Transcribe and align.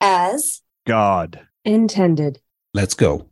as 0.00 0.62
God. 0.86 1.46
intended. 1.64 2.40
Let's 2.72 2.94
go. 2.94 3.26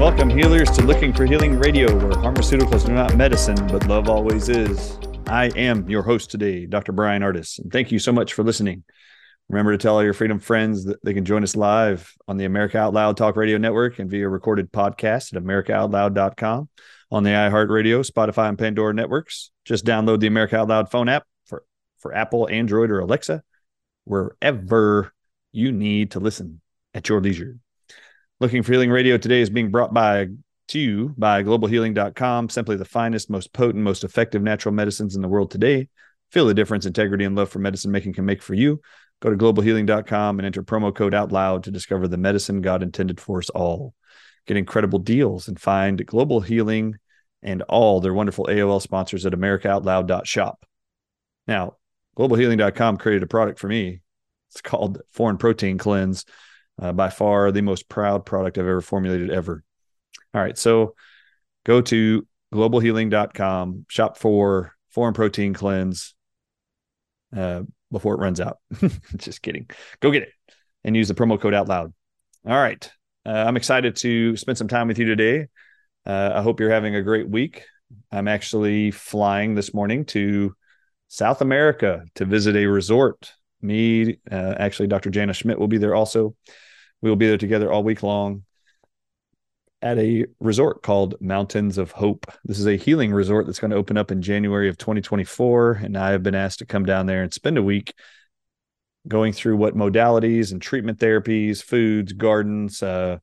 Welcome, 0.00 0.30
healers, 0.30 0.70
to 0.70 0.82
Looking 0.82 1.12
for 1.12 1.24
Healing 1.26 1.58
Radio, 1.58 1.94
where 1.96 2.12
pharmaceuticals 2.12 2.88
are 2.88 2.92
not 2.92 3.16
medicine, 3.16 3.56
but 3.68 3.86
love 3.86 4.08
always 4.08 4.48
is. 4.48 4.98
I 5.28 5.50
am 5.56 5.90
your 5.90 6.02
host 6.02 6.30
today, 6.30 6.64
Dr. 6.64 6.92
Bryan 6.92 7.20
Ardis, 7.20 7.58
and 7.58 7.70
thank 7.70 7.92
you 7.92 7.98
so 7.98 8.12
much 8.12 8.32
for 8.32 8.42
listening. 8.42 8.82
Remember 9.50 9.72
to 9.72 9.78
tell 9.78 9.96
all 9.96 10.02
your 10.02 10.14
freedom 10.14 10.38
friends 10.38 10.86
that 10.86 11.04
they 11.04 11.12
can 11.12 11.26
join 11.26 11.42
us 11.42 11.54
live 11.54 12.14
on 12.26 12.38
the 12.38 12.46
America 12.46 12.78
Out 12.78 12.94
Loud 12.94 13.18
Talk 13.18 13.36
Radio 13.36 13.58
Network 13.58 13.98
and 13.98 14.10
via 14.10 14.26
recorded 14.26 14.72
podcast 14.72 15.36
at 15.36 15.42
americaoutloud.com 15.42 16.70
on 17.10 17.22
the 17.22 17.30
iHeartRadio, 17.30 18.10
Spotify, 18.10 18.48
and 18.48 18.58
Pandora 18.58 18.94
networks. 18.94 19.50
Just 19.66 19.84
download 19.84 20.20
the 20.20 20.28
America 20.28 20.56
Out 20.56 20.68
Loud 20.68 20.90
phone 20.90 21.10
app 21.10 21.24
for, 21.44 21.62
for 21.98 22.14
Apple, 22.14 22.48
Android, 22.48 22.90
or 22.90 23.00
Alexa, 23.00 23.42
wherever 24.04 25.12
you 25.52 25.72
need 25.72 26.12
to 26.12 26.20
listen 26.20 26.62
at 26.94 27.10
your 27.10 27.20
leisure. 27.20 27.58
Looking 28.40 28.62
for 28.62 28.72
Healing 28.72 28.90
Radio 28.90 29.18
today 29.18 29.42
is 29.42 29.50
being 29.50 29.70
brought 29.70 29.92
by 29.92 30.28
to 30.68 30.78
you 30.78 31.14
by 31.16 31.42
globalhealing.com, 31.42 32.48
simply 32.48 32.76
the 32.76 32.84
finest, 32.84 33.30
most 33.30 33.52
potent, 33.52 33.82
most 33.82 34.04
effective 34.04 34.42
natural 34.42 34.74
medicines 34.74 35.16
in 35.16 35.22
the 35.22 35.28
world 35.28 35.50
today. 35.50 35.88
Feel 36.30 36.46
the 36.46 36.54
difference 36.54 36.86
integrity 36.86 37.24
and 37.24 37.34
love 37.34 37.48
for 37.48 37.58
medicine 37.58 37.90
making 37.90 38.12
can 38.12 38.24
make 38.24 38.42
for 38.42 38.54
you. 38.54 38.80
Go 39.20 39.30
to 39.30 39.36
globalhealing.com 39.36 40.38
and 40.38 40.46
enter 40.46 40.62
promo 40.62 40.94
code 40.94 41.14
out 41.14 41.32
loud 41.32 41.64
to 41.64 41.70
discover 41.70 42.06
the 42.06 42.16
medicine 42.16 42.60
God 42.60 42.82
intended 42.82 43.20
for 43.20 43.38
us 43.38 43.50
all. 43.50 43.94
Get 44.46 44.56
incredible 44.56 44.98
deals 44.98 45.48
and 45.48 45.60
find 45.60 46.04
Global 46.06 46.40
Healing 46.40 46.96
and 47.42 47.62
all 47.62 48.00
their 48.00 48.14
wonderful 48.14 48.46
AOL 48.46 48.80
sponsors 48.80 49.26
at 49.26 49.32
americaoutloud.shop. 49.32 50.64
Now, 51.46 51.76
globalhealing.com 52.16 52.96
created 52.98 53.22
a 53.22 53.26
product 53.26 53.58
for 53.58 53.68
me. 53.68 54.00
It's 54.50 54.60
called 54.60 55.00
Foreign 55.12 55.38
Protein 55.38 55.78
Cleanse 55.78 56.24
uh, 56.80 56.92
by 56.92 57.10
far 57.10 57.52
the 57.52 57.60
most 57.60 57.88
proud 57.88 58.24
product 58.24 58.58
I've 58.58 58.66
ever 58.66 58.80
formulated 58.80 59.30
ever. 59.30 59.64
All 60.34 60.40
right, 60.40 60.58
so 60.58 60.94
go 61.64 61.80
to 61.82 62.26
globalhealing.com, 62.52 63.86
shop 63.88 64.18
for 64.18 64.74
foreign 64.90 65.14
protein 65.14 65.54
cleanse 65.54 66.14
uh, 67.36 67.62
before 67.90 68.14
it 68.14 68.20
runs 68.20 68.40
out. 68.40 68.58
Just 69.16 69.42
kidding. 69.42 69.68
Go 70.00 70.10
get 70.10 70.24
it 70.24 70.30
and 70.84 70.96
use 70.96 71.08
the 71.08 71.14
promo 71.14 71.40
code 71.40 71.54
out 71.54 71.68
loud. 71.68 71.92
All 72.46 72.56
right, 72.56 72.90
uh, 73.26 73.30
I'm 73.46 73.56
excited 73.56 73.96
to 73.96 74.36
spend 74.36 74.58
some 74.58 74.68
time 74.68 74.88
with 74.88 74.98
you 74.98 75.06
today. 75.06 75.48
Uh, 76.06 76.32
I 76.34 76.42
hope 76.42 76.60
you're 76.60 76.70
having 76.70 76.94
a 76.94 77.02
great 77.02 77.28
week. 77.28 77.64
I'm 78.12 78.28
actually 78.28 78.90
flying 78.90 79.54
this 79.54 79.72
morning 79.72 80.04
to 80.06 80.54
South 81.08 81.40
America 81.40 82.04
to 82.16 82.24
visit 82.24 82.54
a 82.54 82.66
resort. 82.66 83.32
Me, 83.60 84.18
uh, 84.30 84.54
actually, 84.58 84.88
Dr. 84.88 85.10
Jana 85.10 85.32
Schmidt 85.32 85.58
will 85.58 85.68
be 85.68 85.78
there 85.78 85.94
also. 85.94 86.34
We 87.00 87.10
will 87.10 87.16
be 87.16 87.26
there 87.26 87.38
together 87.38 87.72
all 87.72 87.82
week 87.82 88.02
long 88.02 88.44
at 89.80 89.98
a 89.98 90.26
resort 90.40 90.82
called 90.82 91.14
Mountains 91.20 91.78
of 91.78 91.92
Hope. 91.92 92.26
This 92.44 92.58
is 92.58 92.66
a 92.66 92.76
healing 92.76 93.12
resort 93.12 93.46
that's 93.46 93.60
going 93.60 93.70
to 93.70 93.76
open 93.76 93.96
up 93.96 94.10
in 94.10 94.22
January 94.22 94.68
of 94.68 94.76
2024. 94.78 95.72
And 95.84 95.96
I 95.96 96.10
have 96.10 96.22
been 96.22 96.34
asked 96.34 96.58
to 96.58 96.66
come 96.66 96.84
down 96.84 97.06
there 97.06 97.22
and 97.22 97.32
spend 97.32 97.58
a 97.58 97.62
week 97.62 97.94
going 99.06 99.32
through 99.32 99.56
what 99.56 99.76
modalities 99.76 100.52
and 100.52 100.60
treatment 100.60 100.98
therapies, 100.98 101.62
foods, 101.62 102.12
gardens, 102.12 102.82
uh, 102.82 103.18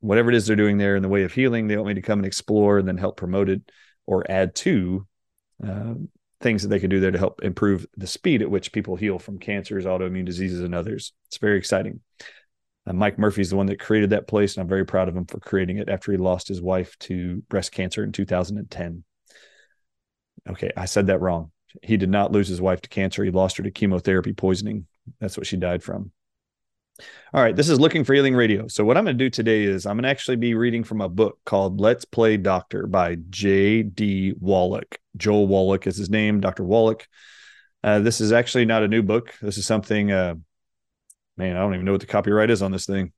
whatever 0.00 0.30
it 0.30 0.36
is 0.36 0.46
they're 0.46 0.56
doing 0.56 0.78
there 0.78 0.96
in 0.96 1.02
the 1.02 1.08
way 1.08 1.24
of 1.24 1.32
healing. 1.32 1.66
They 1.66 1.76
want 1.76 1.88
me 1.88 1.94
to 1.94 2.02
come 2.02 2.20
and 2.20 2.26
explore 2.26 2.78
and 2.78 2.86
then 2.86 2.98
help 2.98 3.16
promote 3.16 3.48
it 3.48 3.62
or 4.06 4.28
add 4.30 4.54
to 4.56 5.06
uh, 5.66 5.94
things 6.40 6.62
that 6.62 6.68
they 6.68 6.80
can 6.80 6.90
do 6.90 7.00
there 7.00 7.10
to 7.10 7.18
help 7.18 7.42
improve 7.42 7.86
the 7.96 8.06
speed 8.06 8.42
at 8.42 8.50
which 8.50 8.72
people 8.72 8.96
heal 8.96 9.18
from 9.18 9.38
cancers, 9.38 9.84
autoimmune 9.84 10.24
diseases, 10.24 10.60
and 10.60 10.74
others. 10.74 11.12
It's 11.26 11.38
very 11.38 11.58
exciting. 11.58 12.00
Uh, 12.86 12.92
Mike 12.92 13.18
Murphy's 13.18 13.50
the 13.50 13.56
one 13.56 13.66
that 13.66 13.80
created 13.80 14.10
that 14.10 14.26
place, 14.26 14.56
and 14.56 14.62
I'm 14.62 14.68
very 14.68 14.84
proud 14.84 15.08
of 15.08 15.16
him 15.16 15.26
for 15.26 15.38
creating 15.38 15.78
it 15.78 15.88
after 15.88 16.12
he 16.12 16.18
lost 16.18 16.48
his 16.48 16.60
wife 16.60 16.98
to 17.00 17.42
breast 17.48 17.72
cancer 17.72 18.02
in 18.02 18.12
2010. 18.12 19.04
Okay, 20.48 20.72
I 20.76 20.86
said 20.86 21.06
that 21.06 21.20
wrong. 21.20 21.52
He 21.82 21.96
did 21.96 22.10
not 22.10 22.32
lose 22.32 22.48
his 22.48 22.60
wife 22.60 22.80
to 22.82 22.88
cancer. 22.88 23.24
He 23.24 23.30
lost 23.30 23.56
her 23.56 23.62
to 23.62 23.70
chemotherapy 23.70 24.32
poisoning. 24.32 24.86
That's 25.20 25.36
what 25.36 25.46
she 25.46 25.56
died 25.56 25.82
from. 25.82 26.10
All 27.32 27.42
right, 27.42 27.56
this 27.56 27.68
is 27.68 27.80
Looking 27.80 28.04
for 28.04 28.12
Healing 28.12 28.34
Radio. 28.34 28.68
So, 28.68 28.84
what 28.84 28.96
I'm 28.96 29.04
going 29.04 29.16
to 29.16 29.24
do 29.24 29.30
today 29.30 29.62
is 29.62 29.86
I'm 29.86 29.96
going 29.96 30.02
to 30.02 30.10
actually 30.10 30.36
be 30.36 30.54
reading 30.54 30.84
from 30.84 31.00
a 31.00 31.08
book 31.08 31.38
called 31.46 31.80
Let's 31.80 32.04
Play 32.04 32.36
Doctor 32.36 32.86
by 32.86 33.16
J.D. 33.30 34.34
Wallach. 34.38 34.98
Joel 35.16 35.46
Wallach 35.46 35.86
is 35.86 35.96
his 35.96 36.10
name, 36.10 36.40
Dr. 36.40 36.64
Wallach. 36.64 37.08
Uh, 37.82 38.00
this 38.00 38.20
is 38.20 38.32
actually 38.32 38.66
not 38.66 38.82
a 38.82 38.88
new 38.88 39.02
book. 39.02 39.34
This 39.40 39.56
is 39.56 39.66
something 39.66 40.12
uh, 40.12 40.34
man, 41.36 41.56
I 41.56 41.60
don't 41.60 41.74
even 41.74 41.86
know 41.86 41.92
what 41.92 42.00
the 42.00 42.06
copyright 42.06 42.50
is 42.50 42.62
on 42.62 42.72
this 42.72 42.86
thing. 42.86 43.12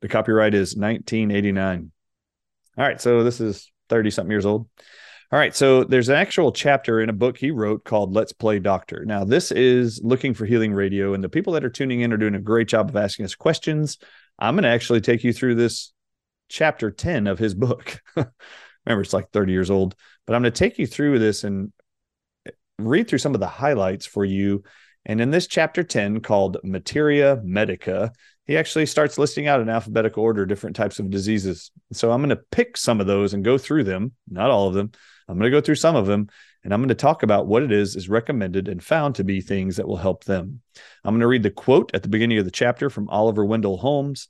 The 0.00 0.08
copyright 0.08 0.54
is 0.54 0.76
1989. 0.76 1.90
All 2.76 2.84
right, 2.84 3.00
so 3.00 3.24
this 3.24 3.40
is 3.40 3.70
30 3.88 4.10
something 4.10 4.30
years 4.30 4.46
old. 4.46 4.68
All 5.30 5.38
right, 5.38 5.54
so 5.54 5.84
there's 5.84 6.08
an 6.08 6.14
actual 6.14 6.52
chapter 6.52 7.00
in 7.00 7.10
a 7.10 7.12
book 7.14 7.36
he 7.36 7.50
wrote 7.50 7.84
called 7.84 8.14
Let's 8.14 8.32
Play 8.32 8.60
Doctor. 8.60 9.04
Now, 9.04 9.24
this 9.24 9.52
is 9.52 10.00
looking 10.02 10.32
for 10.32 10.46
healing 10.46 10.72
radio, 10.72 11.12
and 11.12 11.22
the 11.22 11.28
people 11.28 11.52
that 11.52 11.64
are 11.64 11.70
tuning 11.70 12.00
in 12.00 12.12
are 12.12 12.16
doing 12.16 12.34
a 12.34 12.40
great 12.40 12.68
job 12.68 12.88
of 12.88 12.96
asking 12.96 13.26
us 13.26 13.34
questions. 13.34 13.98
I'm 14.38 14.54
going 14.54 14.62
to 14.62 14.70
actually 14.70 15.00
take 15.00 15.24
you 15.24 15.32
through 15.32 15.56
this 15.56 15.92
chapter 16.48 16.90
10 16.90 17.26
of 17.26 17.38
his 17.38 17.54
book. 17.54 18.00
Remember, 18.16 19.02
it's 19.02 19.12
like 19.12 19.30
30 19.30 19.52
years 19.52 19.70
old, 19.70 19.96
but 20.26 20.34
I'm 20.34 20.42
going 20.42 20.52
to 20.52 20.58
take 20.58 20.78
you 20.78 20.86
through 20.86 21.18
this 21.18 21.44
and 21.44 21.72
read 22.78 23.08
through 23.08 23.18
some 23.18 23.34
of 23.34 23.40
the 23.40 23.48
highlights 23.48 24.06
for 24.06 24.24
you 24.24 24.62
and 25.04 25.20
in 25.20 25.30
this 25.30 25.46
chapter 25.46 25.82
10 25.82 26.20
called 26.20 26.58
Materia 26.62 27.40
Medica, 27.42 28.12
he 28.44 28.56
actually 28.56 28.86
starts 28.86 29.18
listing 29.18 29.46
out 29.46 29.60
in 29.60 29.68
alphabetical 29.68 30.22
order 30.22 30.46
different 30.46 30.76
types 30.76 30.98
of 30.98 31.10
diseases. 31.10 31.70
So 31.92 32.10
I'm 32.10 32.20
going 32.20 32.30
to 32.30 32.42
pick 32.50 32.76
some 32.76 33.00
of 33.00 33.06
those 33.06 33.34
and 33.34 33.44
go 33.44 33.58
through 33.58 33.84
them, 33.84 34.12
not 34.28 34.50
all 34.50 34.68
of 34.68 34.74
them. 34.74 34.90
I'm 35.28 35.38
going 35.38 35.50
to 35.50 35.56
go 35.56 35.60
through 35.60 35.76
some 35.76 35.96
of 35.96 36.06
them 36.06 36.28
and 36.64 36.72
I'm 36.72 36.80
going 36.80 36.88
to 36.88 36.94
talk 36.94 37.22
about 37.22 37.46
what 37.46 37.62
it 37.62 37.72
is 37.72 37.96
is 37.96 38.08
recommended 38.08 38.68
and 38.68 38.82
found 38.82 39.14
to 39.14 39.24
be 39.24 39.40
things 39.40 39.76
that 39.76 39.86
will 39.86 39.96
help 39.96 40.24
them. 40.24 40.60
I'm 41.04 41.14
going 41.14 41.20
to 41.20 41.26
read 41.26 41.42
the 41.42 41.50
quote 41.50 41.90
at 41.94 42.02
the 42.02 42.08
beginning 42.08 42.38
of 42.38 42.44
the 42.44 42.50
chapter 42.50 42.90
from 42.90 43.08
Oliver 43.08 43.44
Wendell 43.44 43.78
Holmes. 43.78 44.28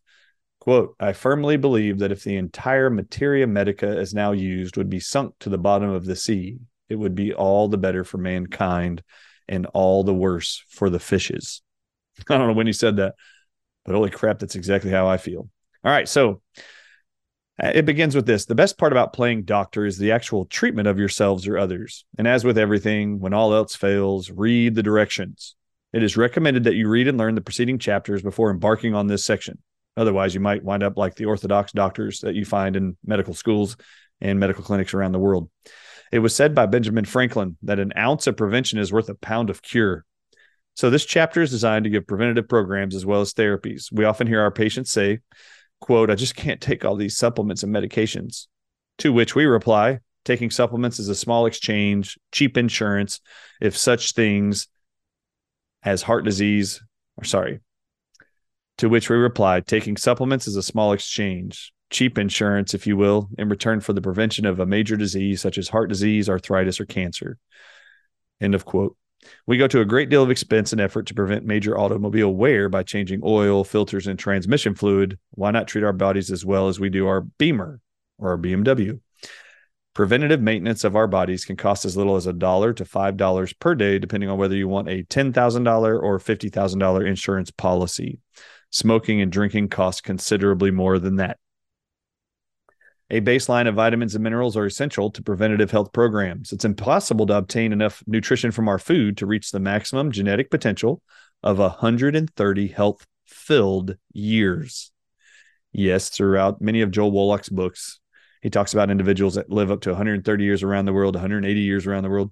Quote, 0.61 0.95
I 1.01 1.13
firmly 1.13 1.57
believe 1.57 2.01
that 2.01 2.13
if 2.13 2.25
the 2.25 2.37
entire 2.37 2.91
materia 2.91 3.47
medica 3.47 3.87
as 3.87 4.13
now 4.13 4.33
used 4.33 4.77
would 4.77 4.91
be 4.91 5.01
sunk 5.01 5.35
to 5.41 5.49
the 5.49 5.59
bottom 5.59 5.91
of 5.91 6.05
the 6.05 6.17
sea, 6.17 6.59
it 6.89 6.97
would 6.97 7.15
be 7.15 7.33
all 7.33 7.69
the 7.69 7.79
better 7.79 8.05
for 8.05 8.19
mankind 8.19 9.03
and 9.49 9.67
all 9.67 10.05
the 10.05 10.15
worse 10.15 10.63
for 10.69 10.91
the 10.91 10.99
fishes. 10.99 11.63
I 12.29 12.37
don't 12.37 12.49
know 12.49 12.55
when 12.55 12.67
he 12.67 12.73
said 12.73 12.97
that, 12.97 13.15
but 13.85 13.95
holy 13.95 14.11
crap, 14.11 14.39
that's 14.39 14.57
exactly 14.57 14.91
how 14.91 15.07
I 15.07 15.17
feel. 15.17 15.49
All 15.85 15.93
right. 15.93 16.09
So 16.09 16.43
uh, 17.63 17.73
it 17.75 17.87
begins 17.87 18.15
with 18.15 18.27
this 18.27 18.45
the 18.45 18.55
best 18.55 18.79
part 18.79 18.93
about 18.93 19.13
playing 19.13 19.43
doctor 19.43 19.85
is 19.85 19.99
the 19.99 20.13
actual 20.13 20.45
treatment 20.47 20.89
of 20.89 20.99
yourselves 20.99 21.47
or 21.47 21.59
others. 21.59 22.05
And 22.17 22.29
as 22.29 22.45
with 22.45 22.59
everything, 22.59 23.21
when 23.21 23.35
all 23.35 23.55
else 23.55 23.75
fails, 23.75 24.31
read 24.31 24.75
the 24.75 24.83
directions. 24.83 25.55
It 25.93 26.03
is 26.03 26.17
recommended 26.17 26.65
that 26.65 26.75
you 26.75 26.89
read 26.89 27.09
and 27.09 27.17
learn 27.17 27.35
the 27.35 27.41
preceding 27.41 27.79
chapters 27.79 28.23
before 28.23 28.51
embarking 28.51 28.95
on 28.95 29.07
this 29.07 29.25
section. 29.25 29.59
Otherwise, 29.97 30.35
you 30.35 30.41
might 30.41 30.63
wind 30.63 30.83
up 30.83 30.97
like 30.97 31.17
the 31.17 31.25
orthodox 31.25 31.73
doctors 31.73 32.21
that 32.21 32.35
you 32.35 32.45
find 32.45 32.77
in 32.77 32.97
medical 33.05 33.35
schools 33.35 33.77
and 34.21 34.39
medical 34.39 34.63
clinics 34.63 34.95
around 34.95 35.13
the 35.13 35.19
world. 35.19 35.49
It 36.11 36.21
was 36.21 36.35
said 36.35 36.55
by 36.55 36.67
Benjamin 36.67 37.05
Franklin 37.05 37.57
that 37.63 37.79
an 37.79 37.93
ounce 37.97 38.27
of 38.27 38.37
prevention 38.37 38.79
is 38.79 38.93
worth 38.93 39.09
a 39.09 39.15
pound 39.15 39.51
of 39.51 39.63
cure. 39.63 40.05
So 40.75 40.91
this 40.91 41.05
chapter 41.05 41.43
is 41.43 41.51
designed 41.51 41.85
to 41.85 41.91
give 41.91 42.07
preventative 42.07 42.49
programs 42.49 42.95
as 42.95 43.05
well 43.05 43.21
as 43.21 43.35
therapies. 43.35 43.93
We 43.93 44.05
often 44.05 44.27
hear 44.27 44.41
our 44.41 44.51
patients 44.51 44.91
say, 44.91 45.21
quote, 45.81 46.11
I 46.11 46.15
just 46.15 46.37
can't 46.37 46.61
take 46.61 46.85
all 46.85 46.97
these 46.97 47.17
supplements 47.17 47.63
and 47.63 47.75
medications. 47.75 48.47
To 48.99 49.13
which 49.13 49.35
we 49.35 49.45
reply, 49.45 50.01
taking 50.25 50.51
supplements 50.51 50.99
is 50.99 51.09
a 51.09 51.15
small 51.15 51.47
exchange, 51.47 52.19
cheap 52.33 52.57
insurance, 52.57 53.21
if 53.61 53.77
such 53.77 54.13
things 54.13 54.69
as 55.83 56.03
heart 56.03 56.25
disease, 56.25 56.83
or 57.17 57.25
sorry. 57.25 57.61
To 58.79 58.89
which 58.89 59.11
we 59.11 59.17
reply, 59.17 59.61
taking 59.61 59.97
supplements 59.97 60.47
is 60.47 60.57
a 60.57 60.63
small 60.63 60.93
exchange, 60.93 61.73
cheap 61.91 62.19
insurance, 62.19 62.75
if 62.75 62.87
you 62.87 62.97
will, 62.97 63.29
in 63.39 63.49
return 63.49 63.81
for 63.81 63.93
the 63.93 64.01
prevention 64.01 64.47
of 64.47 64.61
a 64.61 64.67
major 64.67 64.97
disease 64.97 65.41
such 65.41 65.59
as 65.59 65.69
heart 65.69 65.89
disease, 65.89 66.29
arthritis, 66.29 66.81
or 66.81 66.87
cancer. 66.87 67.39
End 68.41 68.55
of 68.55 68.65
quote. 68.65 68.97
We 69.47 69.59
go 69.59 69.67
to 69.67 69.81
a 69.81 69.85
great 69.85 70.11
deal 70.11 70.23
of 70.23 70.31
expense 70.31 70.73
and 70.73 70.81
effort 70.81 71.07
to 71.07 71.15
prevent 71.15 71.45
major 71.45 71.77
automobile 71.79 72.33
wear 72.33 72.69
by 72.69 72.83
changing 72.83 73.21
oil, 73.25 73.65
filters, 73.65 74.07
and 74.07 74.19
transmission 74.19 74.75
fluid. 74.75 75.19
Why 75.33 75.51
not 75.51 75.67
treat 75.67 75.85
our 75.85 75.93
bodies 75.93 76.31
as 76.31 76.45
well 76.45 76.69
as 76.69 76.79
we 76.79 76.89
do 76.89 77.07
our 77.07 77.23
Beamer 77.23 77.81
or 78.19 78.31
our 78.31 78.39
BMW? 78.39 79.01
Preventative 79.95 80.41
maintenance 80.41 80.85
of 80.85 80.95
our 80.95 81.09
bodies 81.09 81.45
can 81.45 81.57
cost 81.57 81.85
as 81.85 81.97
little 81.97 82.15
as 82.15 82.29
a 82.29 82.33
dollar 82.33 82.73
to 82.75 82.85
five 82.85 83.17
dollars 83.17 83.53
per 83.53 83.75
day, 83.75 83.99
depending 83.99 84.31
on 84.31 84.39
whether 84.39 84.55
you 84.55 84.69
want 84.69 84.89
a 84.89 85.03
ten 85.03 85.33
thousand 85.33 85.65
dollar 85.65 85.99
or 85.99 86.21
fifty 86.21 86.49
thousand 86.49 86.79
dollar 86.79 87.05
insurance 87.05 87.51
policy. 87.51 88.21
Smoking 88.71 89.21
and 89.21 89.33
drinking 89.33 89.69
cost 89.71 90.05
considerably 90.05 90.71
more 90.71 91.01
than 91.01 91.17
that. 91.17 91.39
A 93.11 93.23
baseline 93.23 93.67
of 93.67 93.75
vitamins 93.75 94.15
and 94.15 94.23
minerals 94.23 94.55
are 94.57 94.67
essential 94.67 95.11
to 95.13 95.23
preventative 95.23 95.71
health 95.71 95.93
programs. 95.95 96.53
It's 96.53 96.67
impossible 96.67 97.27
to 97.27 97.39
obtain 97.39 97.73
enough 97.73 98.03
nutrition 98.07 98.51
from 98.51 98.69
our 98.69 98.79
food 98.79 99.17
to 99.19 99.27
reach 99.27 99.51
the 99.51 99.61
maximum 99.61 100.13
genetic 100.13 100.51
potential 100.51 101.01
of 101.43 101.59
130 101.59 102.69
health 102.69 103.07
filled 103.25 103.97
years. 104.13 104.91
Yes, 105.73 106.11
throughout 106.11 106.61
many 106.61 106.83
of 106.83 106.91
Joel 106.91 107.11
Wallach's 107.11 107.49
books, 107.49 107.99
he 108.43 108.51
talks 108.51 108.75
about 108.75 108.91
individuals 108.91 109.37
that 109.37 109.51
live 109.51 109.71
up 109.71 109.81
to 109.83 109.91
130 109.91 110.45
years 110.45 110.63
around 110.63 110.85
the 110.85 110.93
world, 110.93 111.15
180 111.15 111.61
years 111.61 111.87
around 111.87 112.03
the 112.03 112.11
world. 112.11 112.31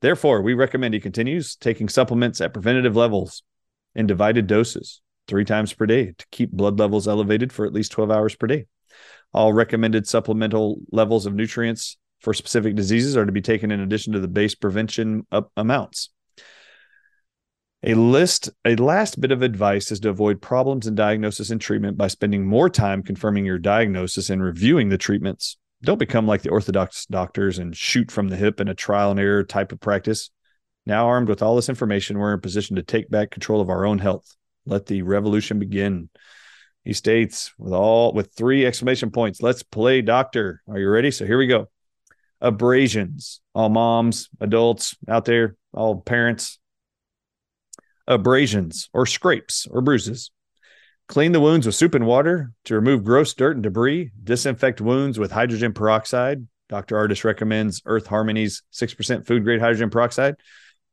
Therefore, 0.00 0.42
we 0.42 0.54
recommend 0.54 0.92
he 0.92 1.00
continues 1.00 1.54
taking 1.54 1.88
supplements 1.88 2.40
at 2.40 2.52
preventative 2.52 2.96
levels 2.96 3.44
in 3.94 4.08
divided 4.08 4.48
doses 4.48 5.02
three 5.28 5.44
times 5.44 5.72
per 5.72 5.86
day 5.86 6.14
to 6.18 6.26
keep 6.32 6.50
blood 6.50 6.80
levels 6.80 7.06
elevated 7.06 7.52
for 7.52 7.64
at 7.64 7.72
least 7.72 7.92
12 7.92 8.10
hours 8.10 8.34
per 8.34 8.48
day. 8.48 8.66
All 9.32 9.52
recommended 9.52 10.06
supplemental 10.06 10.80
levels 10.90 11.26
of 11.26 11.34
nutrients 11.34 11.96
for 12.20 12.34
specific 12.34 12.74
diseases 12.74 13.16
are 13.16 13.26
to 13.26 13.32
be 13.32 13.40
taken 13.40 13.70
in 13.70 13.80
addition 13.80 14.12
to 14.12 14.20
the 14.20 14.28
base 14.28 14.54
prevention 14.54 15.26
amounts. 15.56 16.10
A 17.82 17.94
list, 17.94 18.50
a 18.66 18.76
last 18.76 19.20
bit 19.20 19.32
of 19.32 19.40
advice 19.40 19.90
is 19.90 20.00
to 20.00 20.10
avoid 20.10 20.42
problems 20.42 20.86
in 20.86 20.94
diagnosis 20.94 21.48
and 21.48 21.58
treatment 21.60 21.96
by 21.96 22.08
spending 22.08 22.44
more 22.44 22.68
time 22.68 23.02
confirming 23.02 23.46
your 23.46 23.58
diagnosis 23.58 24.28
and 24.28 24.42
reviewing 24.42 24.90
the 24.90 24.98
treatments. 24.98 25.56
Don't 25.82 25.98
become 25.98 26.26
like 26.26 26.42
the 26.42 26.50
orthodox 26.50 27.06
doctors 27.06 27.58
and 27.58 27.74
shoot 27.74 28.10
from 28.10 28.28
the 28.28 28.36
hip 28.36 28.60
in 28.60 28.68
a 28.68 28.74
trial 28.74 29.10
and 29.10 29.18
error 29.18 29.44
type 29.44 29.72
of 29.72 29.80
practice. 29.80 30.30
Now 30.84 31.06
armed 31.06 31.28
with 31.28 31.42
all 31.42 31.56
this 31.56 31.70
information, 31.70 32.18
we're 32.18 32.32
in 32.32 32.38
a 32.38 32.42
position 32.42 32.76
to 32.76 32.82
take 32.82 33.08
back 33.08 33.30
control 33.30 33.62
of 33.62 33.70
our 33.70 33.86
own 33.86 33.98
health. 33.98 34.36
Let 34.66 34.84
the 34.84 35.00
revolution 35.00 35.58
begin. 35.58 36.10
He 36.84 36.92
states 36.92 37.52
with 37.58 37.72
all 37.72 38.12
with 38.12 38.32
three 38.32 38.64
exclamation 38.66 39.10
points. 39.10 39.42
Let's 39.42 39.62
play 39.62 40.02
doctor. 40.02 40.62
Are 40.68 40.78
you 40.78 40.88
ready? 40.88 41.10
So 41.10 41.26
here 41.26 41.38
we 41.38 41.46
go. 41.46 41.68
Abrasions. 42.40 43.40
All 43.54 43.68
moms, 43.68 44.28
adults 44.40 44.96
out 45.08 45.26
there, 45.26 45.56
all 45.74 46.00
parents, 46.00 46.58
abrasions 48.06 48.88
or 48.92 49.06
scrapes 49.06 49.66
or 49.70 49.80
bruises. 49.80 50.30
Clean 51.08 51.32
the 51.32 51.40
wounds 51.40 51.66
with 51.66 51.74
soup 51.74 51.94
and 51.94 52.06
water 52.06 52.52
to 52.64 52.74
remove 52.74 53.04
gross 53.04 53.34
dirt 53.34 53.56
and 53.56 53.62
debris. 53.62 54.12
Disinfect 54.22 54.80
wounds 54.80 55.18
with 55.18 55.32
hydrogen 55.32 55.72
peroxide. 55.72 56.46
Dr. 56.68 56.96
Ardis 56.96 57.24
recommends 57.24 57.82
Earth 57.84 58.06
Harmony's 58.06 58.62
6% 58.72 59.26
food 59.26 59.42
grade 59.42 59.60
hydrogen 59.60 59.90
peroxide. 59.90 60.36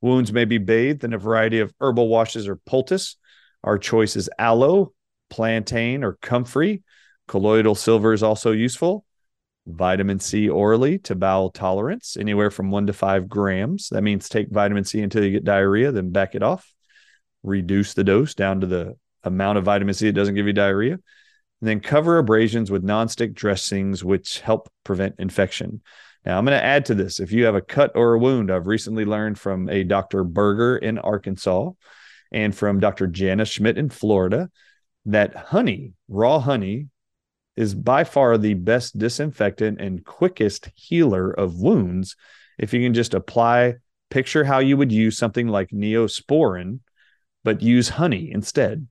Wounds 0.01 0.33
may 0.33 0.45
be 0.45 0.57
bathed 0.57 1.03
in 1.03 1.13
a 1.13 1.19
variety 1.19 1.59
of 1.59 1.71
herbal 1.79 2.07
washes 2.07 2.47
or 2.47 2.55
poultice. 2.55 3.15
Our 3.63 3.77
choice 3.77 4.15
is 4.15 4.29
aloe, 4.39 4.93
plantain, 5.29 6.03
or 6.03 6.13
comfrey. 6.13 6.83
Colloidal 7.27 7.75
silver 7.75 8.13
is 8.13 8.23
also 8.23 8.51
useful. 8.51 9.05
Vitamin 9.65 10.19
C 10.19 10.47
orally 10.47 10.97
to 10.99 11.15
bowel 11.15 11.49
tolerance, 11.49 12.15
anywhere 12.17 12.49
from 12.49 12.71
one 12.71 12.87
to 12.87 12.93
five 12.93 13.27
grams. 13.27 13.89
That 13.89 14.03
means 14.03 14.29
take 14.29 14.49
vitamin 14.49 14.85
C 14.85 15.01
until 15.01 15.23
you 15.23 15.31
get 15.31 15.43
diarrhea, 15.43 15.91
then 15.91 16.11
back 16.11 16.35
it 16.35 16.43
off 16.43 16.73
reduce 17.47 17.93
the 17.93 18.03
dose 18.03 18.35
down 18.35 18.61
to 18.61 18.67
the 18.67 18.95
amount 19.23 19.57
of 19.57 19.63
vitamin 19.63 19.93
C 19.93 20.07
that 20.07 20.13
doesn't 20.13 20.35
give 20.35 20.47
you 20.47 20.53
diarrhea. 20.53 20.93
And 20.93 21.67
then 21.67 21.79
cover 21.79 22.17
abrasions 22.17 22.69
with 22.69 22.83
nonstick 22.83 23.33
dressings, 23.33 24.03
which 24.03 24.41
help 24.41 24.69
prevent 24.83 25.15
infection. 25.17 25.81
Now, 26.25 26.37
I'm 26.37 26.45
going 26.45 26.57
to 26.57 26.63
add 26.63 26.85
to 26.85 26.95
this. 26.95 27.19
If 27.19 27.31
you 27.31 27.45
have 27.45 27.55
a 27.55 27.61
cut 27.61 27.93
or 27.95 28.13
a 28.13 28.19
wound, 28.19 28.51
I've 28.51 28.67
recently 28.67 29.05
learned 29.05 29.39
from 29.39 29.69
a 29.69 29.83
Dr. 29.83 30.23
Berger 30.23 30.77
in 30.77 30.99
Arkansas 30.99 31.71
and 32.31 32.55
from 32.55 32.79
Dr. 32.79 33.07
Jana 33.07 33.45
Schmidt 33.45 33.77
in 33.77 33.89
Florida 33.89 34.49
that 35.07 35.35
honey, 35.35 35.93
raw 36.07 36.39
honey, 36.39 36.87
is 37.55 37.73
by 37.73 38.03
far 38.03 38.37
the 38.37 38.53
best 38.53 38.97
disinfectant 38.97 39.81
and 39.81 40.05
quickest 40.05 40.69
healer 40.75 41.31
of 41.31 41.59
wounds. 41.59 42.15
If 42.59 42.73
you 42.73 42.81
can 42.81 42.93
just 42.93 43.13
apply, 43.13 43.75
picture 44.09 44.43
how 44.43 44.59
you 44.59 44.77
would 44.77 44.91
use 44.91 45.17
something 45.17 45.47
like 45.47 45.69
neosporin 45.71 46.79
but 47.43 47.61
use 47.61 47.89
honey 47.89 48.29
instead. 48.31 48.87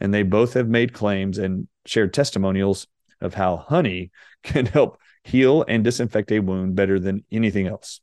And 0.00 0.12
they 0.12 0.22
both 0.22 0.54
have 0.54 0.68
made 0.68 0.94
claims 0.94 1.36
and 1.36 1.68
shared 1.84 2.14
testimonials 2.14 2.86
of 3.20 3.34
how 3.34 3.58
honey 3.58 4.10
can 4.42 4.66
help 4.66 4.98
heal 5.22 5.64
and 5.68 5.84
disinfect 5.84 6.32
a 6.32 6.40
wound 6.40 6.74
better 6.74 6.98
than 6.98 7.24
anything 7.30 7.66
else 7.66 8.00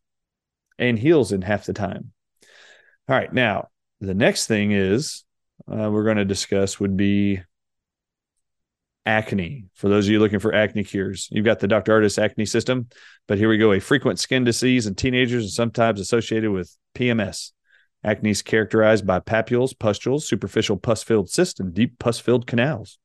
and 0.78 1.00
heals 1.00 1.32
in 1.32 1.42
half 1.42 1.66
the 1.66 1.74
time. 1.74 2.12
All 3.10 3.16
right. 3.16 3.34
Now, 3.34 3.70
the 4.00 4.14
next 4.14 4.46
thing 4.46 4.72
is 4.72 5.24
uh, 5.68 5.90
we're 5.90 6.04
going 6.04 6.18
to 6.18 6.26
discuss 6.26 6.80
would 6.80 6.96
be 6.96 7.42
acne. 9.08 9.64
For 9.74 9.88
those 9.88 10.06
of 10.06 10.12
you 10.12 10.20
looking 10.20 10.40
for 10.40 10.54
acne 10.54 10.84
cures, 10.84 11.30
you've 11.32 11.46
got 11.46 11.60
the 11.60 11.68
Dr. 11.68 11.94
Ardis 11.94 12.22
acne 12.22 12.46
system, 12.46 12.88
but 13.28 13.38
here 13.38 13.48
we 13.48 13.58
go 13.58 13.72
a 13.72 13.80
frequent 13.80 14.20
skin 14.20 14.44
disease 14.44 14.86
in 14.86 14.96
teenagers 14.96 15.44
and 15.44 15.52
sometimes 15.52 16.02
associated 16.02 16.52
with 16.52 16.76
PMS. 16.94 17.54
Acne 18.04 18.30
is 18.30 18.42
characterized 18.42 19.08
by 19.08 19.20
papules, 19.20 19.78
pustules, 19.78 20.28
superficial 20.28 20.78
pus 20.78 21.04
filled 21.04 21.30
cysts, 21.30 21.60
and 21.60 21.74
deep 21.74 21.98
pus 22.00 22.20
filled 22.20 22.46
canals. 22.46 23.00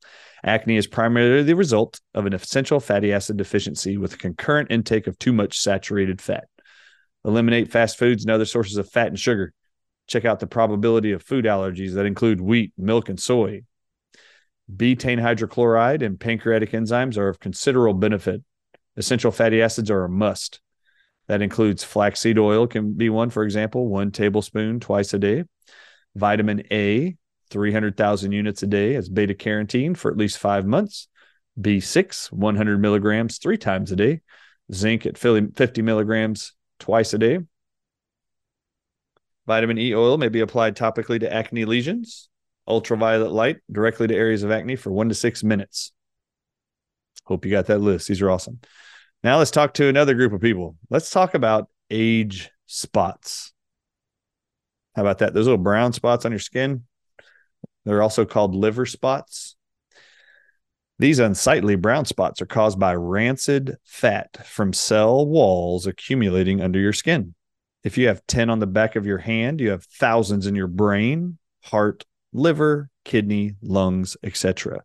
Acne 0.44 0.76
is 0.76 0.88
primarily 0.88 1.44
the 1.44 1.54
result 1.54 2.00
of 2.14 2.26
an 2.26 2.34
essential 2.34 2.80
fatty 2.80 3.12
acid 3.12 3.36
deficiency 3.36 3.96
with 3.96 4.14
a 4.14 4.18
concurrent 4.18 4.72
intake 4.72 5.06
of 5.06 5.18
too 5.18 5.32
much 5.32 5.58
saturated 5.58 6.20
fat. 6.20 6.48
Eliminate 7.24 7.70
fast 7.70 7.96
foods 7.96 8.24
and 8.24 8.32
other 8.32 8.44
sources 8.44 8.76
of 8.76 8.90
fat 8.90 9.06
and 9.06 9.18
sugar. 9.18 9.54
Check 10.08 10.24
out 10.24 10.40
the 10.40 10.48
probability 10.48 11.12
of 11.12 11.22
food 11.22 11.44
allergies 11.44 11.94
that 11.94 12.06
include 12.06 12.40
wheat, 12.40 12.72
milk, 12.76 13.08
and 13.08 13.20
soy. 13.20 13.62
Betaine 14.74 15.20
hydrochloride 15.20 16.02
and 16.02 16.18
pancreatic 16.18 16.70
enzymes 16.70 17.18
are 17.18 17.28
of 17.28 17.40
considerable 17.40 17.98
benefit. 17.98 18.42
Essential 18.96 19.30
fatty 19.30 19.60
acids 19.60 19.90
are 19.90 20.04
a 20.04 20.08
must. 20.08 20.60
That 21.28 21.42
includes 21.42 21.84
flaxseed 21.84 22.38
oil, 22.38 22.66
can 22.66 22.94
be 22.94 23.08
one, 23.08 23.30
for 23.30 23.44
example, 23.44 23.88
one 23.88 24.10
tablespoon 24.10 24.80
twice 24.80 25.14
a 25.14 25.18
day. 25.18 25.44
Vitamin 26.14 26.62
A, 26.70 27.16
300,000 27.50 28.32
units 28.32 28.62
a 28.62 28.66
day 28.66 28.94
as 28.94 29.08
beta 29.08 29.34
carotene 29.34 29.96
for 29.96 30.10
at 30.10 30.16
least 30.16 30.38
five 30.38 30.66
months. 30.66 31.08
B6, 31.60 32.32
100 32.32 32.80
milligrams 32.80 33.38
three 33.38 33.58
times 33.58 33.92
a 33.92 33.96
day. 33.96 34.20
Zinc 34.72 35.04
at 35.06 35.18
50 35.18 35.82
milligrams 35.82 36.54
twice 36.78 37.12
a 37.12 37.18
day. 37.18 37.40
Vitamin 39.46 39.78
E 39.78 39.94
oil 39.94 40.18
may 40.18 40.28
be 40.28 40.40
applied 40.40 40.76
topically 40.76 41.20
to 41.20 41.32
acne 41.32 41.64
lesions. 41.64 42.28
Ultraviolet 42.68 43.32
light 43.32 43.58
directly 43.70 44.06
to 44.06 44.14
areas 44.14 44.42
of 44.42 44.50
acne 44.50 44.76
for 44.76 44.92
one 44.92 45.08
to 45.08 45.14
six 45.14 45.42
minutes. 45.42 45.92
Hope 47.24 47.44
you 47.44 47.50
got 47.50 47.66
that 47.66 47.80
list. 47.80 48.08
These 48.08 48.22
are 48.22 48.30
awesome. 48.30 48.60
Now 49.22 49.38
let's 49.38 49.50
talk 49.50 49.74
to 49.74 49.88
another 49.88 50.14
group 50.14 50.32
of 50.32 50.40
people. 50.40 50.76
Let's 50.90 51.10
talk 51.10 51.34
about 51.34 51.68
age 51.90 52.50
spots. 52.66 53.52
How 54.94 55.02
about 55.02 55.18
that? 55.18 55.34
Those 55.34 55.46
little 55.46 55.58
brown 55.62 55.92
spots 55.92 56.24
on 56.24 56.32
your 56.32 56.38
skin, 56.38 56.84
they're 57.84 58.02
also 58.02 58.24
called 58.24 58.54
liver 58.54 58.86
spots. 58.86 59.56
These 60.98 61.18
unsightly 61.18 61.76
brown 61.76 62.04
spots 62.04 62.40
are 62.42 62.46
caused 62.46 62.78
by 62.78 62.94
rancid 62.94 63.76
fat 63.84 64.46
from 64.46 64.72
cell 64.72 65.26
walls 65.26 65.86
accumulating 65.86 66.60
under 66.60 66.78
your 66.78 66.92
skin. 66.92 67.34
If 67.82 67.98
you 67.98 68.06
have 68.08 68.26
10 68.28 68.50
on 68.50 68.60
the 68.60 68.66
back 68.66 68.94
of 68.94 69.06
your 69.06 69.18
hand, 69.18 69.60
you 69.60 69.70
have 69.70 69.84
thousands 69.84 70.46
in 70.46 70.54
your 70.54 70.68
brain, 70.68 71.38
heart, 71.64 72.04
liver, 72.32 72.90
kidney, 73.04 73.54
lungs, 73.62 74.16
etc. 74.22 74.82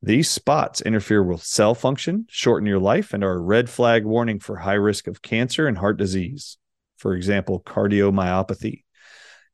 These 0.00 0.30
spots 0.30 0.80
interfere 0.80 1.22
with 1.22 1.42
cell 1.42 1.74
function, 1.74 2.26
shorten 2.28 2.66
your 2.66 2.78
life, 2.78 3.12
and 3.12 3.24
are 3.24 3.32
a 3.32 3.40
red 3.40 3.68
flag 3.68 4.04
warning 4.04 4.38
for 4.38 4.56
high 4.56 4.74
risk 4.74 5.08
of 5.08 5.22
cancer 5.22 5.66
and 5.66 5.76
heart 5.76 5.98
disease. 5.98 6.56
For 6.96 7.14
example, 7.14 7.60
cardiomyopathy. 7.60 8.84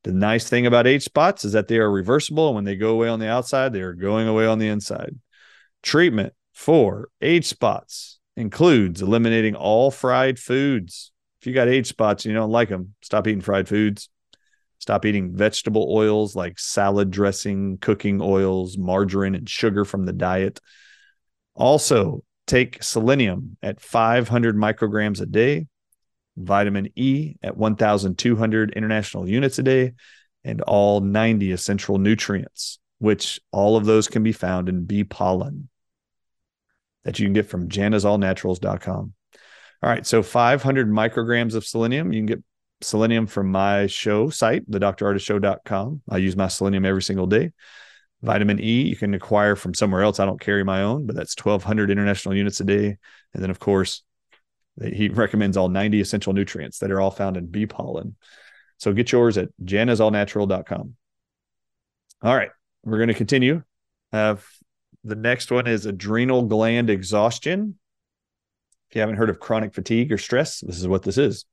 The 0.03 0.13
nice 0.13 0.49
thing 0.49 0.67
about 0.67 0.87
age 0.87 1.03
spots 1.03 1.47
is 1.47 1.53
that 1.53 1.69
they 1.69 1.79
are 1.79 1.91
reversible. 1.91 2.49
And 2.49 2.57
when 2.57 2.65
they 2.65 2.77
go 2.77 2.91
away 2.91 3.09
on 3.09 3.21
the 3.21 3.29
outside, 3.29 3.73
they 3.73 3.81
are 3.81 3.95
going 3.95 4.29
away 4.29 4.47
on 4.47 4.59
the 4.59 4.69
inside. 4.69 5.17
Treatment 5.83 6.35
for 6.53 7.09
age 7.23 7.47
spots 7.47 8.19
includes 8.37 9.01
eliminating 9.01 9.55
all 9.55 9.91
fried 9.91 10.39
foods. 10.39 11.11
If 11.41 11.47
you 11.47 11.55
got 11.55 11.69
age 11.69 11.87
spots 11.87 12.25
and 12.25 12.33
you 12.33 12.39
don't 12.39 12.51
like 12.51 12.69
them, 12.69 12.95
stop 13.03 13.27
eating 13.27 13.41
fried 13.41 13.67
foods. 13.67 14.11
Stop 14.85 15.07
eating 15.07 15.35
vegetable 15.35 15.89
oils 15.91 16.37
like 16.37 16.59
salad 16.59 17.11
dressing, 17.11 17.79
cooking 17.79 18.21
oils, 18.21 18.77
margarine, 18.77 19.35
and 19.35 19.49
sugar 19.49 19.87
from 19.87 20.05
the 20.05 20.13
diet. 20.13 20.61
Also, 21.55 22.23
take 22.47 22.83
selenium 22.83 23.57
at 23.63 23.81
500 23.81 24.55
micrograms 24.55 25.23
a 25.23 25.25
day, 25.25 25.69
vitamin 26.37 26.91
E 26.97 27.37
at 27.43 27.57
1,200 27.57 28.73
international 28.73 29.27
units 29.27 29.59
a 29.59 29.63
day, 29.63 29.95
and 30.45 30.61
all 30.61 31.01
90 31.01 31.53
essential 31.53 31.97
nutrients, 31.97 32.79
which 32.99 33.41
all 33.53 33.79
of 33.79 33.87
those 33.87 34.07
can 34.07 34.23
be 34.23 34.33
found 34.33 34.69
in 34.69 34.85
bee 34.85 35.03
pollen 35.03 35.71
that 37.05 37.19
you 37.19 37.25
can 37.25 37.33
get 37.33 37.49
from 37.49 37.71
janasallnaturals.com. 37.71 39.15
All 39.83 39.91
right. 39.91 40.07
So 40.07 40.23
500 40.23 40.91
micrograms 40.91 41.55
of 41.55 41.65
selenium. 41.65 42.13
You 42.13 42.19
can 42.19 42.27
get 42.27 42.45
selenium 42.85 43.27
from 43.27 43.51
my 43.51 43.87
show 43.87 44.31
site, 44.31 44.71
thedrardisshow.com. 44.71 46.03
I 46.09 46.19
use 46.19 46.37
my 46.37 46.49
selenium 46.49 46.85
every 46.85 47.03
single 47.03 47.27
day. 47.27 47.53
Vitamin 48.23 48.61
E, 48.61 48.83
you 48.83 48.97
can 48.97 49.13
acquire 49.15 49.57
from 49.57 49.75
somewhere 49.75 50.03
else. 50.03 50.21
I 50.21 50.25
don't 50.25 50.41
carry 50.41 50.65
my 50.65 50.83
own, 50.83 51.07
but 51.07 51.15
that's 51.17 51.37
1,200 51.37 51.91
international 51.91 52.35
units 52.35 52.61
a 52.61 52.65
day. 52.65 52.97
And 53.35 53.43
then, 53.43 53.51
of 53.51 53.59
course, 53.59 54.03
he 54.83 55.09
recommends 55.09 55.57
all 55.57 55.69
90 55.69 56.01
essential 56.01 56.33
nutrients 56.33 56.79
that 56.79 56.91
are 56.91 57.01
all 57.01 57.11
found 57.11 57.37
in 57.37 57.47
bee 57.47 57.67
pollen. 57.67 58.17
So 58.79 58.93
get 58.93 59.13
yours 59.13 59.39
at 59.39 59.51
janasallnatural.com. 59.63 60.97
All 62.23 62.35
right, 62.35 62.51
we're 62.83 62.99
going 62.99 63.09
to 63.09 63.15
continue. 63.15 63.63
The 64.13 64.39
next 65.05 65.51
one 65.51 65.67
is 65.67 65.85
adrenal 65.85 66.43
gland 66.45 66.89
exhaustion. 66.89 67.79
If 68.89 68.97
you 68.97 69.01
haven't 69.01 69.17
heard 69.17 69.29
of 69.29 69.39
chronic 69.39 69.75
fatigue 69.75 70.11
or 70.13 70.19
stress, 70.19 70.61
this 70.61 70.79
is 70.79 70.89
what 70.89 71.03
this 71.03 71.19
is. 71.19 71.45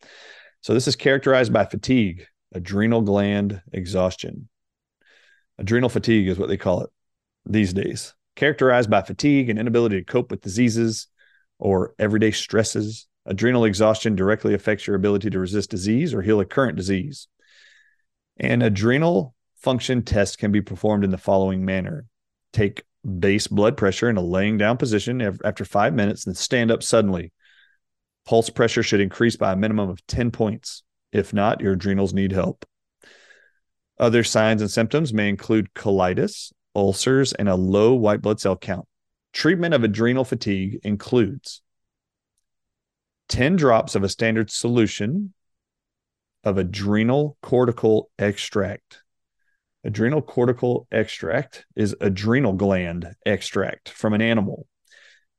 So, 0.62 0.74
this 0.74 0.88
is 0.88 0.96
characterized 0.96 1.52
by 1.52 1.66
fatigue, 1.66 2.26
adrenal 2.54 3.02
gland 3.02 3.62
exhaustion. 3.72 4.48
Adrenal 5.58 5.90
fatigue 5.90 6.28
is 6.28 6.38
what 6.38 6.50
they 6.50 6.58
call 6.58 6.82
it 6.82 6.90
these 7.46 7.74
days, 7.74 8.14
characterized 8.36 8.90
by 8.90 9.02
fatigue 9.02 9.50
and 9.50 9.60
inability 9.60 9.98
to 9.98 10.06
cope 10.06 10.32
with 10.32 10.42
diseases 10.42 11.08
or 11.60 11.94
everyday 12.00 12.32
stresses. 12.32 13.08
Adrenal 13.26 13.66
exhaustion 13.66 14.16
directly 14.16 14.54
affects 14.54 14.88
your 14.88 14.96
ability 14.96 15.30
to 15.30 15.40
resist 15.40 15.70
disease 15.70 16.14
or 16.14 16.22
heal 16.22 16.40
a 16.40 16.46
current 16.46 16.76
disease. 16.76 17.28
An 18.40 18.62
adrenal 18.62 19.36
function 19.58 20.02
test 20.02 20.40
can 20.40 20.52
be 20.52 20.62
performed 20.62 21.04
in 21.04 21.12
the 21.12 21.18
following 21.18 21.64
manner 21.64 22.06
take 22.54 22.84
base 23.20 23.48
blood 23.48 23.78
pressure 23.78 24.10
in 24.10 24.18
a 24.18 24.22
laying 24.22 24.58
down 24.58 24.78
position 24.78 25.22
after 25.22 25.66
five 25.66 25.94
minutes, 25.94 26.28
and 26.28 26.38
stand 26.38 26.72
up 26.72 26.84
suddenly. 26.84 27.32
Pulse 28.26 28.50
pressure 28.50 28.84
should 28.84 29.02
increase 29.02 29.36
by 29.36 29.54
a 29.54 29.56
minimum 29.56 29.90
of 29.90 30.06
10 30.08 30.32
points. 30.32 30.84
If 31.12 31.34
not, 31.34 31.62
your 31.62 31.74
adrenals 31.74 32.14
need 32.14 32.32
help. 32.32 32.66
Other 34.00 34.24
signs 34.24 34.62
and 34.62 34.72
symptoms 34.72 35.14
may 35.14 35.30
include 35.30 35.74
colitis, 35.74 36.52
ulcers, 36.76 37.34
and 37.34 37.50
a 37.50 37.56
low 37.56 37.94
white 37.94 38.22
blood 38.22 38.40
cell 38.40 38.58
count. 38.58 38.88
Treatment 39.34 39.74
of 39.74 39.84
adrenal 39.84 40.26
fatigue 40.26 40.80
includes 40.84 41.62
10 43.30 43.56
drops 43.56 43.96
of 43.96 44.04
a 44.04 44.10
standard 44.10 44.50
solution 44.50 45.34
of 46.44 46.58
adrenal 46.58 47.38
cortical 47.42 48.10
extract. 48.20 49.04
Adrenal 49.84 50.22
cortical 50.22 50.88
extract 50.92 51.66
is 51.76 51.96
adrenal 52.02 52.54
gland 52.54 53.16
extract 53.26 53.90
from 53.90 54.14
an 54.14 54.22
animal. 54.22 54.68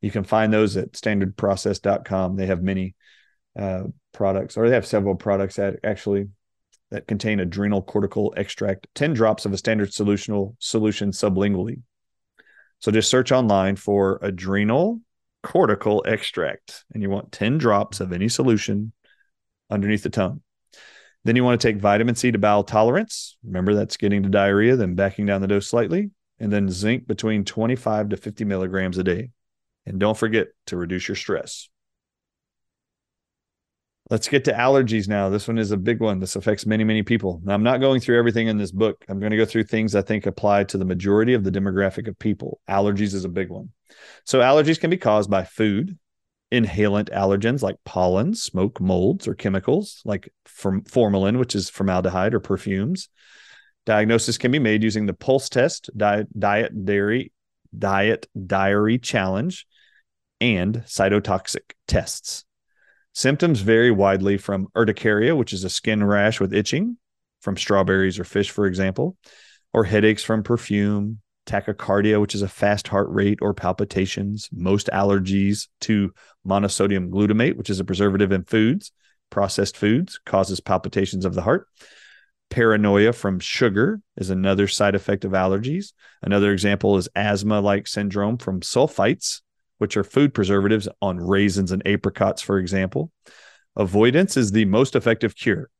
You 0.02 0.10
can 0.10 0.24
find 0.24 0.52
those 0.52 0.76
at 0.76 0.92
standardprocess.com. 0.92 2.36
They 2.36 2.46
have 2.46 2.62
many 2.62 2.94
uh, 3.58 3.84
products, 4.12 4.56
or 4.56 4.68
they 4.68 4.74
have 4.74 4.86
several 4.86 5.14
products 5.14 5.56
that 5.56 5.76
actually 5.82 6.28
that 6.90 7.06
contain 7.06 7.40
adrenal 7.40 7.80
cortical 7.80 8.34
extract, 8.36 8.86
10 8.94 9.14
drops 9.14 9.46
of 9.46 9.52
a 9.54 9.56
standard 9.56 9.88
solutional 9.88 10.54
solution 10.58 11.10
sublingually. 11.10 11.80
So 12.80 12.92
just 12.92 13.08
search 13.08 13.32
online 13.32 13.76
for 13.76 14.18
adrenal 14.20 15.00
cortical 15.42 16.04
extract, 16.06 16.84
and 16.92 17.02
you 17.02 17.08
want 17.08 17.32
10 17.32 17.56
drops 17.56 18.00
of 18.00 18.12
any 18.12 18.28
solution 18.28 18.92
underneath 19.70 20.02
the 20.02 20.10
tongue. 20.10 20.42
Then 21.24 21.36
you 21.36 21.44
want 21.44 21.60
to 21.60 21.66
take 21.66 21.80
vitamin 21.80 22.14
C 22.14 22.30
to 22.30 22.38
bowel 22.38 22.64
tolerance. 22.64 23.38
Remember, 23.44 23.74
that's 23.74 23.96
getting 23.96 24.24
to 24.24 24.28
diarrhea, 24.28 24.76
then 24.76 24.94
backing 24.94 25.24
down 25.24 25.40
the 25.40 25.46
dose 25.46 25.68
slightly, 25.68 26.10
and 26.40 26.52
then 26.52 26.68
zinc 26.68 27.06
between 27.06 27.44
25 27.44 28.10
to 28.10 28.16
50 28.16 28.44
milligrams 28.44 28.98
a 28.98 29.04
day. 29.04 29.30
And 29.86 29.98
don't 29.98 30.16
forget 30.16 30.48
to 30.66 30.76
reduce 30.76 31.08
your 31.08 31.16
stress. 31.16 31.68
Let's 34.10 34.28
get 34.28 34.44
to 34.44 34.52
allergies 34.52 35.08
now. 35.08 35.30
This 35.30 35.48
one 35.48 35.58
is 35.58 35.70
a 35.70 35.76
big 35.76 36.00
one. 36.00 36.20
This 36.20 36.36
affects 36.36 36.66
many, 36.66 36.84
many 36.84 37.02
people. 37.02 37.40
Now, 37.44 37.54
I'm 37.54 37.62
not 37.62 37.80
going 37.80 38.00
through 38.00 38.18
everything 38.18 38.48
in 38.48 38.58
this 38.58 38.72
book. 38.72 39.04
I'm 39.08 39.20
going 39.20 39.30
to 39.30 39.36
go 39.36 39.44
through 39.44 39.64
things 39.64 39.94
I 39.94 40.02
think 40.02 40.26
apply 40.26 40.64
to 40.64 40.78
the 40.78 40.84
majority 40.84 41.34
of 41.34 41.44
the 41.44 41.50
demographic 41.50 42.08
of 42.08 42.18
people. 42.18 42.60
Allergies 42.68 43.14
is 43.14 43.24
a 43.24 43.30
big 43.30 43.48
one. 43.48 43.70
So, 44.24 44.40
allergies 44.40 44.78
can 44.78 44.90
be 44.90 44.98
caused 44.98 45.30
by 45.30 45.44
food, 45.44 45.98
inhalant 46.52 47.10
allergens 47.10 47.62
like 47.62 47.76
pollen, 47.84 48.34
smoke, 48.34 48.80
molds, 48.80 49.26
or 49.26 49.34
chemicals 49.34 50.02
like 50.04 50.30
formalin, 50.46 51.38
which 51.38 51.54
is 51.54 51.70
formaldehyde, 51.70 52.34
or 52.34 52.40
perfumes. 52.40 53.08
Diagnosis 53.86 54.36
can 54.36 54.50
be 54.50 54.58
made 54.58 54.82
using 54.82 55.06
the 55.06 55.14
pulse 55.14 55.48
test, 55.48 55.90
diet, 55.96 56.84
dairy, 56.84 57.32
diet 57.76 58.28
diary 58.46 58.98
challenge, 58.98 59.66
and 60.42 60.78
cytotoxic 60.86 61.72
tests. 61.86 62.44
Symptoms 63.14 63.60
vary 63.60 63.92
widely 63.92 64.36
from 64.36 64.66
urticaria, 64.76 65.36
which 65.36 65.52
is 65.52 65.62
a 65.62 65.70
skin 65.70 66.02
rash 66.02 66.40
with 66.40 66.52
itching 66.52 66.96
from 67.40 67.56
strawberries 67.56 68.18
or 68.18 68.24
fish, 68.24 68.50
for 68.50 68.66
example, 68.66 69.16
or 69.72 69.84
headaches 69.84 70.24
from 70.24 70.42
perfume, 70.42 71.20
tachycardia, 71.46 72.20
which 72.20 72.34
is 72.34 72.42
a 72.42 72.48
fast 72.48 72.88
heart 72.88 73.08
rate 73.10 73.38
or 73.40 73.54
palpitations, 73.54 74.48
most 74.52 74.88
allergies 74.92 75.68
to 75.80 76.12
monosodium 76.46 77.08
glutamate, 77.10 77.56
which 77.56 77.70
is 77.70 77.78
a 77.78 77.84
preservative 77.84 78.32
in 78.32 78.42
foods, 78.42 78.90
processed 79.30 79.76
foods, 79.76 80.18
causes 80.26 80.58
palpitations 80.58 81.24
of 81.24 81.34
the 81.34 81.42
heart. 81.42 81.68
Paranoia 82.50 83.12
from 83.12 83.38
sugar 83.38 84.00
is 84.16 84.30
another 84.30 84.66
side 84.66 84.94
effect 84.96 85.24
of 85.24 85.32
allergies. 85.32 85.92
Another 86.20 86.52
example 86.52 86.96
is 86.96 87.08
asthma 87.14 87.60
like 87.60 87.86
syndrome 87.86 88.38
from 88.38 88.60
sulfites, 88.60 89.40
which 89.82 89.96
are 89.96 90.04
food 90.04 90.32
preservatives 90.32 90.88
on 91.00 91.16
raisins 91.16 91.72
and 91.72 91.82
apricots, 91.84 92.40
for 92.40 92.56
example. 92.56 93.10
Avoidance 93.74 94.36
is 94.36 94.52
the 94.52 94.64
most 94.64 94.94
effective 94.94 95.34
cure. 95.34 95.70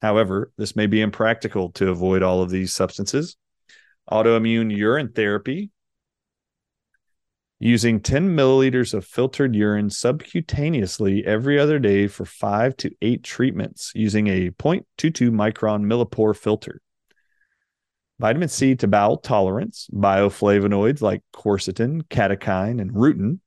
However, 0.00 0.52
this 0.56 0.76
may 0.76 0.86
be 0.86 1.00
impractical 1.00 1.70
to 1.72 1.90
avoid 1.90 2.22
all 2.22 2.40
of 2.40 2.50
these 2.50 2.72
substances 2.72 3.36
autoimmune 4.08 4.74
urine 4.74 5.10
therapy 5.12 5.72
using 7.58 7.98
10 7.98 8.28
milliliters 8.36 8.94
of 8.94 9.04
filtered 9.04 9.56
urine 9.56 9.88
subcutaneously 9.88 11.24
every 11.24 11.58
other 11.58 11.80
day 11.80 12.06
for 12.06 12.24
five 12.24 12.76
to 12.76 12.92
eight 13.02 13.24
treatments 13.24 13.90
using 13.92 14.28
a 14.28 14.50
0.22 14.50 14.84
micron 15.32 15.82
millipore 15.82 16.36
filter. 16.36 16.80
Vitamin 18.20 18.48
C 18.48 18.74
to 18.76 18.88
bowel 18.88 19.16
tolerance, 19.16 19.88
bioflavonoids 19.92 21.00
like 21.00 21.22
quercetin, 21.32 22.02
catechin, 22.08 22.80
and 22.80 22.92
rutin, 22.92 23.40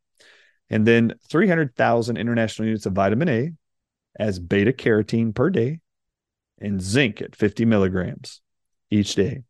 and 0.72 0.88
then 0.88 1.14
300,000 1.30 2.18
international 2.18 2.68
units 2.68 2.88
of 2.88 2.94
vitamin 2.94 3.30
A 3.30 3.52
as 4.18 4.40
beta 4.40 4.74
carotene 4.74 5.36
per 5.36 5.52
day, 5.52 5.80
and 6.60 6.82
zinc 6.82 7.22
at 7.22 7.36
50 7.36 7.66
milligrams 7.66 8.42
each 8.90 9.16
day 9.16 9.44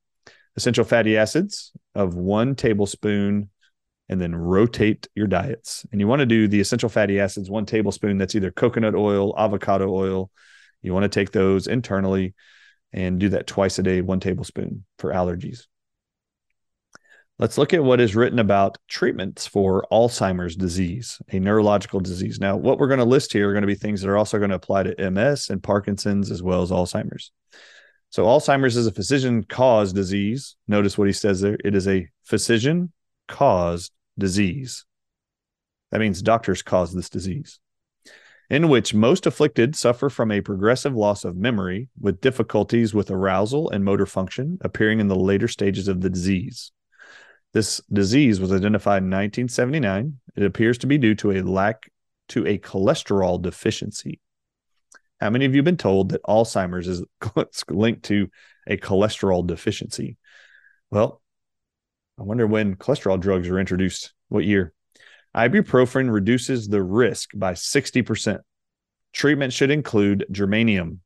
essential 0.55 0.83
fatty 0.83 1.17
acids 1.17 1.71
of 1.95 2.15
one 2.15 2.55
tablespoon 2.55 3.49
and 4.09 4.19
then 4.19 4.35
rotate 4.35 5.07
your 5.15 5.27
diets. 5.27 5.85
And 5.91 6.01
you 6.01 6.07
want 6.07 6.19
to 6.19 6.25
do 6.25 6.47
the 6.47 6.59
essential 6.59 6.89
fatty 6.89 7.19
acids, 7.19 7.49
one 7.49 7.65
tablespoon 7.65 8.17
that's 8.17 8.35
either 8.35 8.51
coconut 8.51 8.95
oil, 8.95 9.33
avocado 9.37 9.89
oil. 9.89 10.29
You 10.81 10.93
want 10.93 11.03
to 11.03 11.09
take 11.09 11.31
those 11.31 11.67
internally 11.67 12.33
and 12.91 13.19
do 13.19 13.29
that 13.29 13.47
twice 13.47 13.79
a 13.79 13.83
day, 13.83 14.01
one 14.01 14.19
tablespoon 14.19 14.83
for 14.97 15.13
allergies. 15.13 15.67
Let's 17.41 17.57
look 17.57 17.73
at 17.73 17.83
what 17.83 17.99
is 17.99 18.15
written 18.15 18.37
about 18.37 18.77
treatments 18.87 19.47
for 19.47 19.83
Alzheimer's 19.91 20.55
disease, 20.55 21.19
a 21.31 21.39
neurological 21.39 21.99
disease. 21.99 22.39
Now, 22.39 22.55
what 22.55 22.77
we're 22.77 22.87
going 22.87 22.99
to 22.99 23.03
list 23.03 23.33
here 23.33 23.49
are 23.49 23.51
going 23.51 23.63
to 23.63 23.67
be 23.67 23.73
things 23.73 24.01
that 24.01 24.11
are 24.11 24.17
also 24.17 24.37
going 24.37 24.51
to 24.51 24.57
apply 24.57 24.83
to 24.83 25.09
MS 25.09 25.49
and 25.49 25.63
Parkinson's 25.63 26.29
as 26.29 26.43
well 26.43 26.61
as 26.61 26.69
Alzheimer's. 26.69 27.31
So 28.11 28.25
Alzheimer's 28.25 28.77
is 28.77 28.85
a 28.85 28.91
physician 28.91 29.43
caused 29.43 29.95
disease. 29.95 30.55
Notice 30.67 30.99
what 30.99 31.07
he 31.07 31.13
says 31.13 31.41
there. 31.41 31.57
It 31.65 31.73
is 31.73 31.87
a 31.87 32.09
physician 32.21 32.91
caused 33.27 33.91
disease. 34.19 34.85
That 35.89 36.01
means 36.01 36.21
doctors 36.21 36.61
cause 36.61 36.93
this 36.93 37.09
disease, 37.09 37.59
in 38.51 38.69
which 38.69 38.93
most 38.93 39.25
afflicted 39.25 39.75
suffer 39.75 40.11
from 40.11 40.31
a 40.31 40.41
progressive 40.41 40.93
loss 40.93 41.25
of 41.25 41.35
memory 41.35 41.89
with 41.99 42.21
difficulties 42.21 42.93
with 42.93 43.09
arousal 43.09 43.67
and 43.71 43.83
motor 43.83 44.05
function 44.05 44.59
appearing 44.61 44.99
in 44.99 45.07
the 45.07 45.15
later 45.15 45.47
stages 45.47 45.87
of 45.87 46.01
the 46.01 46.09
disease. 46.11 46.71
This 47.53 47.81
disease 47.91 48.39
was 48.39 48.51
identified 48.51 49.03
in 49.03 49.09
1979. 49.09 50.19
It 50.35 50.43
appears 50.43 50.77
to 50.79 50.87
be 50.87 50.97
due 50.97 51.15
to 51.15 51.31
a 51.31 51.41
lack 51.41 51.91
to 52.29 52.47
a 52.47 52.57
cholesterol 52.57 53.41
deficiency. 53.41 54.21
How 55.19 55.29
many 55.29 55.45
of 55.45 55.53
you 55.53 55.59
have 55.59 55.65
been 55.65 55.77
told 55.77 56.09
that 56.09 56.23
Alzheimer's 56.23 56.87
is 56.87 57.03
linked 57.69 58.03
to 58.03 58.29
a 58.67 58.77
cholesterol 58.77 59.45
deficiency? 59.45 60.17
Well, 60.89 61.21
I 62.17 62.23
wonder 62.23 62.47
when 62.47 62.75
cholesterol 62.75 63.19
drugs 63.19 63.49
were 63.49 63.59
introduced. 63.59 64.13
What 64.29 64.45
year? 64.45 64.73
Ibuprofen 65.35 66.11
reduces 66.11 66.67
the 66.67 66.81
risk 66.81 67.29
by 67.35 67.53
60%. 67.53 68.39
Treatment 69.13 69.53
should 69.53 69.71
include 69.71 70.25
germanium. 70.31 70.99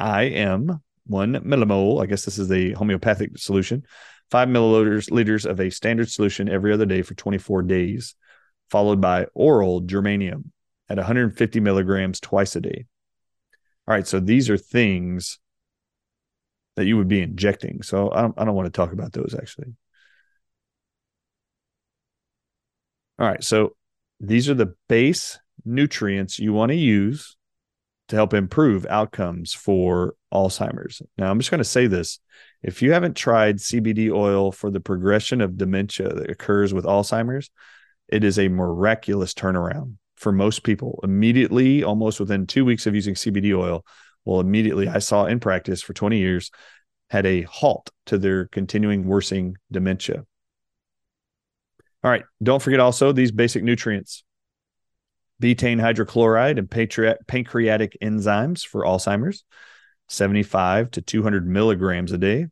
IM, 0.00 0.80
one 1.06 1.34
millimole. 1.34 2.02
I 2.02 2.06
guess 2.06 2.24
this 2.24 2.38
is 2.38 2.48
the 2.48 2.72
homeopathic 2.72 3.36
solution. 3.38 3.82
Five 4.30 4.48
milliliters 4.48 5.10
liters 5.10 5.44
of 5.44 5.60
a 5.60 5.70
standard 5.70 6.08
solution 6.08 6.48
every 6.48 6.72
other 6.72 6.86
day 6.86 7.02
for 7.02 7.14
24 7.14 7.62
days, 7.62 8.14
followed 8.70 9.00
by 9.00 9.26
oral 9.34 9.82
germanium 9.82 10.50
at 10.88 10.96
150 10.96 11.60
milligrams 11.60 12.20
twice 12.20 12.54
a 12.56 12.60
day. 12.60 12.86
All 13.88 13.94
right, 13.94 14.06
so 14.06 14.20
these 14.20 14.48
are 14.48 14.56
things 14.56 15.38
that 16.76 16.86
you 16.86 16.96
would 16.96 17.08
be 17.08 17.20
injecting. 17.20 17.82
So 17.82 18.10
I 18.12 18.22
don't, 18.22 18.34
I 18.38 18.44
don't 18.44 18.54
want 18.54 18.66
to 18.66 18.70
talk 18.70 18.92
about 18.92 19.12
those 19.12 19.34
actually. 19.36 19.74
All 23.18 23.26
right, 23.26 23.42
so 23.42 23.74
these 24.20 24.48
are 24.48 24.54
the 24.54 24.74
base 24.88 25.38
nutrients 25.64 26.38
you 26.38 26.52
want 26.52 26.70
to 26.70 26.76
use 26.76 27.36
to 28.10 28.16
help 28.16 28.34
improve 28.34 28.86
outcomes 28.86 29.52
for 29.52 30.14
Alzheimer's. 30.34 31.00
Now, 31.16 31.30
I'm 31.30 31.38
just 31.38 31.50
going 31.50 31.58
to 31.58 31.64
say 31.64 31.86
this. 31.86 32.18
If 32.62 32.82
you 32.82 32.92
haven't 32.92 33.16
tried 33.16 33.58
CBD 33.58 34.12
oil 34.12 34.52
for 34.52 34.70
the 34.70 34.80
progression 34.80 35.40
of 35.40 35.56
dementia 35.56 36.12
that 36.12 36.30
occurs 36.30 36.74
with 36.74 36.84
Alzheimer's, 36.84 37.50
it 38.08 38.24
is 38.24 38.38
a 38.38 38.48
miraculous 38.48 39.32
turnaround 39.32 39.94
for 40.16 40.32
most 40.32 40.64
people. 40.64 41.00
Immediately, 41.04 41.84
almost 41.84 42.18
within 42.18 42.46
two 42.46 42.64
weeks 42.64 42.86
of 42.86 42.96
using 42.96 43.14
CBD 43.14 43.56
oil, 43.56 43.86
well, 44.24 44.40
immediately 44.40 44.88
I 44.88 44.98
saw 44.98 45.26
in 45.26 45.38
practice 45.38 45.80
for 45.80 45.94
20 45.94 46.18
years 46.18 46.50
had 47.08 47.26
a 47.26 47.42
halt 47.42 47.90
to 48.06 48.18
their 48.18 48.46
continuing 48.46 49.04
worsening 49.06 49.56
dementia. 49.70 50.24
All 52.02 52.10
right. 52.10 52.24
Don't 52.42 52.60
forget 52.60 52.80
also 52.80 53.12
these 53.12 53.30
basic 53.30 53.62
nutrients 53.62 54.24
betaine 55.40 55.80
hydrochloride 55.80 56.58
and 56.58 56.70
pancreatic 57.26 57.96
enzymes 58.02 58.66
for 58.66 58.84
Alzheimer's, 58.84 59.44
75 60.08 60.90
to 60.92 61.02
200 61.02 61.46
milligrams 61.46 62.12
a 62.12 62.18
day. 62.18 62.46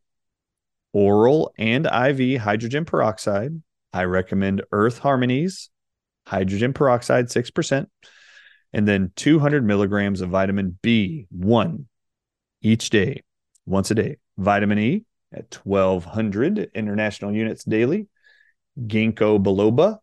Oral 0.91 1.53
and 1.57 1.85
IV 1.85 2.41
hydrogen 2.41 2.83
peroxide. 2.83 3.61
I 3.93 4.05
recommend 4.05 4.63
Earth 4.71 4.97
Harmonies, 4.97 5.69
hydrogen 6.25 6.73
peroxide 6.73 7.27
6%, 7.27 7.87
and 8.73 8.87
then 8.87 9.11
200 9.15 9.63
milligrams 9.63 10.21
of 10.21 10.29
vitamin 10.29 10.79
B1 10.81 11.85
each 12.61 12.89
day, 12.89 13.23
once 13.65 13.91
a 13.91 13.95
day. 13.95 14.17
Vitamin 14.37 14.79
E 14.79 15.05
at 15.33 15.59
1200 15.63 16.71
international 16.73 17.33
units 17.33 17.63
daily. 17.63 18.07
Ginkgo 18.79 19.43
biloba, 19.43 19.99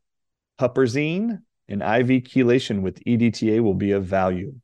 huperzine, 0.60 1.42
and 1.68 1.82
IV 1.82 2.24
chelation 2.24 2.82
with 2.82 3.02
EDTA 3.04 3.60
will 3.60 3.74
be 3.74 3.92
of 3.92 4.04
value. 4.04 4.54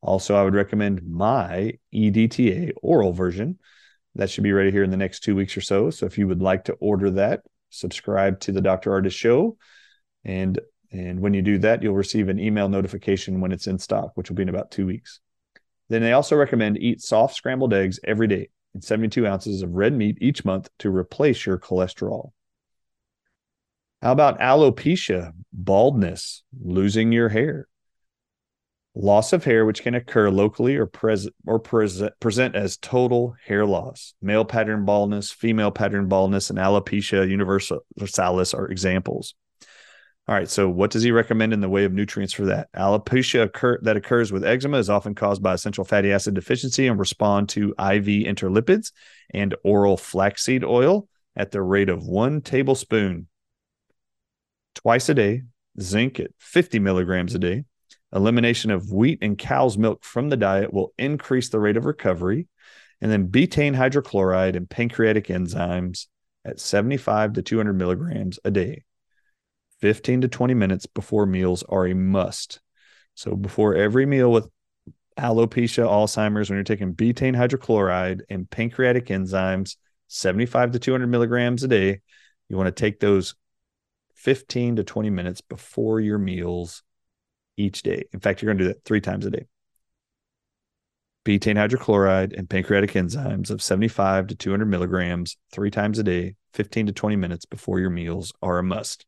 Also, 0.00 0.36
I 0.36 0.44
would 0.44 0.54
recommend 0.54 1.02
my 1.06 1.74
EDTA 1.94 2.72
oral 2.82 3.12
version. 3.12 3.58
That 4.14 4.30
should 4.30 4.44
be 4.44 4.52
ready 4.52 4.70
here 4.70 4.84
in 4.84 4.90
the 4.90 4.96
next 4.96 5.20
two 5.20 5.34
weeks 5.34 5.56
or 5.56 5.60
so. 5.60 5.90
So 5.90 6.06
if 6.06 6.16
you 6.16 6.28
would 6.28 6.40
like 6.40 6.64
to 6.64 6.74
order 6.74 7.10
that, 7.12 7.42
subscribe 7.70 8.40
to 8.40 8.52
the 8.52 8.60
Dr. 8.60 8.90
Ardis 8.90 9.12
Show. 9.12 9.56
And 10.24 10.60
and 10.92 11.20
when 11.20 11.34
you 11.34 11.42
do 11.42 11.58
that, 11.58 11.82
you'll 11.82 11.94
receive 11.94 12.28
an 12.28 12.38
email 12.38 12.68
notification 12.68 13.40
when 13.40 13.52
it's 13.52 13.66
in 13.66 13.78
stock, 13.78 14.12
which 14.14 14.30
will 14.30 14.36
be 14.36 14.44
in 14.44 14.48
about 14.48 14.70
two 14.70 14.86
weeks. 14.86 15.20
Then 15.88 16.02
they 16.02 16.12
also 16.12 16.36
recommend 16.36 16.78
eat 16.78 17.00
soft 17.00 17.34
scrambled 17.34 17.74
eggs 17.74 18.00
every 18.04 18.26
day 18.26 18.48
and 18.72 18.82
72 18.82 19.26
ounces 19.26 19.62
of 19.62 19.74
red 19.74 19.92
meat 19.92 20.18
each 20.20 20.44
month 20.44 20.68
to 20.80 20.94
replace 20.94 21.46
your 21.46 21.58
cholesterol. 21.58 22.32
How 24.06 24.12
about 24.12 24.38
alopecia, 24.38 25.32
baldness, 25.52 26.44
losing 26.62 27.10
your 27.10 27.28
hair? 27.28 27.66
Loss 28.94 29.32
of 29.32 29.42
hair, 29.42 29.66
which 29.66 29.82
can 29.82 29.96
occur 29.96 30.30
locally 30.30 30.76
or, 30.76 30.86
pres- 30.86 31.28
or 31.44 31.58
present 31.58 32.12
present 32.20 32.54
as 32.54 32.76
total 32.76 33.34
hair 33.44 33.66
loss. 33.66 34.14
Male 34.22 34.44
pattern 34.44 34.84
baldness, 34.84 35.32
female 35.32 35.72
pattern 35.72 36.06
baldness, 36.06 36.50
and 36.50 36.58
alopecia 36.60 37.28
universalis 37.28 38.54
are 38.54 38.68
examples. 38.68 39.34
All 40.28 40.36
right. 40.36 40.48
So, 40.48 40.68
what 40.68 40.92
does 40.92 41.02
he 41.02 41.10
recommend 41.10 41.52
in 41.52 41.60
the 41.60 41.68
way 41.68 41.82
of 41.82 41.92
nutrients 41.92 42.32
for 42.32 42.44
that? 42.44 42.68
Alopecia 42.76 43.42
occur- 43.42 43.80
that 43.82 43.96
occurs 43.96 44.30
with 44.30 44.44
eczema 44.44 44.78
is 44.78 44.88
often 44.88 45.16
caused 45.16 45.42
by 45.42 45.54
essential 45.54 45.84
fatty 45.84 46.12
acid 46.12 46.34
deficiency 46.34 46.86
and 46.86 47.00
respond 47.00 47.48
to 47.48 47.70
IV 47.70 48.06
intralipids 48.06 48.92
and 49.34 49.56
oral 49.64 49.96
flaxseed 49.96 50.62
oil 50.62 51.08
at 51.34 51.50
the 51.50 51.60
rate 51.60 51.88
of 51.88 52.06
one 52.06 52.40
tablespoon 52.40 53.26
twice 54.76 55.08
a 55.08 55.14
day, 55.14 55.42
zinc 55.80 56.20
at 56.20 56.30
50 56.38 56.78
milligrams 56.78 57.34
a 57.34 57.38
day. 57.40 57.64
Elimination 58.14 58.70
of 58.70 58.92
wheat 58.92 59.18
and 59.20 59.36
cow's 59.36 59.76
milk 59.76 60.04
from 60.04 60.28
the 60.28 60.36
diet 60.36 60.72
will 60.72 60.92
increase 60.96 61.48
the 61.48 61.58
rate 61.58 61.76
of 61.76 61.84
recovery. 61.84 62.46
And 63.00 63.10
then 63.10 63.28
betaine 63.28 63.74
hydrochloride 63.74 64.56
and 64.56 64.70
pancreatic 64.70 65.26
enzymes 65.26 66.06
at 66.44 66.60
75 66.60 67.34
to 67.34 67.42
200 67.42 67.72
milligrams 67.72 68.38
a 68.44 68.50
day. 68.50 68.84
15 69.80 70.22
to 70.22 70.28
20 70.28 70.54
minutes 70.54 70.86
before 70.86 71.26
meals 71.26 71.62
are 71.68 71.86
a 71.86 71.94
must. 71.94 72.60
So 73.14 73.34
before 73.34 73.74
every 73.74 74.06
meal 74.06 74.30
with 74.30 74.48
alopecia, 75.18 75.86
Alzheimer's, 75.86 76.48
when 76.48 76.56
you're 76.56 76.64
taking 76.64 76.94
betaine 76.94 77.36
hydrochloride 77.36 78.20
and 78.30 78.48
pancreatic 78.48 79.06
enzymes, 79.06 79.76
75 80.08 80.72
to 80.72 80.78
200 80.78 81.06
milligrams 81.06 81.64
a 81.64 81.68
day, 81.68 82.00
you 82.48 82.56
want 82.56 82.68
to 82.68 82.80
take 82.80 83.00
those 83.00 83.34
15 84.16 84.76
to 84.76 84.84
20 84.84 85.10
minutes 85.10 85.40
before 85.40 86.00
your 86.00 86.18
meals 86.18 86.82
each 87.56 87.82
day. 87.82 88.04
In 88.12 88.20
fact, 88.20 88.42
you're 88.42 88.52
going 88.52 88.58
to 88.58 88.64
do 88.64 88.68
that 88.68 88.84
three 88.84 89.00
times 89.00 89.26
a 89.26 89.30
day. 89.30 89.46
Betaine 91.24 91.56
hydrochloride 91.56 92.36
and 92.36 92.48
pancreatic 92.48 92.92
enzymes 92.92 93.50
of 93.50 93.60
75 93.60 94.28
to 94.28 94.34
200 94.34 94.66
milligrams 94.66 95.36
three 95.52 95.70
times 95.70 95.98
a 95.98 96.04
day, 96.04 96.36
15 96.54 96.86
to 96.86 96.92
20 96.92 97.16
minutes 97.16 97.44
before 97.44 97.80
your 97.80 97.90
meals 97.90 98.32
are 98.42 98.58
a 98.58 98.62
must. 98.62 99.04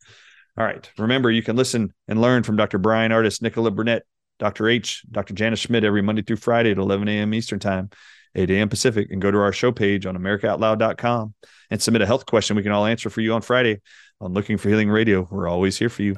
All 0.57 0.65
right. 0.65 0.91
Remember, 0.99 1.31
you 1.31 1.43
can 1.43 1.55
listen 1.55 1.93
and 2.09 2.21
learn 2.21 2.43
from 2.43 2.57
Dr. 2.57 2.79
Bryan 2.79 3.13
Ardis, 3.13 3.41
Nicola 3.41 3.71
Burnett, 3.71 4.03
Dr. 4.41 4.69
H, 4.69 5.05
Dr. 5.11 5.35
Jana 5.35 5.57
Schmidt 5.57 5.85
every 5.85 6.03
Monday 6.03 6.23
through 6.23 6.37
Friday 6.37 6.73
at 6.73 6.79
11 6.79 7.09
a.m. 7.09 7.33
Eastern 7.35 7.61
Time, 7.61 7.91
8 8.35 8.51
a.m. 8.51 8.69
Pacific, 8.69 9.09
and 9.11 9.23
go 9.23 9.31
to 9.31 9.39
our 9.39 9.53
show 9.53 9.71
page 9.71 10.05
on 10.05 10.17
AmericaOutloud.com 10.17 11.35
and 11.71 11.83
submit 11.83 12.03
a 12.03 12.07
health 12.07 12.27
question 12.27 12.57
we 12.57 12.63
can 12.65 12.73
all 12.73 12.87
answer 12.87 13.11
for 13.11 13.21
you 13.21 13.35
on 13.35 13.43
Friday 13.43 13.81
on 14.21 14.35
Looking 14.35 14.59
for 14.59 14.69
Healing 14.69 14.91
Radio. 14.91 15.29
We're 15.31 15.47
always 15.49 15.79
here 15.79 15.89
for 15.89 16.03
you. 16.03 16.17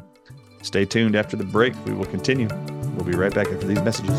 Stay 0.63 0.87
tuned 0.87 1.15
after 1.15 1.37
the 1.37 1.45
break. 1.45 1.75
We 1.85 1.93
will 1.93 2.07
continue. 2.07 2.49
We'll 2.95 3.05
be 3.05 3.13
right 3.13 3.33
back 3.33 3.49
after 3.49 3.67
these 3.67 3.83
messages. 3.83 4.19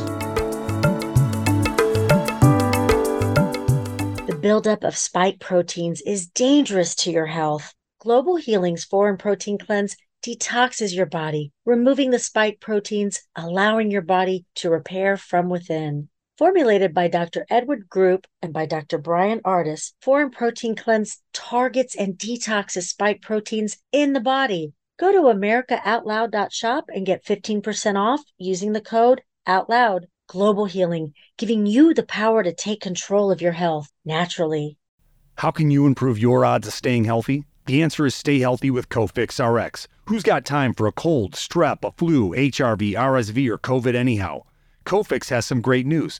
The 4.27 4.37
buildup 4.39 4.83
of 4.83 4.95
spike 4.95 5.39
proteins 5.39 6.01
is 6.01 6.27
dangerous 6.27 6.93
to 6.97 7.11
your 7.11 7.25
health. 7.25 7.73
Global 7.99 8.35
Healing's 8.35 8.85
Foreign 8.85 9.17
Protein 9.17 9.57
Cleanse 9.57 9.95
detoxes 10.23 10.95
your 10.95 11.07
body, 11.07 11.51
removing 11.65 12.11
the 12.11 12.19
spike 12.19 12.59
proteins, 12.59 13.21
allowing 13.35 13.89
your 13.89 14.03
body 14.03 14.45
to 14.55 14.69
repair 14.69 15.17
from 15.17 15.49
within. 15.49 16.07
Formulated 16.41 16.95
by 16.95 17.07
Dr. 17.07 17.45
Edward 17.51 17.87
Group 17.87 18.25
and 18.41 18.51
by 18.51 18.65
Dr. 18.65 18.97
Bryan 18.97 19.41
Ardis, 19.45 19.93
Foreign 20.01 20.31
Protein 20.31 20.75
Cleanse 20.75 21.21
targets 21.33 21.95
and 21.95 22.17
detoxes 22.17 22.87
spike 22.87 23.21
proteins 23.21 23.77
in 23.91 24.13
the 24.13 24.19
body. 24.19 24.73
Go 24.97 25.11
to 25.11 25.37
AmericaOutloud.shop 25.37 26.85
and 26.91 27.05
get 27.05 27.23
15% 27.23 27.95
off 27.95 28.21
using 28.39 28.71
the 28.71 28.81
code 28.81 29.21
OUTLOUD. 29.45 30.07
Global 30.25 30.65
Healing, 30.65 31.13
giving 31.37 31.67
you 31.67 31.93
the 31.93 32.07
power 32.07 32.41
to 32.41 32.55
take 32.55 32.81
control 32.81 33.29
of 33.31 33.39
your 33.39 33.51
health 33.51 33.89
naturally. 34.03 34.79
How 35.37 35.51
can 35.51 35.69
you 35.69 35.85
improve 35.85 36.17
your 36.17 36.43
odds 36.43 36.67
of 36.67 36.73
staying 36.73 37.03
healthy? 37.03 37.45
The 37.67 37.83
answer 37.83 38.07
is 38.07 38.15
stay 38.15 38.39
healthy 38.39 38.71
with 38.71 38.89
Cofix 38.89 39.37
RX. 39.37 39.87
Who's 40.05 40.23
got 40.23 40.43
time 40.43 40.73
for 40.73 40.87
a 40.87 40.91
cold, 40.91 41.33
strep, 41.33 41.87
a 41.87 41.91
flu, 41.91 42.31
HRV, 42.31 42.93
RSV, 42.93 43.47
or 43.47 43.59
COVID 43.59 43.93
anyhow? 43.93 44.41
Cofix 44.87 45.29
has 45.29 45.45
some 45.45 45.61
great 45.61 45.85
news. 45.85 46.19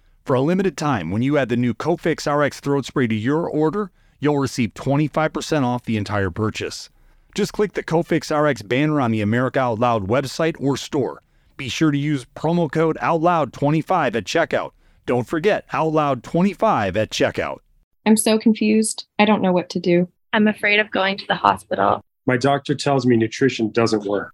For 0.31 0.35
a 0.35 0.39
limited 0.39 0.77
time, 0.77 1.11
when 1.11 1.21
you 1.21 1.37
add 1.37 1.49
the 1.49 1.57
new 1.57 1.73
Cofix 1.73 2.25
RX 2.25 2.61
throat 2.61 2.85
spray 2.85 3.05
to 3.05 3.13
your 3.13 3.49
order, 3.49 3.91
you'll 4.21 4.39
receive 4.39 4.73
25% 4.75 5.63
off 5.63 5.83
the 5.83 5.97
entire 5.97 6.29
purchase. 6.29 6.89
Just 7.35 7.51
click 7.51 7.73
the 7.73 7.83
Cofix 7.83 8.31
RX 8.33 8.61
banner 8.61 9.01
on 9.01 9.11
the 9.11 9.19
America 9.19 9.59
Out 9.59 9.79
Loud 9.79 10.07
website 10.07 10.55
or 10.57 10.77
store. 10.77 11.21
Be 11.57 11.67
sure 11.67 11.91
to 11.91 11.97
use 11.97 12.25
promo 12.33 12.71
code 12.71 12.97
OUTLOUD25 13.01 14.15
at 14.15 14.23
checkout. 14.23 14.71
Don't 15.05 15.27
forget 15.27 15.67
OUTLOUD25 15.71 16.95
at 16.95 17.09
checkout. 17.09 17.57
I'm 18.05 18.15
so 18.15 18.39
confused. 18.39 19.07
I 19.19 19.25
don't 19.25 19.41
know 19.41 19.51
what 19.51 19.69
to 19.71 19.81
do. 19.81 20.07
I'm 20.31 20.47
afraid 20.47 20.79
of 20.79 20.91
going 20.91 21.17
to 21.17 21.27
the 21.27 21.35
hospital. 21.35 22.05
My 22.25 22.37
doctor 22.37 22.73
tells 22.73 23.05
me 23.05 23.17
nutrition 23.17 23.69
doesn't 23.69 24.05
work. 24.05 24.33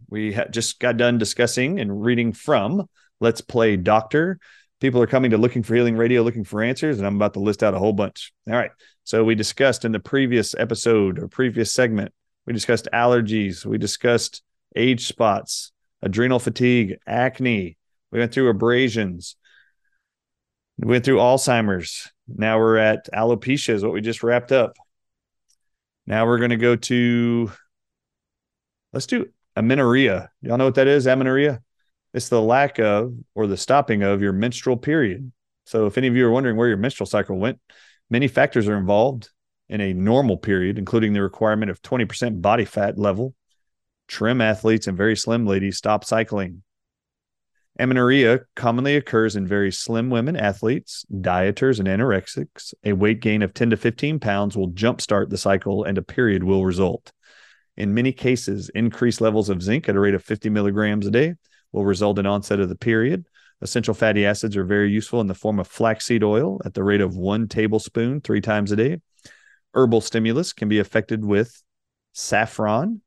We 0.07 0.33
ha- 0.33 0.45
just 0.51 0.79
got 0.79 0.97
done 0.97 1.17
discussing 1.17 1.79
and 1.79 2.03
reading 2.03 2.31
from 2.31 2.88
Let's 3.19 3.41
Play 3.41 3.77
Doctor. 3.77 4.39
People 4.80 5.01
are 5.01 5.08
coming 5.08 5.32
to 5.32 5.38
Looking 5.38 5.63
for 5.63 5.75
Healing 5.75 5.97
Radio 5.97 6.21
looking 6.21 6.43
for 6.43 6.62
answers, 6.62 6.99
and 6.99 7.08
I'm 7.08 7.15
about 7.15 7.34
to 7.34 7.39
list 7.39 7.63
out 7.63 7.73
a 7.73 7.80
whole 7.80 7.93
bunch. 7.93 8.32
All 8.47 8.53
right. 8.53 8.71
So 9.03 9.23
we 9.23 9.36
discussed 9.36 9.86
in 9.86 9.91
the 9.91 9.99
previous 9.99 10.53
episode 10.53 11.17
or 11.17 11.27
previous 11.27 11.73
segment, 11.73 12.13
we 12.45 12.53
discussed 12.53 12.88
allergies, 12.93 13.65
we 13.65 13.77
discussed 13.77 14.43
age 14.75 15.08
spots, 15.08 15.71
adrenal 16.01 16.39
fatigue, 16.39 16.97
acne. 17.08 17.77
We 18.12 18.19
went 18.19 18.34
through 18.34 18.49
abrasions. 18.49 19.36
We 20.77 20.88
went 20.88 21.03
through 21.03 21.17
Alzheimer's. 21.17 22.12
Now 22.27 22.60
we're 22.60 22.77
at 22.77 23.12
alopecia, 23.12 23.73
is 23.73 23.84
what 23.84 23.93
we 23.93 24.01
just 24.01 24.23
wrapped 24.23 24.51
up. 24.51 24.77
Now 26.06 26.25
we're 26.25 26.38
going 26.38 26.51
to 26.51 26.58
go 26.58 26.75
to, 26.75 27.51
let's 28.93 29.08
do 29.08 29.27
amenorrhea. 29.56 30.30
Y'all 30.41 30.58
know 30.58 30.65
what 30.65 30.75
that 30.75 30.88
is? 30.88 31.08
Amenorrhea? 31.08 31.62
It's 32.17 32.30
the 32.30 32.41
lack 32.41 32.80
of 32.80 33.13
or 33.36 33.45
the 33.45 33.58
stopping 33.58 34.01
of 34.01 34.23
your 34.23 34.34
menstrual 34.34 34.75
period. 34.75 35.32
So, 35.67 35.86
if 35.86 35.99
any 35.99 36.08
of 36.08 36.15
you 36.15 36.25
are 36.25 36.32
wondering 36.32 36.58
where 36.58 36.67
your 36.67 36.75
menstrual 36.75 37.06
cycle 37.06 37.38
went, 37.38 37.60
many 38.10 38.27
factors 38.27 38.67
are 38.67 38.75
involved 38.75 39.30
in 39.69 39.82
a 39.82 39.93
normal 39.93 40.36
period, 40.36 40.80
including 40.80 41.13
the 41.13 41.21
requirement 41.21 41.69
of 41.69 41.80
20% 41.84 42.41
body 42.41 42.65
fat 42.65 42.97
level. 42.97 43.36
Trim 44.08 44.41
athletes 44.41 44.88
and 44.88 44.97
very 44.97 45.15
slim 45.15 45.45
ladies 45.45 45.77
stop 45.77 46.03
cycling. 46.03 46.63
Amenorrhea 47.80 48.39
commonly 48.56 48.95
occurs 48.95 49.36
in 49.36 49.45
very 49.45 49.71
slim 49.71 50.10
women 50.10 50.36
athletes, 50.36 51.06
dieters, 51.13 51.77
and 51.77 51.88
anorexics. 51.88 52.73
A 52.84 52.93
weight 52.93 53.19
gain 53.19 53.43
of 53.43 53.53
10 53.53 53.69
to 53.69 53.77
15 53.77 54.19
pounds 54.19 54.58
will 54.58 54.71
jumpstart 54.71 55.30
the 55.30 55.38
cycle 55.38 55.84
and 55.84 55.99
a 55.99 56.01
period 56.01 56.43
will 56.43 56.65
result. 56.65 57.12
In 57.75 57.93
many 57.93 58.12
cases, 58.12 58.69
increased 58.73 59.21
levels 59.21 59.49
of 59.49 59.62
zinc 59.62 59.88
at 59.88 59.95
a 59.95 59.99
rate 59.99 60.15
of 60.15 60.23
50 60.23 60.49
milligrams 60.49 61.06
a 61.06 61.12
day 61.12 61.36
will 61.71 61.86
result 61.86 62.19
in 62.19 62.25
onset 62.25 62.60
of 62.60 62.69
the 62.69 62.75
period. 62.75 63.25
Essential 63.62 63.93
fatty 63.93 64.25
acids 64.25 64.56
are 64.56 64.63
very 64.63 64.91
useful 64.91 65.21
in 65.21 65.27
the 65.27 65.34
form 65.34 65.60
of 65.60 65.67
flaxseed 65.67 66.23
oil 66.23 66.62
at 66.63 66.73
the 66.73 66.84
rate 66.84 67.01
of 67.01 67.15
one 67.15 67.47
tablespoon 67.47 68.21
three 68.21 68.41
times 68.41 68.71
a 68.71 68.75
day. 68.75 69.01
Herbal 69.73 70.01
stimulus 70.01 70.53
can 70.53 70.69
be 70.69 70.80
affected 70.80 71.25
with 71.25 71.63
saffron 72.13 73.01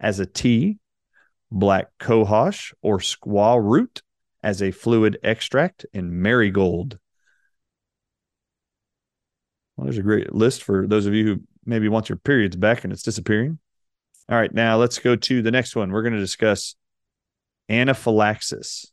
as 0.00 0.20
a 0.20 0.26
tea, 0.26 0.78
black 1.50 1.86
cohosh 1.98 2.72
or 2.82 2.98
squaw 2.98 3.60
root 3.62 4.02
as 4.42 4.62
a 4.62 4.70
fluid 4.70 5.18
extract, 5.22 5.86
and 5.94 6.12
marigold. 6.12 6.98
Well, 9.76 9.86
there's 9.86 9.98
a 9.98 10.02
great 10.02 10.34
list 10.34 10.62
for 10.62 10.86
those 10.86 11.06
of 11.06 11.14
you 11.14 11.24
who 11.24 11.40
maybe 11.64 11.88
want 11.88 12.08
your 12.08 12.18
periods 12.18 12.54
back 12.54 12.84
and 12.84 12.92
it's 12.92 13.02
disappearing. 13.02 13.58
All 14.28 14.36
right, 14.38 14.52
now 14.52 14.76
let's 14.76 14.98
go 14.98 15.16
to 15.16 15.42
the 15.42 15.50
next 15.50 15.74
one. 15.74 15.90
We're 15.90 16.02
going 16.02 16.14
to 16.14 16.20
discuss 16.20 16.76
anaphylaxis. 17.68 18.90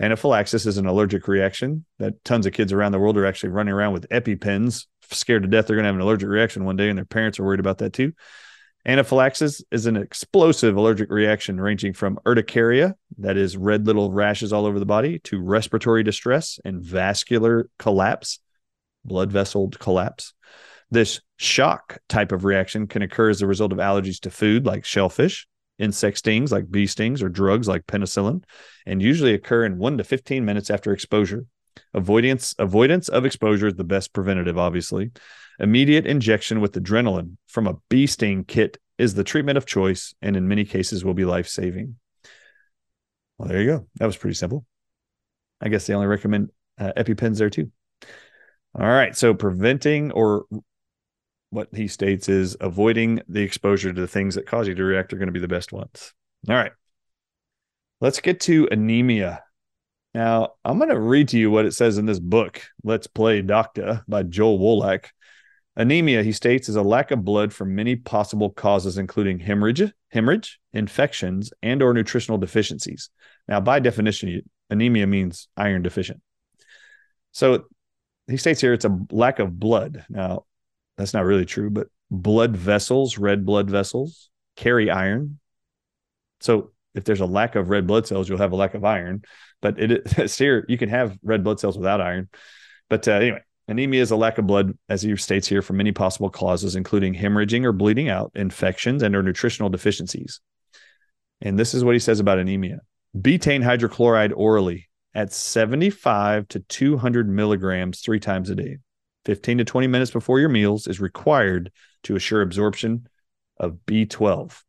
Anaphylaxis 0.00 0.64
is 0.64 0.78
an 0.78 0.86
allergic 0.86 1.28
reaction 1.28 1.84
that 1.98 2.24
tons 2.24 2.46
of 2.46 2.54
kids 2.54 2.72
around 2.72 2.92
the 2.92 2.98
world 2.98 3.18
are 3.18 3.26
actually 3.26 3.50
running 3.50 3.74
around 3.74 3.92
with 3.92 4.08
EpiPens, 4.08 4.86
scared 5.10 5.42
to 5.42 5.48
death 5.48 5.66
they're 5.66 5.76
going 5.76 5.84
to 5.84 5.88
have 5.88 5.94
an 5.94 6.00
allergic 6.00 6.28
reaction 6.28 6.64
one 6.64 6.76
day, 6.76 6.88
and 6.88 6.96
their 6.96 7.04
parents 7.04 7.38
are 7.38 7.44
worried 7.44 7.60
about 7.60 7.78
that 7.78 7.92
too. 7.92 8.12
Anaphylaxis 8.86 9.62
is 9.70 9.84
an 9.84 9.96
explosive 9.96 10.74
allergic 10.74 11.10
reaction 11.10 11.60
ranging 11.60 11.92
from 11.92 12.18
urticaria, 12.24 12.94
that 13.18 13.36
is 13.36 13.58
red 13.58 13.86
little 13.86 14.10
rashes 14.10 14.54
all 14.54 14.64
over 14.64 14.78
the 14.78 14.86
body, 14.86 15.18
to 15.18 15.38
respiratory 15.38 16.02
distress 16.02 16.58
and 16.64 16.82
vascular 16.82 17.68
collapse, 17.78 18.38
blood 19.04 19.30
vessel 19.30 19.68
collapse. 19.68 20.32
This 20.90 21.20
shock 21.36 21.98
type 22.08 22.32
of 22.32 22.44
reaction 22.44 22.86
can 22.86 23.02
occur 23.02 23.28
as 23.28 23.42
a 23.42 23.46
result 23.46 23.72
of 23.72 23.78
allergies 23.78 24.20
to 24.20 24.30
food 24.30 24.64
like 24.64 24.86
shellfish, 24.86 25.46
insect 25.80 26.18
stings 26.18 26.52
like 26.52 26.70
bee 26.70 26.86
stings 26.86 27.22
or 27.22 27.28
drugs 27.28 27.66
like 27.66 27.86
penicillin, 27.86 28.44
and 28.86 29.02
usually 29.02 29.34
occur 29.34 29.64
in 29.64 29.78
one 29.78 29.98
to 29.98 30.04
15 30.04 30.44
minutes 30.44 30.70
after 30.70 30.92
exposure. 30.92 31.46
Avoidance 31.94 32.54
avoidance 32.58 33.08
of 33.08 33.24
exposure 33.24 33.68
is 33.68 33.74
the 33.74 33.84
best 33.84 34.12
preventative, 34.12 34.58
obviously. 34.58 35.10
Immediate 35.58 36.06
injection 36.06 36.60
with 36.60 36.72
adrenaline 36.72 37.36
from 37.46 37.66
a 37.66 37.76
bee 37.88 38.06
sting 38.06 38.44
kit 38.44 38.78
is 38.98 39.14
the 39.14 39.24
treatment 39.24 39.58
of 39.58 39.66
choice 39.66 40.14
and 40.22 40.36
in 40.36 40.48
many 40.48 40.64
cases 40.64 41.04
will 41.04 41.14
be 41.14 41.24
life 41.24 41.48
saving. 41.48 41.96
Well, 43.38 43.48
there 43.48 43.60
you 43.60 43.66
go. 43.66 43.86
That 43.96 44.06
was 44.06 44.16
pretty 44.16 44.34
simple. 44.34 44.64
I 45.60 45.68
guess 45.68 45.86
they 45.86 45.94
only 45.94 46.06
recommend 46.06 46.50
uh, 46.78 46.92
EpiPens 46.96 47.38
there 47.38 47.50
too. 47.50 47.70
All 48.74 48.86
right. 48.86 49.16
So 49.16 49.34
preventing 49.34 50.12
or 50.12 50.44
what 51.50 51.68
he 51.74 51.88
states 51.88 52.28
is 52.28 52.56
avoiding 52.60 53.20
the 53.28 53.42
exposure 53.42 53.92
to 53.92 54.00
the 54.00 54.08
things 54.08 54.36
that 54.36 54.46
cause 54.46 54.66
you 54.66 54.74
to 54.74 54.84
react 54.84 55.12
are 55.12 55.16
going 55.16 55.28
to 55.28 55.32
be 55.32 55.40
the 55.40 55.48
best 55.48 55.72
ones. 55.72 56.14
All 56.48 56.54
right. 56.54 56.72
Let's 58.00 58.20
get 58.20 58.40
to 58.40 58.68
anemia. 58.70 59.42
Now, 60.14 60.54
I'm 60.64 60.78
going 60.78 60.90
to 60.90 60.98
read 60.98 61.28
to 61.28 61.38
you 61.38 61.50
what 61.50 61.66
it 61.66 61.74
says 61.74 61.98
in 61.98 62.06
this 62.06 62.18
book, 62.18 62.62
Let's 62.82 63.06
Play 63.06 63.42
Doctor 63.42 64.02
by 64.08 64.22
Joel 64.22 64.58
Wallach. 64.58 65.10
Anemia, 65.76 66.22
he 66.22 66.32
states, 66.32 66.68
is 66.68 66.76
a 66.76 66.82
lack 66.82 67.10
of 67.10 67.24
blood 67.24 67.52
from 67.52 67.74
many 67.74 67.94
possible 67.94 68.50
causes, 68.50 68.98
including 68.98 69.38
hemorrhage, 69.38 69.92
hemorrhage, 70.08 70.58
infections, 70.72 71.52
and 71.62 71.82
or 71.82 71.94
nutritional 71.94 72.38
deficiencies. 72.38 73.10
Now, 73.46 73.60
by 73.60 73.78
definition, 73.78 74.42
anemia 74.68 75.06
means 75.06 75.48
iron 75.56 75.82
deficient. 75.82 76.20
So 77.32 77.64
he 78.26 78.36
states 78.36 78.60
here 78.60 78.72
it's 78.72 78.84
a 78.84 78.98
lack 79.10 79.38
of 79.38 79.60
blood. 79.60 80.04
Now, 80.08 80.44
that's 81.00 81.14
not 81.14 81.24
really 81.24 81.46
true, 81.46 81.70
but 81.70 81.88
blood 82.10 82.56
vessels, 82.56 83.18
red 83.18 83.46
blood 83.46 83.70
vessels, 83.70 84.30
carry 84.56 84.90
iron. 84.90 85.38
So 86.40 86.72
if 86.94 87.04
there's 87.04 87.20
a 87.20 87.26
lack 87.26 87.54
of 87.54 87.70
red 87.70 87.86
blood 87.86 88.06
cells, 88.06 88.28
you'll 88.28 88.38
have 88.38 88.52
a 88.52 88.56
lack 88.56 88.74
of 88.74 88.84
iron. 88.84 89.22
But 89.62 89.78
it 89.78 89.90
it's 90.18 90.38
here 90.38 90.64
you 90.68 90.78
can 90.78 90.88
have 90.88 91.18
red 91.22 91.44
blood 91.44 91.60
cells 91.60 91.76
without 91.76 92.00
iron. 92.00 92.28
But 92.88 93.06
uh, 93.06 93.12
anyway, 93.12 93.40
anemia 93.68 94.02
is 94.02 94.10
a 94.10 94.16
lack 94.16 94.38
of 94.38 94.46
blood, 94.46 94.76
as 94.88 95.02
he 95.02 95.14
states 95.16 95.46
here, 95.46 95.62
from 95.62 95.76
many 95.76 95.92
possible 95.92 96.30
causes, 96.30 96.76
including 96.76 97.14
hemorrhaging 97.14 97.64
or 97.64 97.72
bleeding 97.72 98.08
out, 98.08 98.32
infections, 98.34 99.02
and 99.02 99.14
or 99.14 99.22
nutritional 99.22 99.70
deficiencies. 99.70 100.40
And 101.40 101.58
this 101.58 101.72
is 101.72 101.84
what 101.84 101.94
he 101.94 102.00
says 102.00 102.20
about 102.20 102.38
anemia: 102.38 102.80
betaine 103.16 103.62
hydrochloride 103.62 104.32
orally 104.34 104.88
at 105.14 105.32
75 105.32 106.46
to 106.48 106.60
200 106.60 107.28
milligrams 107.28 108.00
three 108.00 108.20
times 108.20 108.50
a 108.50 108.54
day. 108.54 108.78
15 109.24 109.58
to 109.58 109.64
20 109.64 109.86
minutes 109.86 110.10
before 110.10 110.40
your 110.40 110.48
meals 110.48 110.86
is 110.86 111.00
required 111.00 111.70
to 112.04 112.16
assure 112.16 112.42
absorption 112.42 113.08
of 113.58 113.78
B12. 113.86 114.62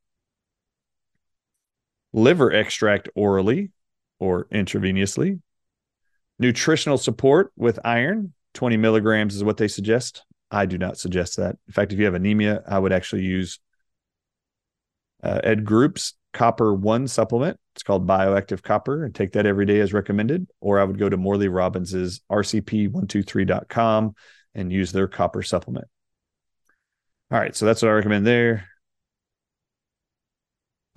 Liver 2.13 2.51
extract 2.51 3.09
orally 3.15 3.71
or 4.19 4.45
intravenously. 4.45 5.39
Nutritional 6.39 6.97
support 6.97 7.51
with 7.55 7.79
iron, 7.85 8.33
20 8.53 8.77
milligrams 8.77 9.35
is 9.35 9.43
what 9.43 9.57
they 9.57 9.67
suggest. 9.67 10.23
I 10.49 10.65
do 10.65 10.77
not 10.77 10.97
suggest 10.97 11.37
that. 11.37 11.55
In 11.67 11.73
fact, 11.73 11.93
if 11.93 11.99
you 11.99 12.05
have 12.05 12.13
anemia, 12.13 12.61
I 12.67 12.77
would 12.77 12.91
actually 12.91 13.23
use 13.23 13.59
uh, 15.23 15.39
Ed 15.43 15.63
Group's 15.63 16.15
Copper 16.33 16.73
One 16.73 17.07
supplement. 17.07 17.57
It's 17.75 17.83
called 17.83 18.07
Bioactive 18.07 18.61
Copper 18.61 19.05
and 19.05 19.15
take 19.15 19.33
that 19.33 19.45
every 19.45 19.65
day 19.65 19.79
as 19.79 19.93
recommended. 19.93 20.47
Or 20.59 20.79
I 20.79 20.83
would 20.83 20.99
go 20.99 21.07
to 21.07 21.15
Morley 21.15 21.47
Robbins's 21.47 22.21
RCP123.com 22.29 24.15
and 24.53 24.71
use 24.71 24.91
their 24.91 25.07
copper 25.07 25.43
supplement. 25.43 25.87
All 27.31 27.39
right, 27.39 27.55
so 27.55 27.65
that's 27.65 27.81
what 27.81 27.89
I 27.89 27.93
recommend 27.93 28.27
there. 28.27 28.67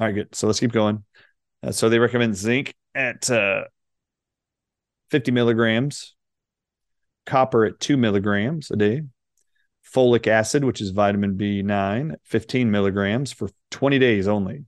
All 0.01 0.07
right, 0.07 0.15
good. 0.15 0.35
So 0.35 0.47
let's 0.47 0.61
keep 0.61 0.73
going. 0.73 1.05
Uh, 1.63 1.73
so 1.73 1.89
they 1.89 1.99
recommend 1.99 2.37
zinc 2.37 2.75
at 2.95 3.31
uh, 3.31 3.65
50 5.11 5.31
milligrams 5.31 6.15
copper 7.27 7.65
at 7.65 7.81
two 7.81 7.97
milligrams 7.97 8.71
a 8.71 8.77
day, 8.77 9.03
folic 9.95 10.27
acid, 10.27 10.65
which 10.65 10.81
is 10.81 10.91
vitamin 10.91 11.37
B9, 11.37 12.17
15 12.25 12.71
milligrams 12.71 13.33
for 13.33 13.49
20 13.71 13.99
days 13.99 14.29
only. 14.29 14.65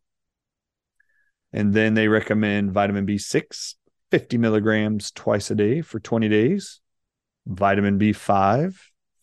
And 1.52 1.72
then 1.72 1.94
they 1.94 2.08
recommend 2.08 2.72
vitamin 2.72 3.06
B6, 3.06 3.74
50 4.10 4.38
milligrams 4.38 5.10
twice 5.10 5.50
a 5.50 5.54
day 5.54 5.80
for 5.80 6.00
20 6.00 6.28
days, 6.28 6.80
vitamin 7.46 7.98
B5, 7.98 8.76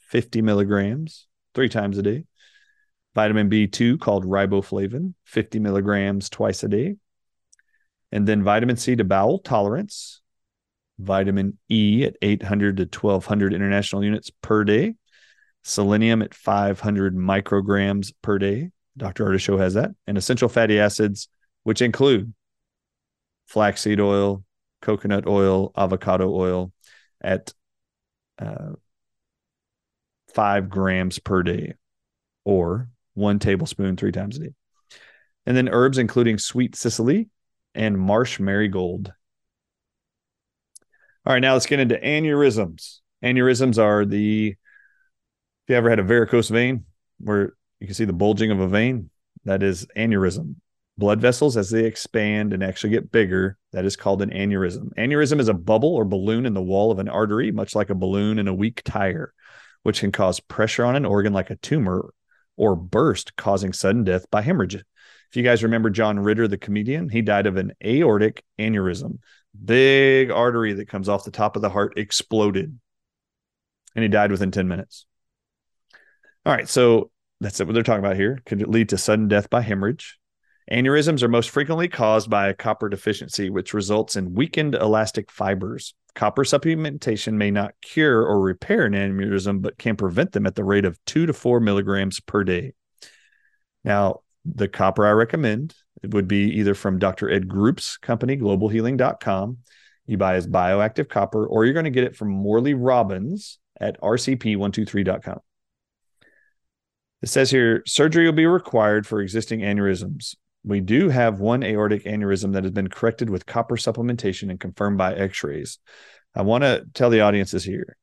50 0.08 0.42
milligrams 0.42 1.28
three 1.54 1.70
times 1.70 1.98
a 1.98 2.02
day, 2.02 2.26
vitamin 3.14 3.50
B2 3.50 4.00
called 4.00 4.26
riboflavin, 4.26 5.14
50 5.26 5.60
milligrams 5.60 6.30
twice 6.30 6.64
a 6.64 6.68
day, 6.68 6.96
and 8.12 8.28
then 8.28 8.44
vitamin 8.44 8.78
C 8.78 8.96
to 8.96 9.04
bowel 9.04 9.40
tolerance, 9.40 10.22
vitamin 11.00 11.58
E 11.70 12.04
at 12.06 12.16
800 12.22 12.78
to 12.78 12.84
1200 12.84 13.54
international 13.54 14.04
units 14.04 14.32
per 14.42 14.64
day, 14.64 14.96
selenium 15.64 16.22
at 16.22 16.34
500 16.34 17.16
micrograms 17.16 18.14
per 18.22 18.38
day. 18.38 18.70
Dr. 18.96 19.26
Ardis 19.26 19.42
Show 19.42 19.58
has 19.58 19.74
that, 19.74 19.92
and 20.06 20.18
essential 20.18 20.48
fatty 20.48 20.80
acids, 20.80 21.28
which 21.64 21.82
include 21.82 22.34
flaxseed 23.48 24.00
oil, 24.00 24.44
coconut 24.82 25.26
oil, 25.26 25.72
avocado 25.76 26.32
oil 26.32 26.72
at 27.22 27.54
uh, 28.44 28.74
five 30.34 30.70
grams 30.70 31.20
per 31.20 31.44
day 31.44 31.74
or 32.44 32.90
one 33.14 33.40
tablespoon 33.40 33.96
three 33.96 34.12
times 34.12 34.38
a 34.38 34.40
day. 34.42 34.54
And 35.46 35.56
then 35.56 35.70
herbs, 35.70 35.98
including 35.98 36.38
sweet 36.38 36.76
cicely 36.76 37.30
and 37.76 38.00
marsh 38.00 38.40
marigold. 38.40 39.14
All 41.26 41.34
right, 41.34 41.40
now 41.40 41.54
let's 41.54 41.66
get 41.66 41.80
into 41.80 41.96
aneurysms. 41.96 43.00
Aneurysms 43.24 43.78
are 43.78 44.06
the, 44.06 44.50
if 44.50 45.70
you 45.70 45.76
ever 45.76 45.90
had 45.90 46.00
a 46.00 46.04
varicose 46.04 46.50
vein 46.50 46.86
where 47.20 47.54
you 47.80 47.88
can 47.88 47.94
see 47.94 48.06
the 48.06 48.14
bulging 48.14 48.52
of 48.52 48.60
a 48.60 48.68
vein, 48.68 49.10
that 49.46 49.64
is 49.64 49.88
aneurysm 49.96 50.56
blood 50.98 51.20
vessels 51.20 51.58
as 51.58 51.70
they 51.70 51.86
expand 51.86 52.54
and 52.54 52.64
actually 52.64 52.92
get 52.92 53.12
bigger. 53.12 53.58
That 53.72 53.86
is 53.86 53.96
called 53.96 54.22
an 54.22 54.30
aneurysm. 54.30 54.94
Aneurysm 54.96 55.40
is 55.40 55.50
a 55.50 55.54
bubble 55.54 55.96
or 55.96 56.06
balloon 56.06 56.46
in 56.46 56.54
the 56.54 56.62
wall 56.62 56.92
of 56.92 57.00
an 57.00 57.10
artery, 57.10 57.52
much 57.52 57.76
like 57.76 57.90
a 57.90 57.96
balloon 57.96 58.40
in 58.40 58.48
a 58.48 58.54
weak 58.54 58.82
tire, 58.84 59.34
which 59.84 60.02
can 60.02 60.12
cause 60.12 60.40
pressure 60.40 60.86
on 60.86 60.96
an 60.96 61.06
organ 61.06 61.34
like 61.34 61.50
a 61.50 61.56
tumor 61.58 62.14
or 62.56 62.76
burst, 62.76 63.36
causing 63.36 63.74
sudden 63.74 64.04
death 64.04 64.30
by 64.30 64.42
hemorrhage. 64.42 64.76
If 64.76 65.38
you 65.38 65.44
guys 65.44 65.64
remember 65.64 65.90
John 65.90 66.20
Ritter, 66.20 66.48
the 66.48 66.60
comedian, 66.60 67.10
he 67.10 67.24
died 67.24 67.48
of 67.48 67.58
an 67.58 67.74
aortic 67.84 68.44
aneurysm. 68.60 69.18
Big 69.66 70.30
artery 70.30 70.74
that 70.74 70.88
comes 70.88 71.10
off 71.10 71.26
the 71.26 71.32
top 71.32 71.56
of 71.56 71.64
the 71.64 71.70
heart 71.70 71.98
exploded, 71.98 72.78
and 73.96 74.04
he 74.04 74.10
died 74.10 74.30
within 74.30 74.52
10 74.52 74.68
minutes. 74.68 75.08
All 76.46 76.54
right, 76.54 76.70
so 76.70 77.10
that's 77.40 77.60
what 77.60 77.74
they're 77.74 77.82
talking 77.82 78.06
about 78.06 78.16
here. 78.16 78.42
Could 78.46 78.62
it 78.62 78.70
lead 78.70 78.90
to 78.90 78.98
sudden 78.98 79.28
death 79.28 79.50
by 79.50 79.62
hemorrhage? 79.62 80.20
Aneurysms 80.72 81.22
are 81.22 81.28
most 81.28 81.50
frequently 81.50 81.88
caused 81.88 82.30
by 82.30 82.48
a 82.48 82.54
copper 82.54 82.88
deficiency, 82.88 83.50
which 83.50 83.74
results 83.74 84.16
in 84.16 84.34
weakened 84.34 84.76
elastic 84.76 85.30
fibers. 85.30 85.94
Copper 86.16 86.44
supplementation 86.44 87.34
may 87.34 87.52
not 87.52 87.74
cure 87.82 88.22
or 88.22 88.40
repair 88.40 88.86
an 88.86 88.94
aneurysm, 88.94 89.62
but 89.62 89.78
can 89.78 89.96
prevent 89.96 90.32
them 90.32 90.46
at 90.46 90.56
the 90.56 90.64
rate 90.64 90.86
of 90.86 90.98
two 91.06 91.26
to 91.26 91.34
four 91.34 91.60
milligrams 91.60 92.20
per 92.20 92.44
day. 92.44 92.74
Now, 93.84 94.22
the 94.46 94.68
copper 94.68 95.06
I 95.06 95.12
recommend 95.12 95.76
would 96.04 96.28
be 96.28 96.52
either 96.60 96.76
from 96.76 97.00
Dr. 97.00 97.30
Ed 97.30 97.48
Group's 97.48 97.98
company, 97.98 98.38
globalhealing.com. 98.38 99.58
You 100.06 100.18
buy 100.18 100.36
his 100.36 100.48
bioactive 100.48 101.10
copper, 101.10 101.46
or 101.46 101.66
you're 101.66 101.74
going 101.74 101.86
to 101.86 101.90
get 101.90 102.04
it 102.04 102.16
from 102.16 102.30
Morley 102.30 102.74
Robbins 102.74 103.60
at 103.80 104.00
rcp123.com. 104.02 105.40
It 107.22 107.30
says 107.30 107.52
here 107.52 107.84
surgery 107.86 108.26
will 108.26 108.34
be 108.34 108.46
required 108.46 109.08
for 109.08 109.22
existing 109.22 109.62
aneurysms. 109.62 110.36
We 110.66 110.80
do 110.80 111.10
have 111.10 111.40
one 111.40 111.64
aortic 111.64 112.06
aneurysm 112.06 112.54
that 112.54 112.64
has 112.64 112.72
been 112.72 112.90
corrected 112.90 113.30
with 113.30 113.46
copper 113.46 113.76
supplementation 113.76 114.50
and 114.50 114.60
confirmed 114.60 114.98
by 114.98 115.14
x 115.14 115.44
rays. 115.44 115.80
I 116.36 116.42
want 116.42 116.64
to 116.64 116.86
tell 116.94 117.10
the 117.10 117.22
audiences 117.22 117.64
here 117.64 117.98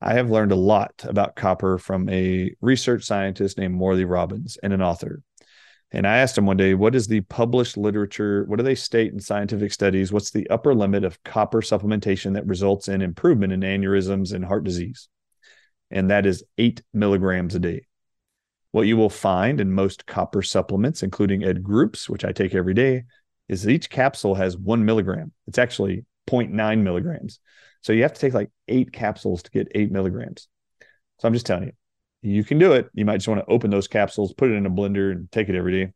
I 0.00 0.14
have 0.14 0.30
learned 0.30 0.52
a 0.52 0.56
lot 0.56 0.92
about 1.04 1.34
copper 1.34 1.76
from 1.76 2.08
a 2.08 2.54
research 2.60 3.04
scientist 3.04 3.58
named 3.58 3.74
Morley 3.74 4.04
Robbins 4.04 4.56
and 4.62 4.72
an 4.72 4.82
author. 4.82 5.22
And 5.90 6.06
I 6.06 6.18
asked 6.18 6.38
him 6.38 6.46
one 6.46 6.58
day, 6.58 6.74
what 6.74 6.94
is 6.94 7.08
the 7.08 7.22
published 7.22 7.76
literature? 7.76 8.44
What 8.44 8.58
do 8.58 8.62
they 8.62 8.74
state 8.74 9.12
in 9.12 9.20
scientific 9.20 9.72
studies? 9.72 10.12
What's 10.12 10.30
the 10.30 10.48
upper 10.50 10.74
limit 10.74 11.02
of 11.02 11.22
copper 11.24 11.62
supplementation 11.62 12.34
that 12.34 12.46
results 12.46 12.88
in 12.88 13.02
improvement 13.02 13.52
in 13.52 13.60
aneurysms 13.60 14.32
and 14.32 14.44
heart 14.44 14.64
disease? 14.64 15.08
And 15.90 16.10
that 16.10 16.26
is 16.26 16.44
eight 16.58 16.82
milligrams 16.92 17.54
a 17.54 17.58
day. 17.58 17.87
What 18.72 18.86
you 18.86 18.96
will 18.96 19.10
find 19.10 19.60
in 19.60 19.72
most 19.72 20.06
copper 20.06 20.42
supplements, 20.42 21.02
including 21.02 21.42
Ed 21.42 21.62
Groups, 21.62 22.08
which 22.08 22.24
I 22.24 22.32
take 22.32 22.54
every 22.54 22.74
day, 22.74 23.04
is 23.48 23.62
that 23.62 23.70
each 23.70 23.88
capsule 23.88 24.34
has 24.34 24.56
one 24.56 24.84
milligram. 24.84 25.32
It's 25.46 25.58
actually 25.58 26.04
0.9 26.28 26.82
milligrams. 26.82 27.40
So 27.82 27.92
you 27.92 28.02
have 28.02 28.12
to 28.12 28.20
take 28.20 28.34
like 28.34 28.50
eight 28.68 28.92
capsules 28.92 29.42
to 29.44 29.50
get 29.50 29.68
eight 29.74 29.90
milligrams. 29.90 30.48
So 31.18 31.28
I'm 31.28 31.32
just 31.32 31.46
telling 31.46 31.64
you, 31.64 32.32
you 32.34 32.44
can 32.44 32.58
do 32.58 32.72
it. 32.72 32.90
You 32.94 33.04
might 33.04 33.18
just 33.18 33.28
want 33.28 33.40
to 33.40 33.50
open 33.52 33.70
those 33.70 33.88
capsules, 33.88 34.34
put 34.34 34.50
it 34.50 34.54
in 34.54 34.66
a 34.66 34.70
blender, 34.70 35.12
and 35.12 35.30
take 35.32 35.48
it 35.48 35.56
every 35.56 35.72
day. 35.72 35.92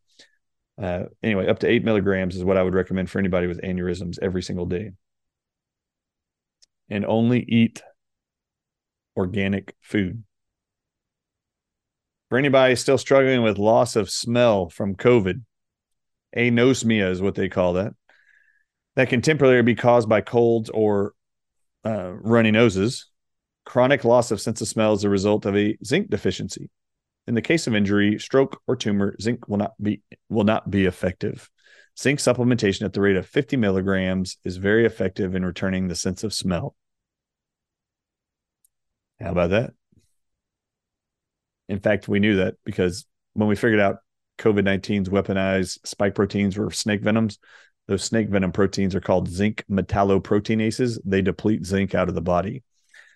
Uh, 0.81 1.05
anyway, 1.23 1.49
up 1.49 1.59
to 1.61 1.69
eight 1.69 1.85
milligrams 1.85 2.37
is 2.37 2.45
what 2.45 2.57
I 2.57 2.63
would 2.63 2.75
recommend 2.75 3.11
for 3.11 3.19
anybody 3.19 3.47
with 3.47 3.61
aneurysms 3.61 4.19
every 4.23 4.43
single 4.43 4.67
day. 4.67 4.93
And 6.89 7.05
only 7.05 7.41
eat 7.41 7.83
organic 9.17 9.75
food. 9.81 10.25
For 12.33 12.39
anybody 12.39 12.77
still 12.77 12.97
struggling 12.97 13.43
with 13.43 13.59
loss 13.59 13.95
of 13.95 14.09
smell 14.09 14.71
from 14.71 14.95
COVID, 14.95 15.43
anosmia 16.35 17.11
is 17.11 17.21
what 17.21 17.35
they 17.35 17.51
call 17.51 17.75
that. 17.75 17.93
That 18.97 19.11
can 19.11 19.21
temporarily 19.21 19.61
be 19.61 19.75
caused 19.75 20.09
by 20.09 20.23
colds 20.23 20.71
or 20.71 21.13
uh, 21.85 22.11
runny 22.15 22.51
noses. 22.51 23.11
Chronic 23.67 24.03
loss 24.07 24.31
of 24.31 24.41
sense 24.41 24.63
of 24.63 24.69
smell 24.69 24.95
is 24.95 25.05
a 25.05 25.11
result 25.11 25.45
of 25.45 25.55
a 25.55 25.77
zinc 25.85 26.09
deficiency. 26.09 26.71
In 27.27 27.35
the 27.35 27.43
case 27.43 27.67
of 27.67 27.75
injury, 27.75 28.19
stroke, 28.19 28.63
or 28.67 28.77
tumor, 28.77 29.15
zinc 29.21 29.47
will 29.47 29.59
not 29.59 29.73
be 29.79 30.01
will 30.31 30.45
not 30.45 30.71
be 30.71 30.87
effective. 30.87 31.51
Zinc 32.01 32.19
supplementation 32.19 32.87
at 32.87 32.95
the 32.95 33.03
rate 33.03 33.17
of 33.17 33.27
50 33.27 33.59
milligrams 33.59 34.39
is 34.43 34.57
very 34.57 34.87
effective 34.87 35.35
in 35.35 35.45
returning 35.45 35.89
the 35.89 35.95
sense 35.95 36.25
of 36.25 36.33
smell. 36.33 36.75
How 39.21 39.33
about 39.33 39.51
that? 39.51 39.75
In 41.73 41.81
fact, 41.81 42.07
we 42.07 42.21
knew 42.21 42.37
that 42.37 42.57
because 42.67 43.07
when 43.33 43.49
we 43.49 43.57
figured 43.57 43.81
out 43.81 43.97
COVID 44.39 44.67
19's 44.67 45.09
weaponized 45.09 45.79
spike 45.87 46.15
proteins 46.15 46.59
were 46.59 46.71
snake 46.71 47.01
venoms, 47.01 47.39
those 47.89 48.05
snake 48.05 48.29
venom 48.29 48.53
proteins 48.53 48.95
are 48.95 49.01
called 49.01 49.27
zinc 49.27 49.65
metalloproteinases. 49.71 50.99
They 51.07 51.23
deplete 51.23 51.65
zinc 51.65 51.95
out 51.95 52.11
of 52.11 52.15
the 52.15 52.21
body. 52.21 52.63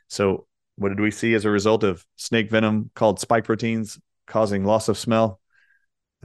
So, 0.09 0.47
what 0.77 0.89
did 0.89 1.01
we 1.01 1.11
see 1.11 1.35
as 1.35 1.45
a 1.45 1.51
result 1.51 1.85
of 1.85 2.07
snake 2.17 2.51
venom 2.51 2.91
called 2.95 3.21
spike 3.21 3.45
proteins 3.45 3.99
causing 4.27 4.65
loss 4.65 4.89
of 4.89 4.97
smell? 4.97 5.39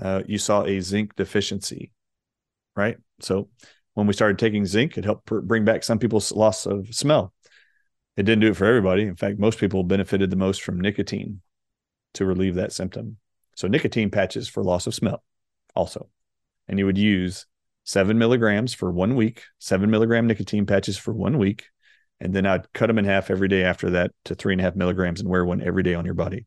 Uh, 0.01 0.23
you 0.25 0.37
saw 0.37 0.63
a 0.63 0.79
zinc 0.79 1.17
deficiency, 1.17 1.91
right? 2.77 2.95
So, 3.19 3.49
when 3.93 4.07
we 4.07 4.13
started 4.13 4.39
taking 4.39 4.65
zinc, 4.65 4.97
it 4.97 5.03
helped 5.03 5.25
bring 5.25 5.65
back 5.65 5.83
some 5.83 5.99
people's 5.99 6.31
loss 6.31 6.65
of 6.65 6.95
smell. 6.95 7.33
It 8.15 8.23
didn't 8.23 8.39
do 8.39 8.51
it 8.51 8.55
for 8.55 8.67
everybody. 8.67 9.03
In 9.03 9.17
fact, 9.17 9.37
most 9.37 9.59
people 9.59 9.83
benefited 9.83 10.29
the 10.29 10.37
most 10.37 10.61
from 10.61 10.79
nicotine 10.79 11.41
to 12.15 12.25
relieve 12.25 12.55
that 12.55 12.73
symptom. 12.73 13.17
So 13.55 13.67
nicotine 13.67 14.09
patches 14.09 14.47
for 14.47 14.63
loss 14.63 14.87
of 14.87 14.93
smell 14.93 15.23
also. 15.75 16.09
And 16.67 16.79
you 16.79 16.85
would 16.85 16.97
use 16.97 17.45
seven 17.83 18.17
milligrams 18.17 18.73
for 18.73 18.91
one 18.91 19.15
week, 19.15 19.43
seven 19.59 19.89
milligram 19.89 20.27
nicotine 20.27 20.65
patches 20.65 20.97
for 20.97 21.13
one 21.13 21.37
week. 21.37 21.65
And 22.19 22.33
then 22.33 22.45
I'd 22.45 22.71
cut 22.73 22.87
them 22.87 22.99
in 22.99 23.05
half 23.05 23.31
every 23.31 23.47
day 23.47 23.63
after 23.63 23.91
that 23.91 24.11
to 24.25 24.35
three 24.35 24.53
and 24.53 24.61
a 24.61 24.63
half 24.63 24.75
milligrams 24.75 25.19
and 25.19 25.29
wear 25.29 25.43
one 25.43 25.61
every 25.61 25.83
day 25.83 25.95
on 25.95 26.05
your 26.05 26.13
body, 26.13 26.45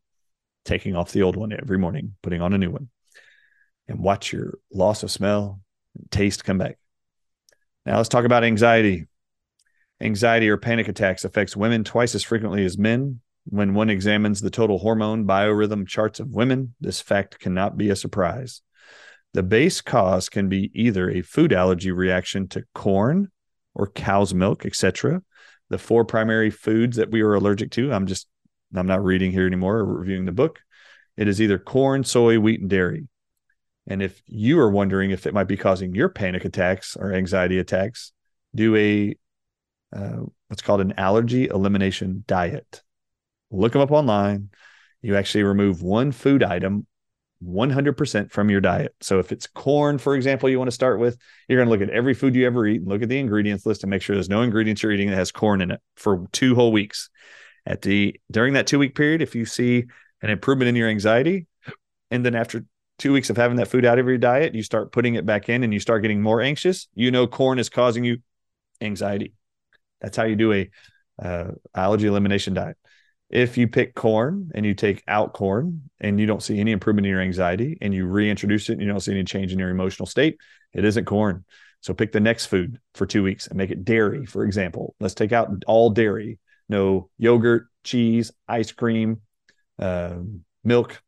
taking 0.64 0.94
off 0.94 1.12
the 1.12 1.22
old 1.22 1.36
one 1.36 1.52
every 1.52 1.78
morning, 1.78 2.14
putting 2.22 2.40
on 2.40 2.52
a 2.52 2.58
new 2.58 2.70
one. 2.70 2.88
And 3.88 3.98
watch 3.98 4.32
your 4.32 4.58
loss 4.72 5.02
of 5.02 5.10
smell 5.10 5.60
and 5.98 6.10
taste 6.10 6.44
come 6.44 6.58
back. 6.58 6.78
Now 7.84 7.96
let's 7.96 8.08
talk 8.08 8.24
about 8.24 8.44
anxiety. 8.44 9.06
Anxiety 10.00 10.48
or 10.48 10.56
panic 10.56 10.88
attacks 10.88 11.24
affects 11.24 11.56
women 11.56 11.84
twice 11.84 12.14
as 12.14 12.22
frequently 12.22 12.64
as 12.64 12.78
men, 12.78 13.20
when 13.46 13.74
one 13.74 13.90
examines 13.90 14.40
the 14.40 14.50
total 14.50 14.78
hormone 14.78 15.26
biorhythm 15.26 15.86
charts 15.86 16.20
of 16.20 16.30
women, 16.30 16.74
this 16.80 17.00
fact 17.00 17.38
cannot 17.38 17.76
be 17.76 17.90
a 17.90 17.96
surprise. 17.96 18.62
The 19.34 19.42
base 19.42 19.80
cause 19.80 20.28
can 20.28 20.48
be 20.48 20.70
either 20.74 21.10
a 21.10 21.22
food 21.22 21.52
allergy 21.52 21.90
reaction 21.90 22.48
to 22.48 22.64
corn 22.74 23.30
or 23.74 23.88
cow's 23.88 24.32
milk, 24.32 24.64
etc. 24.64 25.22
The 25.70 25.78
four 25.78 26.04
primary 26.04 26.50
foods 26.50 26.96
that 26.96 27.10
we 27.10 27.20
are 27.22 27.34
allergic 27.34 27.70
to, 27.72 27.92
I'm 27.92 28.06
just 28.06 28.28
I'm 28.74 28.86
not 28.86 29.04
reading 29.04 29.32
here 29.32 29.46
anymore 29.46 29.78
or 29.78 29.84
reviewing 29.84 30.24
the 30.24 30.32
book. 30.32 30.60
It 31.16 31.28
is 31.28 31.40
either 31.40 31.58
corn, 31.58 32.04
soy, 32.04 32.38
wheat, 32.38 32.60
and 32.60 32.70
dairy. 32.70 33.08
And 33.86 34.02
if 34.02 34.22
you 34.26 34.58
are 34.60 34.70
wondering 34.70 35.10
if 35.10 35.26
it 35.26 35.34
might 35.34 35.44
be 35.44 35.56
causing 35.56 35.94
your 35.94 36.08
panic 36.08 36.44
attacks 36.44 36.96
or 36.96 37.12
anxiety 37.12 37.58
attacks, 37.58 38.12
do 38.54 38.74
a 38.76 39.16
uh, 39.94 40.22
what's 40.48 40.62
called 40.62 40.80
an 40.80 40.94
allergy 40.96 41.46
elimination 41.46 42.24
diet. 42.26 42.82
Look 43.54 43.72
them 43.72 43.82
up 43.82 43.90
online. 43.90 44.50
You 45.02 45.16
actually 45.16 45.44
remove 45.44 45.82
one 45.82 46.12
food 46.12 46.42
item 46.42 46.86
100% 47.44 48.30
from 48.30 48.50
your 48.50 48.60
diet. 48.60 48.94
So 49.00 49.18
if 49.18 49.32
it's 49.32 49.46
corn, 49.46 49.98
for 49.98 50.14
example, 50.14 50.48
you 50.48 50.58
want 50.58 50.68
to 50.68 50.74
start 50.74 50.98
with, 50.98 51.18
you're 51.48 51.58
going 51.58 51.66
to 51.66 51.70
look 51.70 51.86
at 51.86 51.94
every 51.94 52.14
food 52.14 52.34
you 52.34 52.46
ever 52.46 52.66
eat 52.66 52.80
and 52.80 52.88
look 52.88 53.02
at 53.02 53.08
the 53.08 53.18
ingredients 53.18 53.66
list 53.66 53.82
and 53.82 53.90
make 53.90 54.02
sure 54.02 54.16
there's 54.16 54.28
no 54.28 54.42
ingredients 54.42 54.82
you're 54.82 54.92
eating 54.92 55.10
that 55.10 55.16
has 55.16 55.30
corn 55.30 55.60
in 55.60 55.70
it 55.70 55.80
for 55.96 56.26
two 56.32 56.54
whole 56.54 56.72
weeks. 56.72 57.10
At 57.66 57.82
the 57.82 58.18
during 58.30 58.54
that 58.54 58.66
two 58.66 58.78
week 58.78 58.94
period, 58.94 59.22
if 59.22 59.34
you 59.34 59.46
see 59.46 59.84
an 60.22 60.30
improvement 60.30 60.68
in 60.68 60.76
your 60.76 60.88
anxiety, 60.88 61.46
and 62.10 62.24
then 62.24 62.34
after 62.34 62.64
two 62.98 63.12
weeks 63.12 63.30
of 63.30 63.36
having 63.36 63.56
that 63.56 63.68
food 63.68 63.84
out 63.84 63.98
of 63.98 64.06
your 64.06 64.18
diet, 64.18 64.54
you 64.54 64.62
start 64.62 64.92
putting 64.92 65.14
it 65.14 65.24
back 65.24 65.48
in 65.48 65.64
and 65.64 65.72
you 65.72 65.80
start 65.80 66.02
getting 66.02 66.20
more 66.20 66.40
anxious, 66.40 66.88
you 66.94 67.10
know 67.10 67.26
corn 67.26 67.58
is 67.58 67.70
causing 67.70 68.04
you 68.04 68.18
anxiety. 68.80 69.32
That's 70.00 70.16
how 70.16 70.24
you 70.24 70.36
do 70.36 70.52
a 70.52 70.70
uh, 71.22 71.52
allergy 71.74 72.06
elimination 72.06 72.54
diet. 72.54 72.76
If 73.34 73.58
you 73.58 73.66
pick 73.66 73.96
corn 73.96 74.52
and 74.54 74.64
you 74.64 74.74
take 74.74 75.02
out 75.08 75.32
corn 75.32 75.90
and 76.00 76.20
you 76.20 76.26
don't 76.26 76.42
see 76.42 76.60
any 76.60 76.70
improvement 76.70 77.04
in 77.04 77.10
your 77.10 77.20
anxiety 77.20 77.76
and 77.80 77.92
you 77.92 78.06
reintroduce 78.06 78.68
it 78.68 78.74
and 78.74 78.82
you 78.82 78.86
don't 78.86 79.00
see 79.00 79.10
any 79.10 79.24
change 79.24 79.52
in 79.52 79.58
your 79.58 79.70
emotional 79.70 80.06
state, 80.06 80.38
it 80.72 80.84
isn't 80.84 81.04
corn. 81.04 81.44
So 81.80 81.94
pick 81.94 82.12
the 82.12 82.20
next 82.20 82.46
food 82.46 82.78
for 82.94 83.06
two 83.06 83.24
weeks 83.24 83.48
and 83.48 83.58
make 83.58 83.72
it 83.72 83.84
dairy, 83.84 84.24
for 84.24 84.44
example. 84.44 84.94
Let's 85.00 85.14
take 85.14 85.32
out 85.32 85.50
all 85.66 85.90
dairy, 85.90 86.38
no 86.68 87.10
yogurt, 87.18 87.66
cheese, 87.82 88.30
ice 88.46 88.70
cream, 88.70 89.20
uh, 89.80 90.18
milk. 90.62 91.02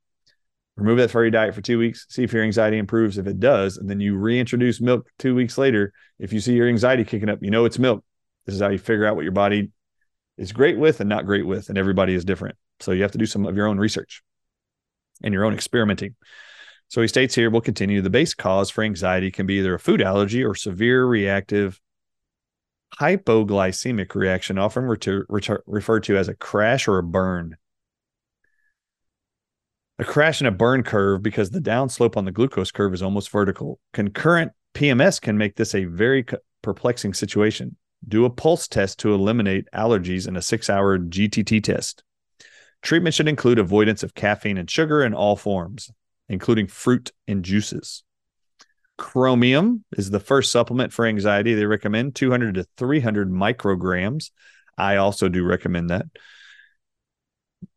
Remove 0.76 0.98
that 0.98 1.12
from 1.12 1.22
your 1.22 1.30
diet 1.30 1.54
for 1.54 1.62
two 1.62 1.78
weeks. 1.78 2.06
See 2.08 2.24
if 2.24 2.32
your 2.32 2.42
anxiety 2.42 2.76
improves. 2.76 3.18
If 3.18 3.28
it 3.28 3.38
does, 3.38 3.76
and 3.76 3.88
then 3.88 4.00
you 4.00 4.16
reintroduce 4.16 4.80
milk 4.80 5.08
two 5.20 5.36
weeks 5.36 5.56
later, 5.56 5.92
if 6.18 6.32
you 6.32 6.40
see 6.40 6.54
your 6.54 6.68
anxiety 6.68 7.04
kicking 7.04 7.28
up, 7.28 7.38
you 7.40 7.52
know 7.52 7.66
it's 7.66 7.78
milk. 7.78 8.04
This 8.44 8.56
is 8.56 8.60
how 8.60 8.68
you 8.68 8.78
figure 8.78 9.06
out 9.06 9.14
what 9.14 9.22
your 9.22 9.32
body 9.32 9.70
is 10.38 10.52
great 10.52 10.78
with 10.78 11.00
and 11.00 11.08
not 11.08 11.26
great 11.26 11.46
with, 11.46 11.68
and 11.68 11.78
everybody 11.78 12.14
is 12.14 12.24
different. 12.24 12.56
So 12.80 12.92
you 12.92 13.02
have 13.02 13.12
to 13.12 13.18
do 13.18 13.26
some 13.26 13.46
of 13.46 13.56
your 13.56 13.66
own 13.66 13.78
research 13.78 14.22
and 15.22 15.32
your 15.32 15.44
own 15.44 15.54
experimenting. 15.54 16.14
So 16.88 17.00
he 17.00 17.08
states 17.08 17.34
here, 17.34 17.50
we'll 17.50 17.62
continue. 17.62 18.02
The 18.02 18.10
base 18.10 18.34
cause 18.34 18.70
for 18.70 18.84
anxiety 18.84 19.30
can 19.30 19.46
be 19.46 19.54
either 19.54 19.74
a 19.74 19.78
food 19.78 20.02
allergy 20.02 20.44
or 20.44 20.54
severe 20.54 21.04
reactive 21.04 21.80
hypoglycemic 23.00 24.14
reaction, 24.14 24.58
often 24.58 24.84
referred 24.84 26.04
to 26.04 26.16
as 26.16 26.28
a 26.28 26.34
crash 26.34 26.86
or 26.86 26.98
a 26.98 27.02
burn. 27.02 27.56
A 29.98 30.04
crash 30.04 30.40
and 30.40 30.48
a 30.48 30.52
burn 30.52 30.82
curve 30.82 31.22
because 31.22 31.50
the 31.50 31.60
downslope 31.60 32.16
on 32.16 32.26
the 32.26 32.30
glucose 32.30 32.70
curve 32.70 32.92
is 32.94 33.02
almost 33.02 33.30
vertical. 33.30 33.80
Concurrent 33.92 34.52
PMS 34.74 35.20
can 35.20 35.38
make 35.38 35.56
this 35.56 35.74
a 35.74 35.86
very 35.86 36.24
perplexing 36.62 37.14
situation. 37.14 37.76
Do 38.06 38.24
a 38.24 38.30
pulse 38.30 38.68
test 38.68 39.00
to 39.00 39.14
eliminate 39.14 39.68
allergies 39.74 40.26
and 40.26 40.36
a 40.36 40.42
six 40.42 40.70
hour 40.70 40.98
GTT 40.98 41.62
test. 41.62 42.02
Treatment 42.82 43.14
should 43.14 43.28
include 43.28 43.58
avoidance 43.58 44.02
of 44.02 44.14
caffeine 44.14 44.58
and 44.58 44.70
sugar 44.70 45.02
in 45.02 45.14
all 45.14 45.36
forms, 45.36 45.90
including 46.28 46.68
fruit 46.68 47.10
and 47.26 47.44
juices. 47.44 48.04
Chromium 48.98 49.84
is 49.96 50.10
the 50.10 50.20
first 50.20 50.50
supplement 50.50 50.92
for 50.92 51.04
anxiety. 51.04 51.54
They 51.54 51.66
recommend 51.66 52.14
200 52.14 52.54
to 52.54 52.66
300 52.76 53.30
micrograms. 53.30 54.30
I 54.78 54.96
also 54.96 55.28
do 55.28 55.44
recommend 55.44 55.90
that. 55.90 56.06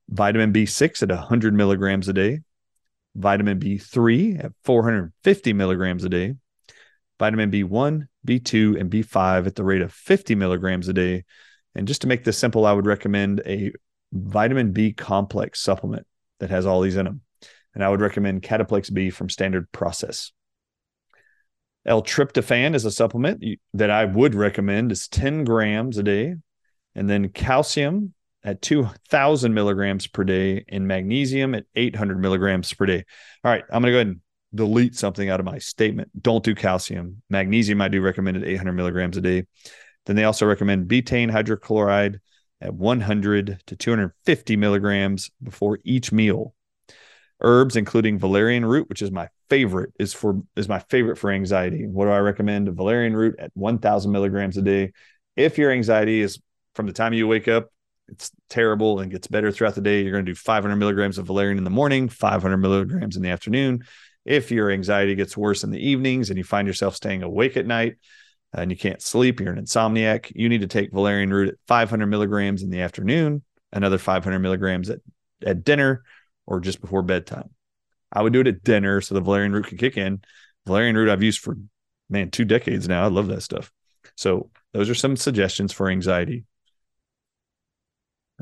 Vitamin 0.09 0.53
B6 0.53 1.03
at 1.03 1.09
100 1.09 1.53
milligrams 1.53 2.07
a 2.07 2.13
day. 2.13 2.39
Vitamin 3.15 3.59
B3 3.59 4.45
at 4.45 4.51
450 4.63 5.53
milligrams 5.53 6.03
a 6.03 6.09
day. 6.09 6.35
Vitamin 7.19 7.51
B1, 7.51 8.07
B2, 8.25 8.79
and 8.79 8.89
B5 8.89 9.47
at 9.47 9.55
the 9.55 9.63
rate 9.63 9.81
of 9.81 9.93
50 9.93 10.35
milligrams 10.35 10.87
a 10.87 10.93
day. 10.93 11.23
And 11.75 11.87
just 11.87 12.01
to 12.01 12.07
make 12.07 12.23
this 12.23 12.37
simple, 12.37 12.65
I 12.65 12.73
would 12.73 12.85
recommend 12.85 13.41
a 13.45 13.71
vitamin 14.11 14.71
B 14.71 14.91
complex 14.93 15.61
supplement 15.61 16.05
that 16.39 16.49
has 16.49 16.65
all 16.65 16.81
these 16.81 16.95
in 16.95 17.05
them. 17.05 17.21
And 17.75 17.83
I 17.83 17.89
would 17.89 18.01
recommend 18.01 18.41
Cataplex 18.41 18.91
B 18.91 19.09
from 19.09 19.29
Standard 19.29 19.71
Process. 19.71 20.31
L-tryptophan 21.85 22.75
is 22.75 22.85
a 22.85 22.91
supplement 22.91 23.43
that 23.73 23.89
I 23.89 24.05
would 24.05 24.35
recommend. 24.35 24.91
It's 24.91 25.07
10 25.07 25.43
grams 25.43 25.97
a 25.97 26.03
day. 26.03 26.35
And 26.95 27.09
then 27.09 27.29
calcium 27.29 28.13
at 28.43 28.61
2,000 28.61 29.53
milligrams 29.53 30.07
per 30.07 30.23
day 30.23 30.65
and 30.67 30.87
magnesium 30.87 31.53
at 31.55 31.65
800 31.75 32.19
milligrams 32.19 32.73
per 32.73 32.85
day. 32.85 33.05
All 33.43 33.51
right, 33.51 33.63
I'm 33.69 33.81
going 33.81 33.85
to 33.85 33.91
go 33.91 33.97
ahead 33.97 34.07
and 34.07 34.21
delete 34.53 34.95
something 34.95 35.29
out 35.29 35.39
of 35.39 35.45
my 35.45 35.59
statement. 35.59 36.09
Don't 36.21 36.43
do 36.43 36.55
calcium. 36.55 37.21
Magnesium, 37.29 37.81
I 37.81 37.87
do 37.87 38.01
recommend 38.01 38.37
at 38.37 38.43
800 38.43 38.73
milligrams 38.73 39.17
a 39.17 39.21
day. 39.21 39.45
Then 40.05 40.15
they 40.15 40.23
also 40.23 40.45
recommend 40.45 40.87
betaine 40.87 41.31
hydrochloride 41.31 42.19
at 42.61 42.73
100 42.73 43.61
to 43.67 43.75
250 43.75 44.55
milligrams 44.55 45.31
before 45.41 45.79
each 45.83 46.11
meal. 46.11 46.53
Herbs, 47.41 47.77
including 47.77 48.19
valerian 48.19 48.65
root, 48.65 48.89
which 48.89 49.01
is 49.01 49.11
my 49.11 49.29
favorite, 49.49 49.93
is 49.97 50.13
for 50.13 50.41
is 50.57 50.67
my 50.67 50.79
favorite 50.79 51.17
for 51.17 51.31
anxiety. 51.31 51.87
What 51.87 52.05
do 52.05 52.11
I 52.11 52.17
recommend? 52.17 52.67
Valerian 52.75 53.15
root 53.15 53.35
at 53.39 53.51
1,000 53.53 54.11
milligrams 54.11 54.57
a 54.57 54.61
day. 54.61 54.91
If 55.37 55.57
your 55.57 55.71
anxiety 55.71 56.19
is 56.19 56.39
from 56.75 56.85
the 56.85 56.91
time 56.91 57.13
you 57.13 57.27
wake 57.27 57.47
up, 57.47 57.69
it's 58.09 58.31
terrible 58.49 58.99
and 58.99 59.11
gets 59.11 59.27
better 59.27 59.51
throughout 59.51 59.75
the 59.75 59.81
day. 59.81 60.01
You're 60.01 60.11
going 60.11 60.25
to 60.25 60.31
do 60.31 60.35
500 60.35 60.75
milligrams 60.75 61.17
of 61.17 61.27
valerian 61.27 61.57
in 61.57 61.63
the 61.63 61.69
morning, 61.69 62.09
500 62.09 62.57
milligrams 62.57 63.15
in 63.15 63.21
the 63.21 63.29
afternoon, 63.29 63.83
if 64.25 64.51
your 64.51 64.71
anxiety 64.71 65.15
gets 65.15 65.37
worse 65.37 65.63
in 65.63 65.71
the 65.71 65.79
evenings 65.89 66.29
and 66.29 66.37
you 66.37 66.43
find 66.43 66.67
yourself 66.67 66.95
staying 66.95 67.23
awake 67.23 67.57
at 67.57 67.65
night 67.65 67.97
uh, 68.55 68.61
and 68.61 68.71
you 68.71 68.77
can't 68.77 69.01
sleep, 69.01 69.39
you're 69.39 69.53
an 69.53 69.63
insomniac, 69.63 70.31
you 70.35 70.49
need 70.49 70.61
to 70.61 70.67
take 70.67 70.91
valerian 70.91 71.31
root 71.31 71.49
at 71.49 71.55
500 71.67 72.05
milligrams 72.07 72.63
in 72.63 72.69
the 72.69 72.81
afternoon, 72.81 73.43
another 73.71 73.97
500 73.97 74.39
milligrams 74.39 74.89
at, 74.89 74.99
at 75.45 75.63
dinner 75.63 76.03
or 76.45 76.59
just 76.59 76.81
before 76.81 77.01
bedtime. 77.01 77.49
I 78.11 78.21
would 78.21 78.33
do 78.33 78.41
it 78.41 78.47
at 78.47 78.63
dinner 78.63 79.01
so 79.01 79.15
the 79.15 79.21
valerian 79.21 79.53
root 79.53 79.67
can 79.67 79.77
kick 79.77 79.97
in. 79.97 80.21
Valerian 80.65 80.97
root 80.97 81.09
I've 81.09 81.23
used 81.23 81.39
for, 81.39 81.57
man, 82.09 82.31
two 82.31 82.45
decades 82.45 82.87
now. 82.87 83.03
I 83.03 83.07
love 83.07 83.27
that 83.27 83.43
stuff. 83.43 83.71
So 84.15 84.49
those 84.73 84.89
are 84.89 84.95
some 84.95 85.15
suggestions 85.15 85.71
for 85.71 85.89
anxiety. 85.89 86.45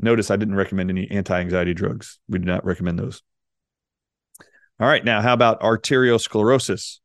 Notice 0.00 0.30
I 0.30 0.36
didn't 0.36 0.54
recommend 0.54 0.90
any 0.90 1.10
anti 1.10 1.38
anxiety 1.38 1.74
drugs. 1.74 2.18
We 2.28 2.38
do 2.38 2.44
not 2.44 2.64
recommend 2.64 2.98
those. 2.98 3.22
All 4.80 4.86
right. 4.86 5.04
Now, 5.04 5.20
how 5.20 5.32
about 5.32 5.60
arteriosclerosis, 5.60 7.00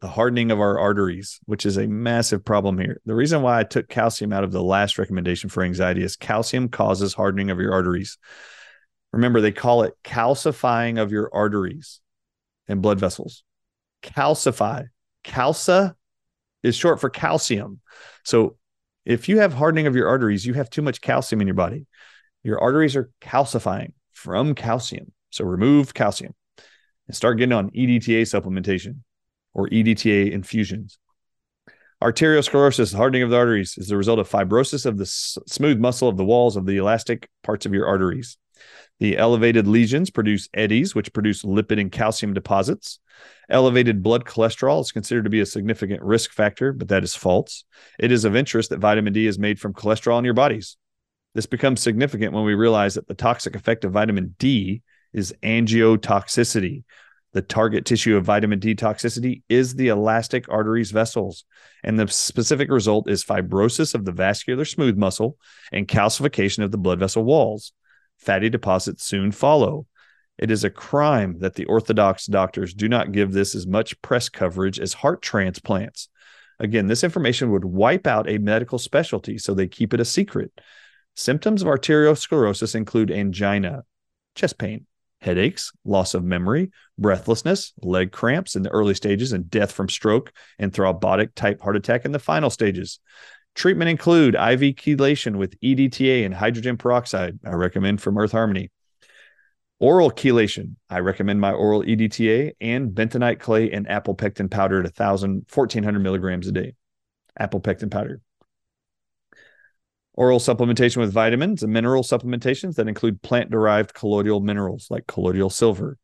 the 0.00 0.08
hardening 0.08 0.50
of 0.50 0.58
our 0.58 0.76
arteries, 0.76 1.38
which 1.44 1.64
is 1.64 1.76
a 1.76 1.86
massive 1.86 2.44
problem 2.44 2.78
here? 2.78 3.00
The 3.06 3.14
reason 3.14 3.42
why 3.42 3.60
I 3.60 3.62
took 3.62 3.88
calcium 3.88 4.32
out 4.32 4.42
of 4.42 4.50
the 4.50 4.62
last 4.62 4.98
recommendation 4.98 5.48
for 5.48 5.62
anxiety 5.62 6.02
is 6.02 6.16
calcium 6.16 6.68
causes 6.68 7.14
hardening 7.14 7.50
of 7.50 7.60
your 7.60 7.72
arteries. 7.72 8.18
Remember, 9.12 9.40
they 9.40 9.52
call 9.52 9.84
it 9.84 9.94
calcifying 10.02 11.00
of 11.00 11.12
your 11.12 11.30
arteries 11.32 12.00
and 12.66 12.82
blood 12.82 12.98
vessels. 12.98 13.44
Calcify. 14.02 14.86
Calca 15.22 15.94
is 16.64 16.74
short 16.74 17.00
for 17.00 17.08
calcium. 17.08 17.78
So 18.24 18.56
if 19.04 19.28
you 19.28 19.38
have 19.38 19.52
hardening 19.52 19.86
of 19.86 19.94
your 19.94 20.08
arteries, 20.08 20.44
you 20.44 20.54
have 20.54 20.70
too 20.70 20.82
much 20.82 21.00
calcium 21.00 21.40
in 21.40 21.46
your 21.46 21.54
body. 21.54 21.86
Your 22.42 22.60
arteries 22.60 22.96
are 22.96 23.10
calcifying 23.20 23.92
from 24.12 24.56
calcium. 24.56 25.12
So 25.30 25.44
remove 25.44 25.94
calcium 25.94 26.34
and 27.12 27.16
start 27.18 27.36
getting 27.36 27.52
on 27.52 27.68
EDTA 27.72 28.22
supplementation 28.22 29.00
or 29.52 29.68
EDTA 29.68 30.32
infusions. 30.32 30.98
Arteriosclerosis, 32.02 32.94
hardening 32.94 33.22
of 33.22 33.28
the 33.28 33.36
arteries, 33.36 33.76
is 33.76 33.88
the 33.88 33.98
result 33.98 34.18
of 34.18 34.30
fibrosis 34.30 34.86
of 34.86 34.96
the 34.96 35.04
s- 35.04 35.36
smooth 35.46 35.78
muscle 35.78 36.08
of 36.08 36.16
the 36.16 36.24
walls 36.24 36.56
of 36.56 36.64
the 36.64 36.78
elastic 36.78 37.28
parts 37.42 37.66
of 37.66 37.74
your 37.74 37.86
arteries. 37.86 38.38
The 38.98 39.18
elevated 39.18 39.68
lesions 39.68 40.08
produce 40.08 40.48
eddies, 40.54 40.94
which 40.94 41.12
produce 41.12 41.42
lipid 41.42 41.78
and 41.78 41.92
calcium 41.92 42.32
deposits. 42.32 42.98
Elevated 43.50 44.02
blood 44.02 44.24
cholesterol 44.24 44.80
is 44.80 44.90
considered 44.90 45.24
to 45.24 45.30
be 45.30 45.40
a 45.40 45.46
significant 45.46 46.00
risk 46.00 46.32
factor, 46.32 46.72
but 46.72 46.88
that 46.88 47.04
is 47.04 47.14
false. 47.14 47.64
It 47.98 48.10
is 48.10 48.24
of 48.24 48.34
interest 48.34 48.70
that 48.70 48.80
vitamin 48.80 49.12
D 49.12 49.26
is 49.26 49.38
made 49.38 49.60
from 49.60 49.74
cholesterol 49.74 50.18
in 50.18 50.24
your 50.24 50.32
bodies. 50.32 50.78
This 51.34 51.44
becomes 51.44 51.82
significant 51.82 52.32
when 52.32 52.44
we 52.44 52.54
realize 52.54 52.94
that 52.94 53.06
the 53.06 53.14
toxic 53.14 53.54
effect 53.54 53.84
of 53.84 53.92
vitamin 53.92 54.34
D 54.38 54.80
is 55.12 55.34
angiotoxicity. 55.42 56.84
The 57.32 57.42
target 57.42 57.86
tissue 57.86 58.16
of 58.16 58.26
vitamin 58.26 58.58
D 58.58 58.74
toxicity 58.74 59.42
is 59.48 59.74
the 59.74 59.88
elastic 59.88 60.48
arteries 60.50 60.90
vessels, 60.90 61.44
and 61.82 61.98
the 61.98 62.06
specific 62.08 62.70
result 62.70 63.08
is 63.08 63.24
fibrosis 63.24 63.94
of 63.94 64.04
the 64.04 64.12
vascular 64.12 64.66
smooth 64.66 64.98
muscle 64.98 65.38
and 65.72 65.88
calcification 65.88 66.62
of 66.62 66.70
the 66.70 66.78
blood 66.78 66.98
vessel 66.98 67.24
walls. 67.24 67.72
Fatty 68.18 68.50
deposits 68.50 69.04
soon 69.04 69.32
follow. 69.32 69.86
It 70.38 70.50
is 70.50 70.64
a 70.64 70.70
crime 70.70 71.38
that 71.38 71.54
the 71.54 71.64
orthodox 71.64 72.26
doctors 72.26 72.74
do 72.74 72.88
not 72.88 73.12
give 73.12 73.32
this 73.32 73.54
as 73.54 73.66
much 73.66 74.00
press 74.02 74.28
coverage 74.28 74.78
as 74.78 74.92
heart 74.92 75.22
transplants. 75.22 76.08
Again, 76.58 76.86
this 76.86 77.02
information 77.02 77.50
would 77.50 77.64
wipe 77.64 78.06
out 78.06 78.28
a 78.28 78.38
medical 78.38 78.78
specialty, 78.78 79.38
so 79.38 79.54
they 79.54 79.66
keep 79.66 79.94
it 79.94 80.00
a 80.00 80.04
secret. 80.04 80.52
Symptoms 81.16 81.62
of 81.62 81.68
arteriosclerosis 81.68 82.74
include 82.74 83.10
angina, 83.10 83.84
chest 84.34 84.58
pain, 84.58 84.86
headaches, 85.22 85.72
loss 85.84 86.14
of 86.14 86.24
memory, 86.24 86.70
breathlessness, 86.98 87.72
leg 87.80 88.10
cramps 88.10 88.56
in 88.56 88.62
the 88.62 88.70
early 88.70 88.94
stages, 88.94 89.32
and 89.32 89.48
death 89.48 89.72
from 89.72 89.88
stroke 89.88 90.32
and 90.58 90.72
thrombotic 90.72 91.34
type 91.34 91.60
heart 91.60 91.76
attack 91.76 92.04
in 92.04 92.12
the 92.12 92.18
final 92.18 92.50
stages. 92.50 92.98
Treatment 93.54 93.88
include 93.88 94.34
IV 94.34 94.76
chelation 94.76 95.36
with 95.36 95.58
EDTA 95.60 96.24
and 96.24 96.34
hydrogen 96.34 96.76
peroxide. 96.76 97.38
I 97.46 97.52
recommend 97.52 98.00
from 98.02 98.18
Earth 98.18 98.32
Harmony. 98.32 98.70
Oral 99.78 100.10
chelation. 100.10 100.76
I 100.88 101.00
recommend 101.00 101.40
my 101.40 101.52
oral 101.52 101.82
EDTA 101.82 102.52
and 102.60 102.90
bentonite 102.90 103.40
clay 103.40 103.70
and 103.70 103.88
apple 103.88 104.14
pectin 104.14 104.48
powder 104.48 104.78
at 104.78 104.84
1,000, 104.84 105.46
1,400 105.52 106.00
milligrams 106.00 106.48
a 106.48 106.52
day. 106.52 106.74
Apple 107.38 107.60
pectin 107.60 107.90
powder. 107.90 108.20
Oral 110.14 110.38
supplementation 110.38 110.98
with 110.98 111.12
vitamins 111.12 111.62
and 111.62 111.72
mineral 111.72 112.02
supplementations 112.02 112.74
that 112.74 112.88
include 112.88 113.22
plant 113.22 113.50
derived 113.50 113.94
colloidal 113.94 114.40
minerals 114.40 114.88
like 114.90 115.06
colloidal 115.06 115.48
silver. 115.48 115.96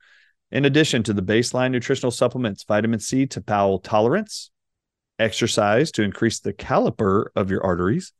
In 0.50 0.64
addition 0.64 1.02
to 1.02 1.12
the 1.12 1.22
baseline 1.22 1.72
nutritional 1.72 2.10
supplements, 2.10 2.64
vitamin 2.64 3.00
C 3.00 3.26
to 3.26 3.40
bowel 3.42 3.78
tolerance, 3.78 4.50
exercise 5.18 5.92
to 5.92 6.02
increase 6.02 6.40
the 6.40 6.54
caliper 6.54 7.26
of 7.36 7.50
your 7.50 7.62
arteries, 7.62 8.12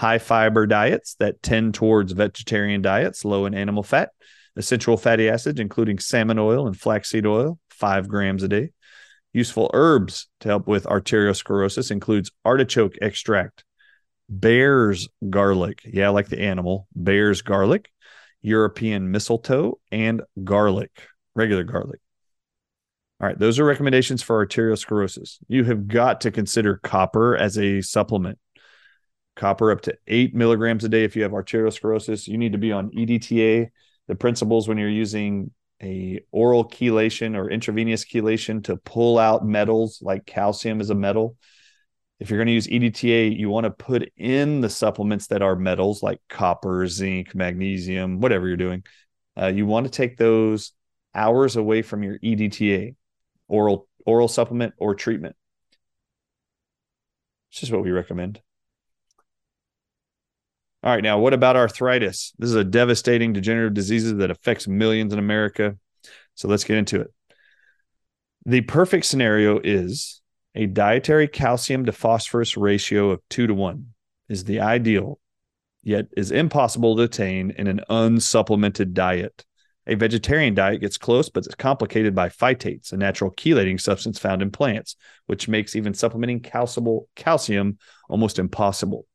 high 0.00 0.18
fiber 0.18 0.66
diets 0.66 1.14
that 1.20 1.42
tend 1.42 1.74
towards 1.74 2.12
vegetarian 2.12 2.82
diets, 2.82 3.24
low 3.24 3.46
in 3.46 3.54
animal 3.54 3.84
fat, 3.84 4.10
essential 4.56 4.96
fatty 4.96 5.28
acids, 5.28 5.60
including 5.60 5.98
salmon 5.98 6.38
oil 6.38 6.66
and 6.66 6.78
flaxseed 6.78 7.26
oil, 7.26 7.58
five 7.70 8.08
grams 8.08 8.42
a 8.42 8.48
day. 8.48 8.70
Useful 9.32 9.70
herbs 9.74 10.28
to 10.40 10.48
help 10.48 10.66
with 10.66 10.86
arteriosclerosis 10.86 11.90
includes 11.90 12.32
artichoke 12.44 12.96
extract, 13.00 13.64
bear's 14.28 15.08
garlic. 15.28 15.82
Yeah, 15.84 16.10
like 16.10 16.28
the 16.28 16.40
animal, 16.40 16.88
bear's 16.94 17.42
garlic, 17.42 17.90
European 18.42 19.10
mistletoe, 19.10 19.78
and 19.90 20.22
garlic, 20.44 20.90
regular 21.34 21.64
garlic. 21.64 22.00
All 23.20 23.26
right, 23.26 23.38
those 23.38 23.58
are 23.58 23.64
recommendations 23.64 24.22
for 24.22 24.44
arteriosclerosis. 24.46 25.38
You 25.48 25.64
have 25.64 25.88
got 25.88 26.20
to 26.22 26.30
consider 26.30 26.76
copper 26.76 27.34
as 27.36 27.56
a 27.56 27.80
supplement. 27.80 28.38
Copper 29.36 29.70
up 29.70 29.82
to 29.82 29.96
eight 30.06 30.34
milligrams 30.34 30.84
a 30.84 30.88
day 30.88 31.04
if 31.04 31.16
you 31.16 31.22
have 31.22 31.32
arteriosclerosis. 31.32 32.28
You 32.28 32.36
need 32.36 32.52
to 32.52 32.58
be 32.58 32.72
on 32.72 32.90
EDTA. 32.90 33.68
The 34.08 34.14
principles 34.14 34.68
when 34.68 34.78
you're 34.78 34.88
using 34.88 35.50
a 35.82 36.20
oral 36.30 36.68
chelation 36.68 37.36
or 37.36 37.50
intravenous 37.50 38.04
chelation 38.04 38.64
to 38.64 38.76
pull 38.76 39.18
out 39.18 39.44
metals 39.44 40.00
like 40.02 40.26
calcium 40.26 40.80
is 40.80 40.90
a 40.90 40.94
metal. 40.94 41.36
If 42.18 42.30
you're 42.30 42.38
going 42.38 42.46
to 42.46 42.52
use 42.52 42.66
EDTA, 42.66 43.38
you 43.38 43.50
want 43.50 43.64
to 43.64 43.70
put 43.70 44.10
in 44.16 44.60
the 44.60 44.70
supplements 44.70 45.26
that 45.28 45.42
are 45.42 45.54
metals 45.54 46.02
like 46.02 46.20
copper, 46.28 46.86
zinc, 46.86 47.34
magnesium, 47.34 48.20
whatever 48.20 48.48
you're 48.48 48.56
doing. 48.56 48.84
Uh, 49.38 49.48
you 49.48 49.66
want 49.66 49.84
to 49.84 49.90
take 49.90 50.16
those 50.16 50.72
hours 51.14 51.56
away 51.56 51.82
from 51.82 52.02
your 52.02 52.18
EDTA 52.18 52.94
oral 53.48 53.88
oral 54.06 54.28
supplement 54.28 54.74
or 54.78 54.94
treatment. 54.94 55.36
It's 57.50 57.60
just 57.60 57.72
what 57.72 57.82
we 57.82 57.90
recommend. 57.90 58.40
All 60.82 60.92
right, 60.92 61.02
now 61.02 61.18
what 61.18 61.34
about 61.34 61.56
arthritis? 61.56 62.32
This 62.38 62.50
is 62.50 62.54
a 62.54 62.64
devastating 62.64 63.32
degenerative 63.32 63.74
disease 63.74 64.14
that 64.14 64.30
affects 64.30 64.68
millions 64.68 65.12
in 65.12 65.18
America. 65.18 65.76
So 66.34 66.48
let's 66.48 66.64
get 66.64 66.76
into 66.76 67.00
it. 67.00 67.12
The 68.44 68.60
perfect 68.60 69.06
scenario 69.06 69.58
is 69.58 70.22
a 70.56 70.66
dietary 70.66 71.28
calcium 71.28 71.84
to 71.84 71.92
phosphorus 71.92 72.56
ratio 72.56 73.10
of 73.10 73.20
two 73.28 73.46
to 73.46 73.54
one 73.54 73.88
is 74.28 74.44
the 74.44 74.60
ideal, 74.60 75.20
yet 75.82 76.06
is 76.16 76.32
impossible 76.32 76.96
to 76.96 77.02
attain 77.02 77.50
in 77.50 77.66
an 77.66 77.82
unsupplemented 77.90 78.94
diet. 78.94 79.44
A 79.86 79.94
vegetarian 79.94 80.54
diet 80.54 80.80
gets 80.80 80.98
close, 80.98 81.28
but 81.28 81.44
it's 81.44 81.54
complicated 81.54 82.14
by 82.14 82.30
phytates, 82.30 82.92
a 82.92 82.96
natural 82.96 83.30
chelating 83.30 83.80
substance 83.80 84.18
found 84.18 84.42
in 84.42 84.50
plants, 84.50 84.96
which 85.26 85.46
makes 85.46 85.76
even 85.76 85.94
supplementing 85.94 86.40
calcium, 86.40 87.78
almost 88.08 88.38
impossible. 88.38 89.06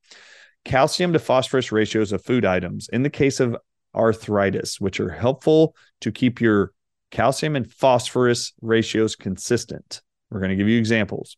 Calcium 0.64 1.12
to 1.12 1.20
phosphorus 1.20 1.72
ratios 1.72 2.12
of 2.12 2.24
food 2.24 2.46
items 2.46 2.88
in 2.94 3.02
the 3.02 3.10
case 3.10 3.40
of 3.40 3.58
arthritis, 3.96 4.80
which 4.80 5.00
are 5.00 5.10
helpful 5.10 5.76
to 6.00 6.12
keep 6.12 6.40
your 6.40 6.72
calcium 7.10 7.56
and 7.56 7.70
phosphorus 7.74 8.54
ratios 8.62 9.16
consistent. 9.16 10.02
We're 10.32 10.40
going 10.40 10.50
to 10.52 10.56
give 10.56 10.70
you 10.70 10.80
examples. 10.80 11.38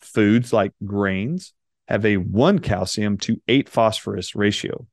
Foods 0.00 0.52
like 0.52 0.72
grains 0.84 1.52
have 1.88 2.06
a 2.06 2.16
1 2.16 2.60
calcium 2.60 3.18
to 3.18 3.42
8 3.48 3.68
phosphorus 3.68 4.34
ratio. 4.34 4.86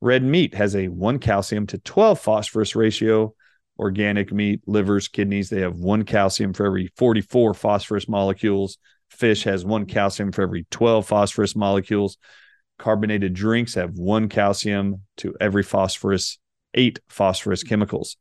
Red 0.00 0.22
meat 0.22 0.54
has 0.54 0.76
a 0.76 0.88
1 0.88 1.18
calcium 1.18 1.66
to 1.66 1.78
12 1.78 2.20
phosphorus 2.20 2.76
ratio. 2.76 3.34
Organic 3.78 4.32
meat, 4.32 4.60
livers, 4.66 5.08
kidneys, 5.08 5.50
they 5.50 5.60
have 5.60 5.76
1 5.76 6.04
calcium 6.04 6.52
for 6.52 6.66
every 6.66 6.92
44 6.96 7.54
phosphorus 7.54 8.08
molecules. 8.08 8.78
Fish 9.10 9.44
has 9.44 9.64
1 9.64 9.86
calcium 9.86 10.32
for 10.32 10.42
every 10.42 10.66
12 10.70 11.06
phosphorus 11.06 11.56
molecules. 11.56 12.16
Carbonated 12.78 13.34
drinks 13.34 13.74
have 13.74 13.98
1 13.98 14.28
calcium 14.28 15.02
to 15.18 15.34
every 15.40 15.62
phosphorus, 15.62 16.38
8 16.74 17.00
phosphorus 17.08 17.64
chemicals. 17.64 18.16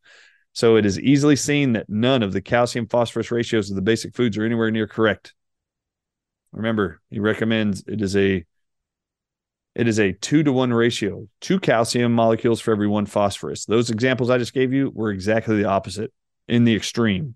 So 0.58 0.76
it 0.76 0.88
is 0.88 0.99
easily 0.99 1.36
seen 1.36 1.74
that 1.74 1.88
none 1.88 2.24
of 2.24 2.34
the 2.34 2.41
calcium 2.41 2.88
phosphorus 2.88 3.30
ratios 3.30 3.70
of 3.70 3.76
the 3.76 3.82
basic 3.84 4.16
foods 4.16 4.39
are 4.39 4.43
anywhere 4.43 4.72
near 4.72 4.88
correct. 4.88 5.36
Remember, 6.51 6.99
he 7.12 7.20
recommends 7.20 7.84
it 7.86 8.01
is 8.01 8.16
a 8.16 8.43
it 9.76 9.88
is 9.88 9.99
a 9.99 10.14
two 10.14 10.41
to 10.41 10.51
one 10.51 10.74
ratio, 10.74 11.28
two 11.41 11.60
calcium 11.60 12.12
molecules 12.12 12.60
for 12.60 12.72
every 12.72 12.88
one 12.88 13.05
phosphorus. 13.05 13.66
Those 13.66 13.91
examples 13.91 14.32
I 14.32 14.39
just 14.39 14.55
gave 14.55 14.74
you 14.74 14.91
were 14.95 15.12
exactly 15.12 15.58
the 15.58 15.70
opposite 15.70 16.12
in 16.47 16.64
the 16.64 16.76
extreme. 16.76 17.36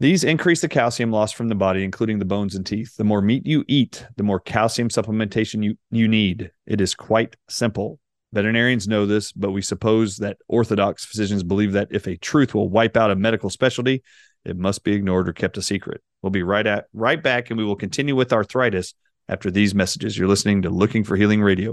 These 0.00 0.24
increase 0.24 0.62
the 0.62 0.68
calcium 0.70 1.10
loss 1.10 1.30
from 1.30 1.48
the 1.48 1.54
body, 1.54 1.84
including 1.84 2.20
the 2.20 2.24
bones 2.24 2.54
and 2.54 2.64
teeth. 2.64 2.96
The 2.96 3.04
more 3.04 3.20
meat 3.20 3.46
you 3.46 3.66
eat, 3.68 4.06
the 4.16 4.22
more 4.22 4.40
calcium 4.40 4.88
supplementation 4.88 5.62
you, 5.62 5.76
you 5.90 6.08
need. 6.08 6.52
It 6.66 6.80
is 6.80 6.94
quite 6.94 7.36
simple. 7.50 8.00
Veterinarians 8.32 8.88
know 8.88 9.04
this, 9.04 9.32
but 9.32 9.50
we 9.50 9.60
suppose 9.60 10.16
that 10.18 10.38
orthodox 10.48 11.04
physicians 11.04 11.42
believe 11.42 11.72
that 11.72 11.88
if 11.90 12.06
a 12.06 12.16
truth 12.16 12.54
will 12.54 12.68
wipe 12.68 12.96
out 12.96 13.10
a 13.10 13.16
medical 13.16 13.50
specialty, 13.50 14.02
it 14.44 14.56
must 14.56 14.84
be 14.84 14.92
ignored 14.92 15.28
or 15.28 15.32
kept 15.32 15.58
a 15.58 15.62
secret. 15.62 16.00
We'll 16.22 16.30
be 16.30 16.42
right 16.42 16.66
at 16.66 16.86
right 16.92 17.22
back 17.22 17.50
and 17.50 17.58
we 17.58 17.64
will 17.64 17.76
continue 17.76 18.16
with 18.16 18.32
arthritis 18.32 18.94
after 19.28 19.50
these 19.50 19.74
messages. 19.74 20.16
You're 20.16 20.28
listening 20.28 20.62
to 20.62 20.70
Looking 20.70 21.04
for 21.04 21.16
Healing 21.16 21.42
Radio. 21.42 21.72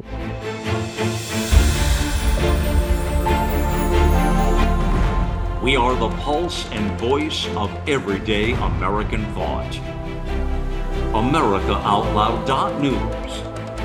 We 5.63 5.75
are 5.75 5.95
the 5.95 6.09
pulse 6.21 6.67
and 6.71 6.99
voice 6.99 7.47
of 7.49 7.71
everyday 7.87 8.53
American 8.53 9.23
thought. 9.33 9.71
AmericaOutloud.news, 11.13 13.48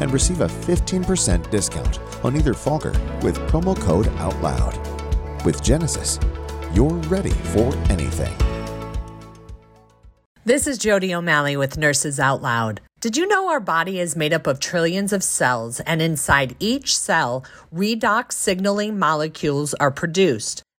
and 0.00 0.12
receive 0.12 0.40
a 0.40 0.48
15% 0.48 1.50
discount 1.50 1.98
on 2.24 2.36
either 2.36 2.54
fogger 2.54 2.92
with 3.22 3.38
promo 3.48 3.78
code 3.80 4.06
OUTLOUD. 4.06 5.44
With 5.44 5.62
Genesis, 5.62 6.18
you're 6.72 6.94
ready 7.08 7.30
for 7.30 7.74
anything. 7.88 8.34
This 10.46 10.66
is 10.66 10.76
Jodi 10.76 11.14
O'Malley 11.14 11.56
with 11.56 11.78
Nurses 11.78 12.20
Out 12.20 12.42
Loud. 12.42 12.82
Did 13.00 13.16
you 13.16 13.26
know 13.28 13.48
our 13.50 13.60
body 13.60 14.00
is 14.00 14.16
made 14.16 14.32
up 14.32 14.46
of 14.46 14.60
trillions 14.60 15.12
of 15.12 15.22
cells, 15.22 15.80
and 15.80 16.00
inside 16.02 16.56
each 16.58 16.96
cell, 16.96 17.44
redox 17.74 18.32
signaling 18.32 18.98
molecules 18.98 19.74
are 19.74 19.90
produced? 19.90 20.63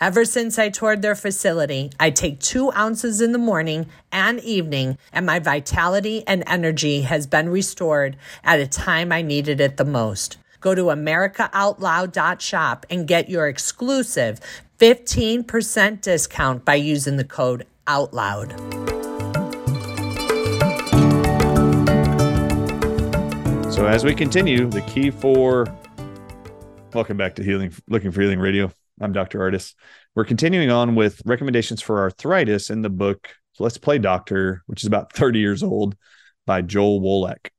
Ever 0.00 0.24
since 0.24 0.58
I 0.58 0.70
toured 0.70 1.02
their 1.02 1.14
facility, 1.14 1.90
I 2.00 2.08
take 2.08 2.40
two 2.40 2.72
ounces 2.72 3.20
in 3.20 3.32
the 3.32 3.38
morning 3.38 3.84
and 4.10 4.40
evening, 4.40 4.96
and 5.12 5.26
my 5.26 5.40
vitality 5.40 6.24
and 6.26 6.42
energy 6.46 7.02
has 7.02 7.26
been 7.26 7.50
restored 7.50 8.16
at 8.42 8.60
a 8.60 8.66
time 8.66 9.12
I 9.12 9.20
needed 9.20 9.60
it 9.60 9.76
the 9.76 9.84
most. 9.84 10.38
Go 10.62 10.74
to 10.74 10.84
AmericaOutloud.shop 10.84 12.86
and 12.88 13.06
get 13.06 13.28
your 13.28 13.46
exclusive 13.46 14.40
15% 14.78 16.00
discount 16.00 16.64
by 16.64 16.76
using 16.76 17.18
the 17.18 17.24
code 17.24 17.66
OUTLOUD. 17.86 18.52
So 23.70 23.86
as 23.86 24.02
we 24.02 24.14
continue, 24.14 24.66
the 24.66 24.80
key 24.80 25.10
for 25.10 25.66
welcome 26.94 27.18
back 27.18 27.34
to 27.34 27.44
healing, 27.44 27.74
looking 27.86 28.12
for 28.12 28.22
healing 28.22 28.40
radio. 28.40 28.72
I'm 29.00 29.12
Dr. 29.12 29.38
Ardis. 29.40 29.74
We're 30.14 30.24
continuing 30.24 30.70
on 30.70 30.94
with 30.94 31.22
recommendations 31.24 31.80
for 31.80 32.00
arthritis 32.00 32.68
in 32.68 32.82
the 32.82 32.90
book 32.90 33.34
Let's 33.58 33.78
Play 33.78 33.98
Doctor, 33.98 34.62
which 34.66 34.82
is 34.82 34.86
about 34.86 35.12
30 35.14 35.38
years 35.38 35.62
old 35.62 35.96
by 36.46 36.62
Joel 36.62 37.00
Wallach. 37.00 37.50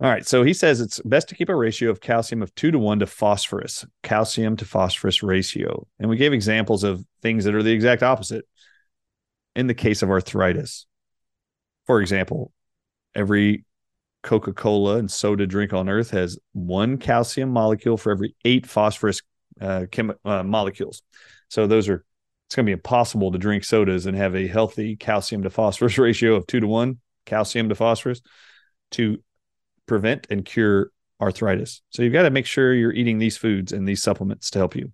All 0.00 0.10
right. 0.10 0.26
So 0.26 0.42
he 0.42 0.52
says 0.52 0.80
it's 0.80 1.00
best 1.00 1.28
to 1.30 1.34
keep 1.34 1.48
a 1.48 1.54
ratio 1.54 1.90
of 1.90 2.00
calcium 2.00 2.42
of 2.42 2.54
two 2.54 2.70
to 2.70 2.78
one 2.78 2.98
to 2.98 3.06
phosphorus, 3.06 3.86
calcium 4.02 4.56
to 4.58 4.64
phosphorus 4.64 5.22
ratio. 5.22 5.86
And 5.98 6.10
we 6.10 6.18
gave 6.18 6.34
examples 6.34 6.84
of 6.84 7.02
things 7.22 7.44
that 7.44 7.54
are 7.54 7.62
the 7.62 7.72
exact 7.72 8.02
opposite 8.02 8.44
in 9.54 9.66
the 9.66 9.74
case 9.74 10.02
of 10.02 10.10
arthritis. 10.10 10.86
For 11.86 12.00
example, 12.02 12.52
every 13.14 13.64
Coca 14.22 14.52
Cola 14.52 14.98
and 14.98 15.10
soda 15.10 15.46
drink 15.46 15.72
on 15.72 15.88
Earth 15.88 16.10
has 16.10 16.38
one 16.52 16.98
calcium 16.98 17.48
molecule 17.48 17.96
for 17.96 18.12
every 18.12 18.36
eight 18.44 18.66
phosphorus 18.66 19.22
uh, 19.60 19.86
chem- 19.90 20.14
uh, 20.24 20.42
molecules. 20.42 21.02
So 21.48 21.66
those 21.66 21.88
are 21.88 22.04
it's 22.46 22.54
going 22.54 22.64
to 22.64 22.68
be 22.68 22.74
impossible 22.74 23.32
to 23.32 23.38
drink 23.38 23.64
sodas 23.64 24.06
and 24.06 24.16
have 24.16 24.36
a 24.36 24.46
healthy 24.46 24.94
calcium 24.94 25.42
to 25.42 25.50
phosphorus 25.50 25.98
ratio 25.98 26.34
of 26.34 26.46
two 26.46 26.60
to 26.60 26.66
one 26.66 26.98
calcium 27.24 27.68
to 27.68 27.74
phosphorus 27.74 28.20
to 28.92 29.18
prevent 29.86 30.28
and 30.30 30.44
cure 30.44 30.90
arthritis. 31.20 31.82
So 31.90 32.02
you've 32.02 32.12
got 32.12 32.22
to 32.22 32.30
make 32.30 32.46
sure 32.46 32.72
you're 32.72 32.92
eating 32.92 33.18
these 33.18 33.36
foods 33.36 33.72
and 33.72 33.86
these 33.86 34.02
supplements 34.02 34.50
to 34.50 34.58
help 34.58 34.76
you. 34.76 34.92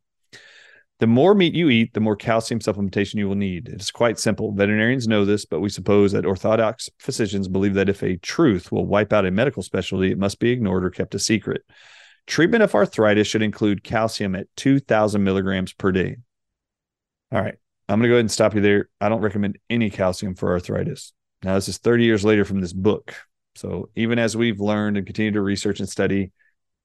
The 1.01 1.07
more 1.09 1.35
meat 1.35 1.55
you 1.55 1.69
eat, 1.69 1.95
the 1.95 2.01
more 2.01 2.15
calcium 2.15 2.61
supplementation 2.61 3.15
you 3.15 3.29
will 3.29 3.35
need. 3.35 3.69
It's 3.69 3.91
quite 3.91 4.21
simple. 4.21 4.53
Veterinarians 4.53 5.09
know 5.09 5.25
this, 5.25 5.45
but 5.45 5.61
we 5.61 5.69
suppose 5.69 6.13
that 6.13 6.25
orthodox 6.25 6.89
physicians 7.01 7.49
believe 7.49 7.75
that 7.75 7.89
if 7.89 8.03
a 8.03 8.19
truth 8.19 8.71
will 8.71 8.87
wipe 8.87 9.13
out 9.13 9.27
a 9.27 9.31
medical 9.33 9.65
specialty, 9.65 10.13
it 10.13 10.19
must 10.19 10.39
be 10.39 10.51
ignored 10.51 10.85
or 10.85 10.91
kept 10.91 11.17
a 11.17 11.19
secret. 11.19 11.63
Treatment 12.27 12.63
of 12.63 12.75
arthritis 12.75 13.27
should 13.27 13.43
include 13.43 13.83
calcium 13.83 14.35
at 14.35 14.47
2,000 14.57 15.23
milligrams 15.23 15.73
per 15.73 15.93
day. 15.93 16.17
All 17.33 17.41
right, 17.41 17.57
I'm 17.89 17.99
going 17.99 18.03
to 18.03 18.09
go 18.09 18.15
ahead 18.15 18.21
and 18.21 18.31
stop 18.31 18.55
you 18.55 18.61
there. 18.61 18.89
I 19.01 19.09
don't 19.09 19.23
recommend 19.23 19.59
any 19.69 19.91
calcium 19.91 20.35
for 20.35 20.53
arthritis. 20.53 21.13
Now, 21.43 21.55
this 21.55 21.69
is 21.69 21.79
30 21.79 22.05
years 22.05 22.25
later 22.25 22.45
from 22.45 22.61
this 22.61 22.73
book. 22.73 23.15
So, 23.55 23.91
even 23.97 24.19
as 24.19 24.37
we've 24.37 24.61
learned 24.61 24.97
and 24.97 25.07
continue 25.07 25.33
to 25.33 25.41
research 25.41 25.81
and 25.81 25.89
study, 25.89 26.33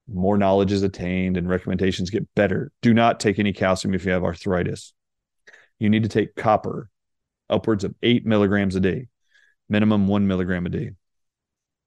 more 0.08 0.38
knowledge 0.38 0.72
is 0.72 0.84
attained 0.84 1.38
and 1.38 1.50
recommendations 1.50 2.10
get 2.10 2.28
better. 2.34 2.72
Do 2.82 2.94
not 2.94 3.20
take 3.20 3.40
any 3.40 3.54
calcium 3.54 3.94
if 3.94 4.06
you 4.06 4.12
have 4.12 4.24
arthritis. 4.24 4.94
You 5.80 5.90
need 5.90 6.04
to 6.04 6.10
take 6.10 6.36
copper, 6.36 6.90
upwards 7.50 7.84
of 7.84 7.94
eight 8.02 8.26
milligrams 8.26 8.76
a 8.76 8.80
day, 8.80 9.08
minimum 9.70 10.08
one 10.08 10.28
milligram 10.28 10.66
a 10.66 10.70
day, 10.70 10.92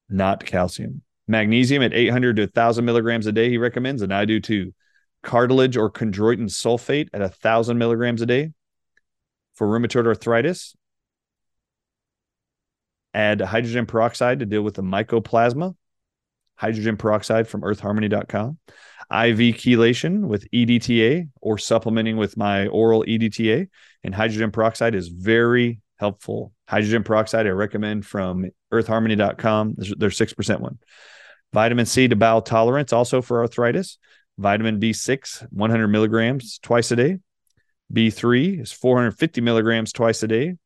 not 0.08 0.44
calcium. 0.44 1.02
Magnesium 1.30 1.82
at 1.82 1.94
800 1.94 2.36
to 2.36 2.42
1,000 2.42 2.84
milligrams 2.84 3.26
a 3.26 3.32
day, 3.32 3.48
he 3.48 3.58
recommends, 3.58 4.02
and 4.02 4.12
I 4.12 4.24
do 4.24 4.40
too. 4.40 4.74
Cartilage 5.22 5.76
or 5.76 5.90
chondroitin 5.90 6.48
sulfate 6.48 7.08
at 7.12 7.20
1,000 7.20 7.78
milligrams 7.78 8.22
a 8.22 8.26
day. 8.26 8.50
For 9.54 9.66
rheumatoid 9.66 10.06
arthritis, 10.06 10.74
add 13.12 13.40
hydrogen 13.40 13.86
peroxide 13.86 14.38
to 14.40 14.46
deal 14.46 14.62
with 14.62 14.74
the 14.74 14.82
mycoplasma 14.82 15.74
hydrogen 16.60 16.98
peroxide 16.98 17.48
from 17.48 17.62
earthharmony.com, 17.62 18.58
IV 18.68 19.56
chelation 19.56 20.26
with 20.26 20.46
EDTA 20.50 21.30
or 21.40 21.56
supplementing 21.56 22.18
with 22.18 22.36
my 22.36 22.66
oral 22.66 23.02
EDTA. 23.02 23.68
And 24.04 24.14
hydrogen 24.14 24.50
peroxide 24.50 24.94
is 24.94 25.08
very 25.08 25.80
helpful. 25.98 26.52
Hydrogen 26.68 27.02
peroxide 27.02 27.46
I 27.46 27.50
recommend 27.50 28.04
from 28.04 28.50
earthharmony.com. 28.72 29.76
Their 29.96 30.10
6% 30.10 30.60
one. 30.60 30.78
Vitamin 31.52 31.86
C 31.86 32.08
to 32.08 32.16
bowel 32.16 32.42
tolerance, 32.42 32.92
also 32.92 33.22
for 33.22 33.40
arthritis. 33.40 33.98
Vitamin 34.38 34.80
B6, 34.80 35.46
100 35.50 35.88
milligrams 35.88 36.58
twice 36.58 36.90
a 36.92 36.96
day. 36.96 37.18
B3 37.92 38.60
is 38.60 38.72
450 38.72 39.40
milligrams 39.40 39.92
twice 39.92 40.22
a 40.22 40.28
day. 40.28 40.56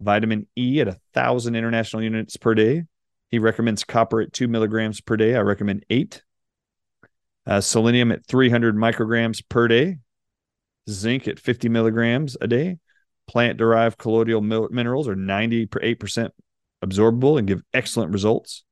Vitamin 0.00 0.46
E 0.56 0.80
at 0.80 0.88
1,000 0.88 1.54
international 1.54 2.02
units 2.02 2.36
per 2.36 2.54
day. 2.54 2.84
He 3.30 3.38
recommends 3.38 3.84
copper 3.84 4.20
at 4.20 4.32
two 4.32 4.48
milligrams 4.48 5.00
per 5.00 5.16
day. 5.16 5.36
I 5.36 5.40
recommend 5.40 5.84
eight. 5.88 6.22
Uh, 7.46 7.60
selenium 7.60 8.12
at 8.12 8.26
300 8.26 8.76
micrograms 8.76 9.42
per 9.48 9.68
day. 9.68 9.98
Zinc 10.90 11.28
at 11.28 11.38
50 11.38 11.68
milligrams 11.68 12.36
a 12.40 12.46
day. 12.46 12.78
Plant 13.28 13.58
derived 13.58 13.98
colloidal 13.98 14.40
minerals 14.40 15.08
are 15.08 15.14
98% 15.14 16.30
absorbable 16.84 17.38
and 17.38 17.46
give 17.46 17.62
excellent 17.72 18.12
results. 18.12 18.64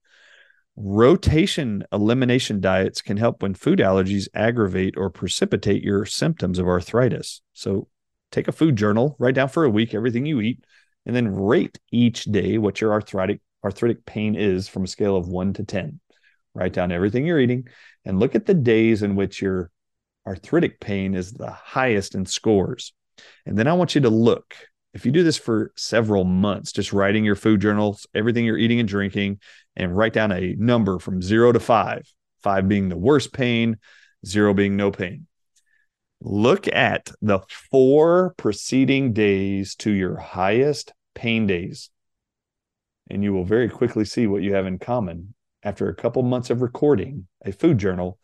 Rotation 0.83 1.85
elimination 1.93 2.59
diets 2.59 3.03
can 3.03 3.19
help 3.19 3.43
when 3.43 3.53
food 3.53 3.81
allergies 3.81 4.29
aggravate 4.33 4.95
or 4.97 5.11
precipitate 5.11 5.83
your 5.83 6.07
symptoms 6.07 6.59
of 6.59 6.67
arthritis. 6.67 7.43
So 7.53 7.89
take 8.33 8.49
a 8.49 8.53
food 8.53 8.77
journal, 8.77 9.15
write 9.19 9.35
down 9.35 9.51
for 9.51 9.65
a 9.65 9.71
week 9.71 9.93
everything 9.93 10.25
you 10.25 10.41
eat, 10.41 10.65
and 11.05 11.15
then 11.15 11.35
rate 11.35 11.79
each 11.93 12.25
day 12.25 12.57
what 12.57 12.81
your 12.81 12.93
arthritic 12.93 13.43
arthritic 13.63 14.07
pain 14.07 14.35
is 14.35 14.69
from 14.69 14.85
a 14.85 14.89
scale 14.89 15.19
of 15.19 15.29
one 15.29 15.53
to 15.53 15.65
10. 15.65 16.01
Write 16.55 16.73
down 16.73 16.93
everything 16.93 17.27
you're 17.27 17.39
eating 17.39 17.69
and 18.07 18.19
look 18.19 18.35
at 18.35 18.47
the 18.47 18.55
days 18.55 19.03
in 19.03 19.17
which 19.17 19.43
your 19.43 19.71
arthritic 20.27 20.81
pain 20.81 21.15
is 21.15 21.33
the 21.33 21.51
highest 21.51 22.15
in 22.15 22.25
scores. 22.25 22.95
And 23.45 23.59
then 23.59 23.69
I 23.69 23.75
want 23.75 23.95
you 23.95 24.01
to 24.01 24.09
look. 24.09 24.55
If 24.93 25.07
you 25.07 25.13
do 25.13 25.23
this 25.23 25.37
for 25.37 25.73
several 25.77 26.25
months, 26.25 26.73
just 26.73 26.93
writing 26.93 27.25
your 27.25 27.37
food 27.37 27.61
journals, 27.61 28.07
everything 28.15 28.45
you're 28.45 28.59
eating 28.59 28.81
and 28.81 28.89
drinking, 28.89 29.39
and 29.77 29.97
write 29.97 30.13
down 30.13 30.33
a 30.33 30.55
number 30.59 30.99
from 30.99 31.23
zero 31.23 31.53
to 31.53 31.61
five, 31.61 32.03
five 32.43 32.69
being 32.69 32.89
the 32.89 32.97
worst 32.97 33.33
pain, 33.33 33.79
zero 34.27 34.53
being 34.53 34.77
no 34.77 34.91
pain. 34.91 35.27
Look 36.21 36.67
at 36.69 37.11
the 37.23 37.41
four 37.71 38.35
preceding 38.37 39.13
days 39.13 39.75
to 39.77 39.91
your 39.91 40.17
highest 40.17 40.93
pain 41.15 41.47
days 41.47 41.91
and 43.11 43.25
you 43.25 43.33
will 43.33 43.45
very 43.45 43.69
quickly 43.69 44.05
see 44.05 44.27
what 44.27 44.43
you 44.43 44.55
have 44.55 44.67
in 44.67 44.79
common 44.79 45.35
after 45.63 45.89
a 45.89 45.95
couple 45.95 46.23
months 46.23 46.49
of 46.49 46.63
recording 46.63 47.27
a 47.45 47.53
food 47.53 47.77
journal 47.77 48.19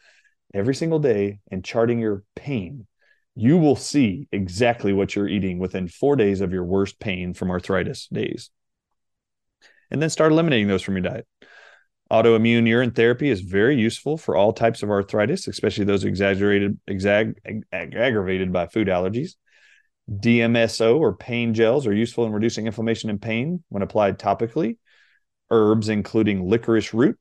every 0.54 0.74
single 0.74 1.00
day 1.00 1.40
and 1.50 1.64
charting 1.64 1.98
your 1.98 2.22
pain 2.34 2.86
you 3.36 3.58
will 3.58 3.76
see 3.76 4.26
exactly 4.32 4.94
what 4.94 5.14
you're 5.14 5.28
eating 5.28 5.58
within 5.58 5.88
four 5.88 6.16
days 6.16 6.40
of 6.40 6.52
your 6.52 6.64
worst 6.64 6.98
pain 6.98 7.34
from 7.34 7.50
arthritis 7.50 8.08
days. 8.08 8.50
And 9.90 10.00
then 10.00 10.08
start 10.08 10.32
eliminating 10.32 10.68
those 10.68 10.82
from 10.82 10.94
your 10.94 11.02
diet. 11.02 11.26
Autoimmune 12.10 12.66
urine 12.66 12.92
therapy 12.92 13.28
is 13.28 13.42
very 13.42 13.76
useful 13.76 14.16
for 14.16 14.36
all 14.36 14.52
types 14.52 14.82
of 14.82 14.90
arthritis 14.90 15.48
especially 15.48 15.84
those 15.84 16.04
exaggerated 16.04 16.78
exag, 16.88 17.34
aggravated 17.72 18.52
by 18.52 18.66
food 18.68 18.88
allergies. 18.88 19.32
DMSO 20.10 20.98
or 20.98 21.14
pain 21.14 21.52
gels 21.52 21.86
are 21.86 21.92
useful 21.92 22.24
in 22.24 22.32
reducing 22.32 22.66
inflammation 22.66 23.10
and 23.10 23.20
pain 23.20 23.62
when 23.68 23.82
applied 23.82 24.18
topically. 24.18 24.78
Herbs, 25.50 25.88
including 25.88 26.48
licorice 26.48 26.94
root, 26.94 27.18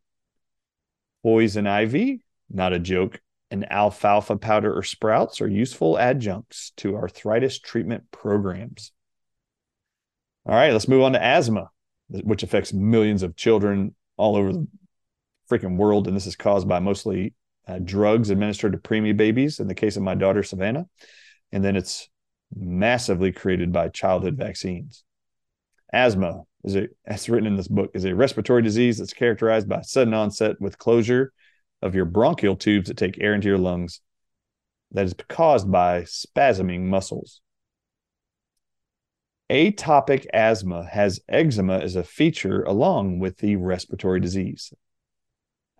poison 1.23 1.67
ivy, 1.67 2.23
not 2.49 2.73
a 2.73 2.79
joke, 2.79 3.19
and 3.51 3.71
alfalfa 3.71 4.37
powder 4.37 4.75
or 4.75 4.83
sprouts 4.83 5.41
are 5.41 5.47
useful 5.47 5.97
adjuncts 5.97 6.71
to 6.77 6.95
arthritis 6.95 7.59
treatment 7.59 8.03
programs. 8.11 8.91
All 10.45 10.55
right, 10.55 10.73
let's 10.73 10.87
move 10.87 11.03
on 11.03 11.13
to 11.13 11.23
asthma, 11.23 11.69
which 12.09 12.43
affects 12.43 12.73
millions 12.73 13.23
of 13.23 13.35
children 13.35 13.95
all 14.17 14.35
over 14.35 14.53
the 14.53 14.67
freaking 15.49 15.77
world. 15.77 16.07
And 16.07 16.15
this 16.15 16.27
is 16.27 16.35
caused 16.35 16.67
by 16.67 16.79
mostly 16.79 17.33
uh, 17.67 17.79
drugs 17.79 18.29
administered 18.29 18.73
to 18.73 18.77
preemie 18.77 19.17
babies, 19.17 19.59
in 19.59 19.67
the 19.67 19.75
case 19.75 19.97
of 19.97 20.03
my 20.03 20.15
daughter, 20.15 20.43
Savannah. 20.43 20.87
And 21.51 21.63
then 21.63 21.75
it's 21.75 22.09
massively 22.55 23.31
created 23.31 23.71
by 23.71 23.89
childhood 23.89 24.37
vaccines. 24.37 25.03
Asthma, 25.91 26.43
is 26.63 26.75
a, 26.75 26.87
as 27.05 27.29
written 27.29 27.47
in 27.47 27.55
this 27.55 27.67
book, 27.67 27.91
is 27.93 28.05
a 28.05 28.15
respiratory 28.15 28.61
disease 28.61 28.97
that's 28.97 29.13
characterized 29.13 29.69
by 29.69 29.81
sudden 29.81 30.13
onset 30.13 30.59
with 30.59 30.77
closure 30.77 31.31
of 31.85 31.93
your 31.93 32.05
bronchial 32.05 32.55
tubes 32.55 32.87
that 32.87 32.97
take 32.97 33.21
air 33.21 33.35
into 33.35 33.47
your 33.47 33.59
lungs 33.59 34.01
that 34.91 35.05
is 35.05 35.13
caused 35.29 35.71
by 35.71 36.01
spasming 36.01 36.81
muscles. 36.81 37.41
Atopic 39.51 40.25
asthma 40.33 40.87
has 40.91 41.19
eczema 41.29 41.77
as 41.77 41.95
a 41.95 42.03
feature 42.03 42.63
along 42.63 43.19
with 43.19 43.37
the 43.37 43.55
respiratory 43.57 44.19
disease. 44.19 44.73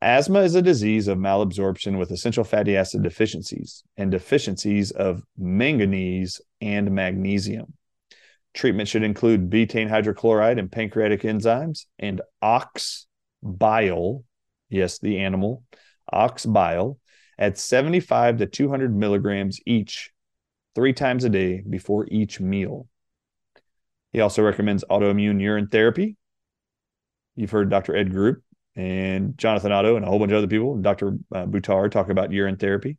Asthma 0.01 0.41
is 0.41 0.53
a 0.53 0.61
disease 0.61 1.07
of 1.07 1.17
malabsorption 1.17 1.97
with 1.97 2.11
essential 2.11 2.43
fatty 2.43 2.77
acid 2.77 3.01
deficiencies 3.01 3.83
and 3.97 4.11
deficiencies 4.11 4.91
of 4.91 5.23
manganese 5.35 6.39
and 6.61 6.91
magnesium. 6.91 7.73
Treatment 8.53 8.87
should 8.87 9.03
include 9.03 9.49
betaine 9.49 9.89
hydrochloride 9.89 10.59
and 10.59 10.71
pancreatic 10.71 11.21
enzymes 11.21 11.85
and 11.97 12.21
ox 12.41 13.07
bile, 13.41 14.23
yes, 14.69 14.99
the 14.99 15.19
animal, 15.19 15.63
ox 16.11 16.45
bile, 16.45 16.99
at 17.37 17.57
75 17.57 18.37
to 18.37 18.45
200 18.45 18.95
milligrams 18.95 19.59
each, 19.65 20.11
three 20.73 20.93
times 20.93 21.23
a 21.23 21.29
day 21.29 21.61
before 21.67 22.07
each 22.09 22.39
meal. 22.39 22.87
He 24.13 24.21
also 24.21 24.41
recommends 24.41 24.85
autoimmune 24.89 25.41
urine 25.41 25.67
therapy. 25.67 26.15
You've 27.35 27.51
heard 27.51 27.69
Dr. 27.69 27.95
Ed 27.95 28.11
Group 28.11 28.43
and 28.75 29.37
Jonathan 29.37 29.71
Otto 29.71 29.95
and 29.95 30.05
a 30.05 30.07
whole 30.07 30.19
bunch 30.19 30.31
of 30.31 30.37
other 30.37 30.47
people, 30.47 30.77
Dr. 30.77 31.17
Uh, 31.33 31.45
Buttar, 31.45 31.91
talk 31.91 32.09
about 32.09 32.31
urine 32.31 32.57
therapy. 32.57 32.97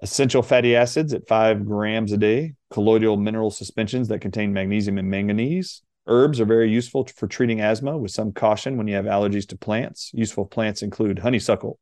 Essential 0.00 0.42
fatty 0.42 0.74
acids 0.74 1.14
at 1.14 1.28
five 1.28 1.64
grams 1.64 2.10
a 2.12 2.16
day, 2.16 2.54
colloidal 2.70 3.16
mineral 3.16 3.50
suspensions 3.50 4.08
that 4.08 4.20
contain 4.20 4.52
magnesium 4.52 4.98
and 4.98 5.08
manganese. 5.08 5.82
Herbs 6.06 6.40
are 6.40 6.44
very 6.44 6.70
useful 6.70 7.06
for 7.16 7.28
treating 7.28 7.60
asthma 7.60 7.96
with 7.96 8.10
some 8.10 8.32
caution 8.32 8.76
when 8.76 8.88
you 8.88 8.96
have 8.96 9.04
allergies 9.04 9.46
to 9.48 9.56
plants. 9.56 10.10
Useful 10.12 10.46
plants 10.46 10.82
include 10.82 11.20
honeysuckle, 11.20 11.78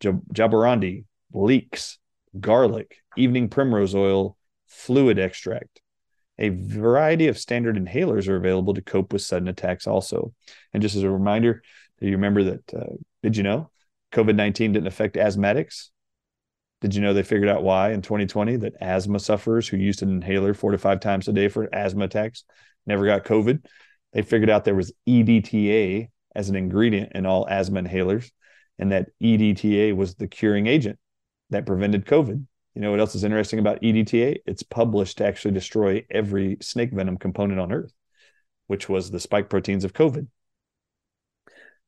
jaborandi, 0.00 1.04
leeks, 1.32 1.98
garlic, 2.38 2.96
evening 3.16 3.48
primrose 3.48 3.94
oil, 3.94 4.36
fluid 4.66 5.18
extract. 5.18 5.80
A 6.38 6.48
variety 6.48 7.28
of 7.28 7.38
standard 7.38 7.76
inhalers 7.76 8.28
are 8.28 8.36
available 8.36 8.72
to 8.72 8.80
cope 8.80 9.12
with 9.12 9.20
sudden 9.20 9.48
attacks 9.48 9.86
also. 9.86 10.32
And 10.72 10.82
just 10.82 10.96
as 10.96 11.02
a 11.02 11.10
reminder, 11.10 11.62
do 12.00 12.06
you 12.06 12.12
remember 12.12 12.44
that? 12.44 12.74
Uh, 12.74 12.94
did 13.22 13.36
you 13.36 13.42
know 13.42 13.70
COVID 14.12 14.36
19 14.36 14.72
didn't 14.72 14.86
affect 14.86 15.16
asthmatics? 15.16 15.88
Did 16.80 16.94
you 16.94 17.02
know 17.02 17.12
they 17.12 17.22
figured 17.22 17.50
out 17.50 17.62
why 17.62 17.92
in 17.92 18.00
2020 18.00 18.56
that 18.56 18.72
asthma 18.80 19.20
sufferers 19.20 19.68
who 19.68 19.76
used 19.76 20.02
an 20.02 20.08
inhaler 20.08 20.54
four 20.54 20.70
to 20.70 20.78
five 20.78 21.00
times 21.00 21.28
a 21.28 21.32
day 21.34 21.48
for 21.48 21.68
asthma 21.74 22.04
attacks 22.04 22.44
never 22.86 23.06
got 23.06 23.24
COVID? 23.24 23.64
They 24.12 24.22
figured 24.22 24.50
out 24.50 24.64
there 24.64 24.74
was 24.74 24.92
EDTA 25.08 26.08
as 26.34 26.48
an 26.48 26.56
ingredient 26.56 27.12
in 27.14 27.26
all 27.26 27.48
asthma 27.48 27.82
inhalers, 27.82 28.30
and 28.78 28.92
that 28.92 29.08
EDTA 29.22 29.94
was 29.94 30.14
the 30.14 30.28
curing 30.28 30.66
agent 30.66 30.98
that 31.50 31.66
prevented 31.66 32.06
COVID. 32.06 32.46
You 32.74 32.80
know 32.80 32.90
what 32.90 33.00
else 33.00 33.14
is 33.14 33.24
interesting 33.24 33.58
about 33.58 33.82
EDTA? 33.82 34.38
It's 34.46 34.62
published 34.62 35.18
to 35.18 35.26
actually 35.26 35.52
destroy 35.52 36.04
every 36.10 36.56
snake 36.60 36.92
venom 36.92 37.18
component 37.18 37.60
on 37.60 37.72
Earth, 37.72 37.92
which 38.68 38.88
was 38.88 39.10
the 39.10 39.20
spike 39.20 39.50
proteins 39.50 39.84
of 39.84 39.92
COVID. 39.92 40.26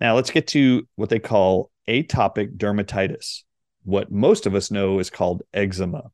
Now 0.01 0.17
let's 0.17 0.31
get 0.31 0.49
to 0.49 0.87
what 0.97 1.09
they 1.09 1.21
call 1.21 1.71
atopic 1.89 2.57
dermatitis. 2.57 3.43
What 3.85 4.11
most 4.11 4.47
of 4.47 4.55
us 4.55 4.71
know 4.71 4.99
is 4.99 5.11
called 5.11 5.43
eczema. 5.55 6.11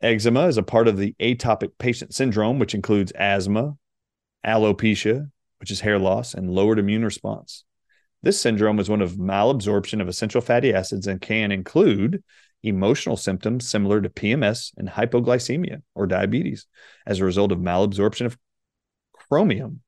Eczema 0.00 0.46
is 0.46 0.56
a 0.56 0.62
part 0.62 0.88
of 0.88 0.96
the 0.96 1.14
atopic 1.20 1.70
patient 1.78 2.14
syndrome, 2.14 2.58
which 2.58 2.74
includes 2.74 3.12
asthma, 3.12 3.76
alopecia, 4.46 5.30
which 5.58 5.70
is 5.70 5.80
hair 5.80 5.98
loss, 5.98 6.34
and 6.34 6.50
lowered 6.50 6.78
immune 6.78 7.04
response. 7.04 7.64
This 8.22 8.40
syndrome 8.40 8.78
is 8.78 8.88
one 8.88 9.02
of 9.02 9.12
malabsorption 9.12 10.00
of 10.00 10.08
essential 10.08 10.40
fatty 10.40 10.72
acids 10.72 11.06
and 11.06 11.20
can 11.20 11.50
include 11.50 12.22
emotional 12.62 13.16
symptoms 13.16 13.68
similar 13.68 14.00
to 14.00 14.08
PMS 14.08 14.72
and 14.76 14.88
hypoglycemia 14.88 15.82
or 15.94 16.06
diabetes 16.06 16.66
as 17.06 17.18
a 17.18 17.24
result 17.24 17.50
of 17.50 17.58
malabsorption 17.58 18.26
of 18.26 18.38
chromium. 19.12 19.80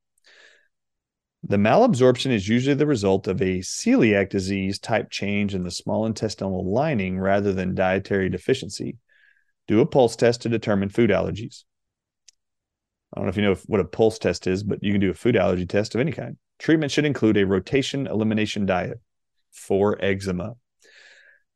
The 1.47 1.57
malabsorption 1.57 2.31
is 2.31 2.49
usually 2.49 2.75
the 2.75 2.87
result 2.87 3.27
of 3.27 3.41
a 3.41 3.59
celiac 3.59 4.29
disease 4.29 4.79
type 4.79 5.11
change 5.11 5.53
in 5.53 5.63
the 5.63 5.71
small 5.71 6.05
intestinal 6.05 6.73
lining 6.73 7.19
rather 7.19 7.53
than 7.53 7.75
dietary 7.75 8.29
deficiency. 8.29 8.97
Do 9.67 9.79
a 9.79 9.85
pulse 9.85 10.15
test 10.15 10.41
to 10.41 10.49
determine 10.49 10.89
food 10.89 11.11
allergies. 11.11 11.63
I 13.15 13.19
don't 13.19 13.27
know 13.27 13.29
if 13.29 13.37
you 13.37 13.43
know 13.43 13.55
what 13.67 13.79
a 13.79 13.85
pulse 13.85 14.19
test 14.19 14.45
is, 14.45 14.61
but 14.61 14.83
you 14.83 14.91
can 14.91 14.99
do 14.99 15.09
a 15.09 15.13
food 15.13 15.37
allergy 15.37 15.65
test 15.65 15.95
of 15.95 16.01
any 16.01 16.11
kind. 16.11 16.35
Treatment 16.59 16.91
should 16.91 17.05
include 17.05 17.37
a 17.37 17.45
rotation 17.45 18.07
elimination 18.07 18.65
diet 18.65 18.99
for 19.53 19.97
eczema. 20.03 20.55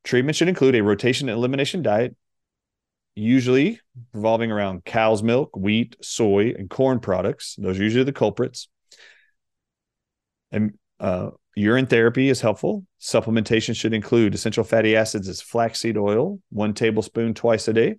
Treatment 0.06 0.38
should 0.38 0.48
include 0.48 0.76
a 0.76 0.84
rotation 0.84 1.28
elimination 1.28 1.82
diet, 1.82 2.16
usually 3.14 3.82
revolving 4.14 4.52
around 4.52 4.86
cow's 4.86 5.22
milk, 5.22 5.56
wheat, 5.58 5.98
soy, 6.02 6.54
and 6.58 6.70
corn 6.70 7.02
products. 7.02 7.56
Those 7.58 7.78
are 7.78 7.84
usually 7.84 8.06
the 8.06 8.14
culprits. 8.14 8.70
And 10.54 10.78
uh, 11.02 11.32
urine 11.56 11.88
therapy 11.88 12.30
is 12.30 12.40
helpful. 12.40 12.86
Supplementation 13.02 13.76
should 13.76 13.94
include 13.94 14.34
essential 14.34 14.64
fatty 14.64 14.96
acids 14.96 15.28
as 15.28 15.42
flaxseed 15.42 15.98
oil, 15.98 16.40
one 16.52 16.74
tablespoon 16.74 17.34
twice 17.34 17.68
a 17.68 17.74
day, 17.74 17.96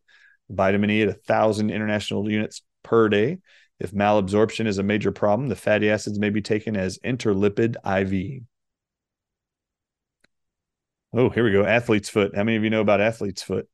vitamin 0.49 0.91
E 0.91 1.03
at 1.03 1.23
thousand 1.25 1.71
international 1.71 2.31
units 2.31 2.63
per 2.83 3.09
day. 3.09 3.39
If 3.81 3.93
malabsorption 3.93 4.67
is 4.67 4.77
a 4.77 4.83
major 4.83 5.11
problem, 5.11 5.49
the 5.49 5.57
fatty 5.57 5.89
acids 5.91 6.19
may 6.19 6.29
be 6.29 6.43
taken 6.43 6.77
as 6.77 6.99
intralipid 6.99 7.77
IV. 7.77 8.43
Oh, 11.15 11.31
here 11.31 11.43
we 11.43 11.51
go. 11.51 11.65
Athlete's 11.65 12.11
foot. 12.11 12.37
How 12.37 12.45
many 12.45 12.59
of 12.59 12.63
you 12.63 12.71
know 12.71 12.83
about 12.83 13.01
athlete's 13.01 13.43
foot? 13.43 13.69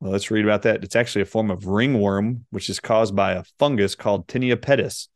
Well, 0.00 0.12
let's 0.12 0.30
read 0.30 0.44
about 0.44 0.62
that. 0.62 0.84
It's 0.84 0.94
actually 0.94 1.22
a 1.22 1.26
form 1.26 1.50
of 1.50 1.66
ringworm, 1.66 2.46
which 2.50 2.70
is 2.70 2.78
caused 2.78 3.16
by 3.16 3.32
a 3.32 3.42
fungus 3.58 3.96
called 3.96 4.28
Tinea 4.28 4.56
pedis. 4.56 5.08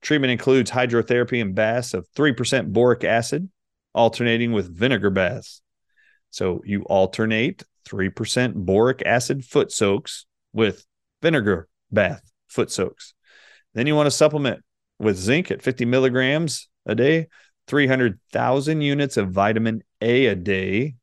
Treatment 0.00 0.30
includes 0.30 0.70
hydrotherapy 0.70 1.42
and 1.42 1.56
baths 1.56 1.92
of 1.92 2.06
3% 2.16 2.72
boric 2.72 3.02
acid, 3.02 3.50
alternating 3.94 4.52
with 4.52 4.74
vinegar 4.74 5.10
baths. 5.10 5.60
So 6.30 6.62
you 6.64 6.82
alternate 6.82 7.64
3% 7.88 8.54
boric 8.54 9.02
acid 9.04 9.44
foot 9.44 9.72
soaks 9.72 10.24
with 10.52 10.86
vinegar 11.20 11.68
bath 11.90 12.22
foot 12.48 12.70
soaks. 12.70 13.14
Then 13.74 13.86
you 13.86 13.94
want 13.94 14.06
to 14.06 14.10
supplement 14.10 14.62
with 14.98 15.16
zinc 15.16 15.50
at 15.50 15.62
50 15.62 15.84
milligrams 15.84 16.68
a 16.86 16.94
day, 16.94 17.28
300,000 17.66 18.80
units 18.80 19.16
of 19.16 19.30
vitamin 19.30 19.82
A 20.00 20.26
a 20.26 20.34
day 20.34 20.96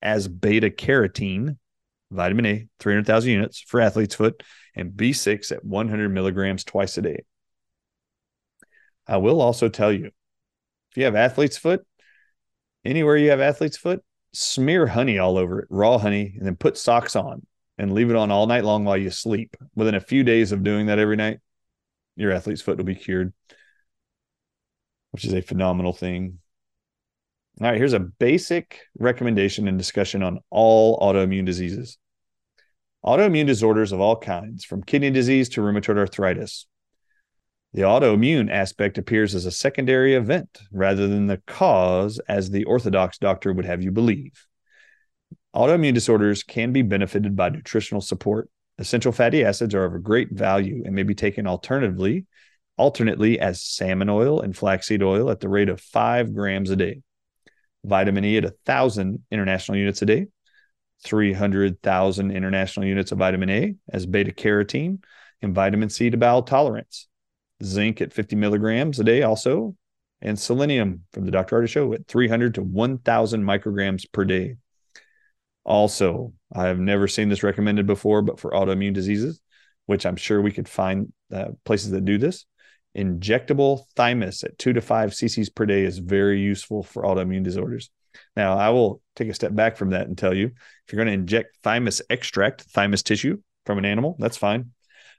as 0.00 0.28
beta 0.28 0.70
carotene, 0.70 1.58
vitamin 2.10 2.46
A, 2.46 2.68
300,000 2.78 3.30
units 3.30 3.60
for 3.60 3.80
athlete's 3.80 4.14
foot, 4.14 4.42
and 4.74 4.92
B6 4.92 5.52
at 5.52 5.64
100 5.64 6.08
milligrams 6.08 6.64
twice 6.64 6.96
a 6.98 7.02
day. 7.02 7.24
I 9.06 9.16
will 9.18 9.40
also 9.40 9.68
tell 9.68 9.92
you 9.92 10.06
if 10.06 10.96
you 10.96 11.04
have 11.04 11.16
athlete's 11.16 11.58
foot, 11.58 11.84
anywhere 12.84 13.16
you 13.16 13.30
have 13.30 13.40
athlete's 13.40 13.76
foot, 13.76 14.02
smear 14.32 14.86
honey 14.86 15.18
all 15.18 15.36
over 15.36 15.60
it, 15.60 15.68
raw 15.70 15.98
honey, 15.98 16.34
and 16.36 16.46
then 16.46 16.56
put 16.56 16.78
socks 16.78 17.16
on 17.16 17.46
and 17.82 17.92
leave 17.92 18.10
it 18.10 18.16
on 18.16 18.30
all 18.30 18.46
night 18.46 18.64
long 18.64 18.84
while 18.84 18.96
you 18.96 19.10
sleep. 19.10 19.56
Within 19.74 19.96
a 19.96 20.00
few 20.00 20.22
days 20.22 20.52
of 20.52 20.62
doing 20.62 20.86
that 20.86 21.00
every 21.00 21.16
night, 21.16 21.40
your 22.14 22.30
athlete's 22.30 22.62
foot 22.62 22.78
will 22.78 22.84
be 22.84 22.94
cured, 22.94 23.32
which 25.10 25.24
is 25.24 25.34
a 25.34 25.42
phenomenal 25.42 25.92
thing. 25.92 26.38
All 27.60 27.66
right, 27.66 27.76
here's 27.76 27.92
a 27.92 27.98
basic 27.98 28.82
recommendation 28.96 29.66
and 29.66 29.76
discussion 29.76 30.22
on 30.22 30.38
all 30.48 30.98
autoimmune 31.00 31.44
diseases. 31.44 31.98
Autoimmune 33.04 33.46
disorders 33.46 33.90
of 33.90 34.00
all 34.00 34.16
kinds, 34.16 34.64
from 34.64 34.84
kidney 34.84 35.10
disease 35.10 35.48
to 35.50 35.60
rheumatoid 35.60 35.98
arthritis. 35.98 36.66
The 37.74 37.82
autoimmune 37.82 38.48
aspect 38.48 38.96
appears 38.96 39.34
as 39.34 39.44
a 39.44 39.50
secondary 39.50 40.14
event 40.14 40.60
rather 40.70 41.08
than 41.08 41.26
the 41.26 41.42
cause, 41.48 42.20
as 42.28 42.50
the 42.50 42.64
orthodox 42.64 43.18
doctor 43.18 43.52
would 43.52 43.64
have 43.64 43.82
you 43.82 43.90
believe. 43.90 44.46
Autoimmune 45.54 45.94
disorders 45.94 46.42
can 46.42 46.72
be 46.72 46.82
benefited 46.82 47.36
by 47.36 47.50
nutritional 47.50 48.00
support. 48.00 48.48
Essential 48.78 49.12
fatty 49.12 49.44
acids 49.44 49.74
are 49.74 49.84
of 49.84 50.02
great 50.02 50.30
value 50.30 50.82
and 50.84 50.94
may 50.94 51.02
be 51.02 51.14
taken 51.14 51.46
alternatively, 51.46 52.26
alternately 52.76 53.38
as 53.38 53.62
salmon 53.62 54.08
oil 54.08 54.40
and 54.40 54.56
flaxseed 54.56 55.02
oil 55.02 55.30
at 55.30 55.40
the 55.40 55.48
rate 55.48 55.68
of 55.68 55.80
five 55.80 56.34
grams 56.34 56.70
a 56.70 56.76
day 56.76 57.02
vitamin 57.84 58.24
E 58.24 58.36
at 58.36 58.44
1,000 58.44 59.24
international 59.30 59.76
units 59.78 60.02
a 60.02 60.06
day, 60.06 60.26
300,000 61.04 62.30
international 62.30 62.86
units 62.86 63.12
of 63.12 63.18
vitamin 63.18 63.50
A 63.50 63.74
as 63.92 64.06
beta 64.06 64.32
carotene, 64.32 65.02
and 65.40 65.54
vitamin 65.54 65.88
C 65.88 66.10
to 66.10 66.16
bowel 66.16 66.42
tolerance. 66.42 67.08
Zinc 67.62 68.00
at 68.00 68.12
50 68.12 68.36
milligrams 68.36 69.00
a 69.00 69.04
day, 69.04 69.22
also, 69.22 69.76
and 70.20 70.38
selenium 70.38 71.04
from 71.12 71.24
the 71.24 71.32
Dr. 71.32 71.60
Ardis 71.60 71.70
Show 71.70 71.92
at 71.92 72.06
300 72.06 72.54
to 72.54 72.62
1,000 72.62 73.42
micrograms 73.42 74.04
per 74.12 74.24
day. 74.24 74.56
Also, 75.64 76.32
I 76.54 76.66
have 76.66 76.78
never 76.78 77.06
seen 77.06 77.28
this 77.28 77.42
recommended 77.42 77.86
before, 77.86 78.22
but 78.22 78.40
for 78.40 78.50
autoimmune 78.50 78.94
diseases, 78.94 79.40
which 79.86 80.04
I'm 80.04 80.16
sure 80.16 80.40
we 80.40 80.52
could 80.52 80.68
find 80.68 81.12
uh, 81.32 81.50
places 81.64 81.90
that 81.92 82.04
do 82.04 82.18
this, 82.18 82.46
Injectable 82.96 83.84
thymus 83.96 84.44
at 84.44 84.58
two 84.58 84.74
to 84.74 84.82
five 84.82 85.12
cc's 85.12 85.48
per 85.48 85.64
day 85.64 85.84
is 85.84 85.98
very 85.98 86.40
useful 86.40 86.82
for 86.82 87.04
autoimmune 87.04 87.42
disorders. 87.42 87.90
Now, 88.36 88.58
I 88.58 88.68
will 88.68 89.00
take 89.16 89.28
a 89.28 89.34
step 89.34 89.54
back 89.54 89.78
from 89.78 89.90
that 89.90 90.06
and 90.06 90.18
tell 90.18 90.34
you 90.34 90.46
if 90.46 90.92
you're 90.92 91.02
going 91.02 91.06
to 91.06 91.20
inject 91.20 91.56
thymus 91.62 92.02
extract, 92.10 92.62
thymus 92.62 93.02
tissue 93.02 93.38
from 93.64 93.78
an 93.78 93.86
animal, 93.86 94.16
that's 94.18 94.36
fine. 94.36 94.72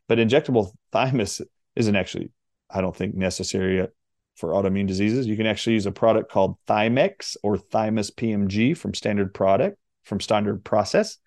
But 0.08 0.20
injectable 0.20 0.72
thymus 0.92 1.42
isn't 1.76 1.96
actually, 1.96 2.30
I 2.70 2.82
don't 2.82 2.96
think, 2.96 3.16
necessary 3.16 3.88
for 4.36 4.50
autoimmune 4.50 4.88
diseases. 4.88 5.26
You 5.26 5.36
can 5.36 5.48
actually 5.48 5.74
use 5.74 5.88
a 5.88 5.92
product 5.92 6.32
called 6.32 6.58
Thymex 6.68 7.38
or 7.42 7.58
Thymus 7.58 8.12
PMG 8.12 8.78
from 8.78 8.94
Standard 8.94 9.34
Product, 9.34 9.78
from 10.04 10.20
Standard 10.20 10.64
Process. 10.64 11.18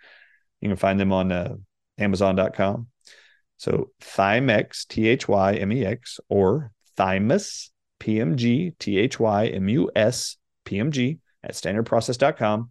You 0.60 0.68
can 0.68 0.76
find 0.76 0.98
them 0.98 1.12
on 1.12 1.32
uh, 1.32 1.56
Amazon.com. 1.98 2.88
So 3.56 3.90
Thymex, 4.00 4.86
T 4.86 5.08
H 5.08 5.28
Y 5.28 5.54
M 5.54 5.72
E 5.72 5.84
X, 5.84 6.20
or 6.28 6.72
Thymus, 6.96 7.70
P 7.98 8.20
M 8.20 8.36
G, 8.36 8.72
T 8.78 8.98
H 8.98 9.18
Y 9.18 9.46
M 9.46 9.68
U 9.68 9.90
S, 9.94 10.36
P 10.64 10.78
M 10.78 10.90
G 10.90 11.18
at 11.42 11.52
standardprocess.com. 11.52 12.70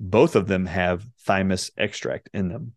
Both 0.00 0.36
of 0.36 0.46
them 0.46 0.66
have 0.66 1.04
thymus 1.20 1.70
extract 1.76 2.28
in 2.32 2.48
them. 2.48 2.72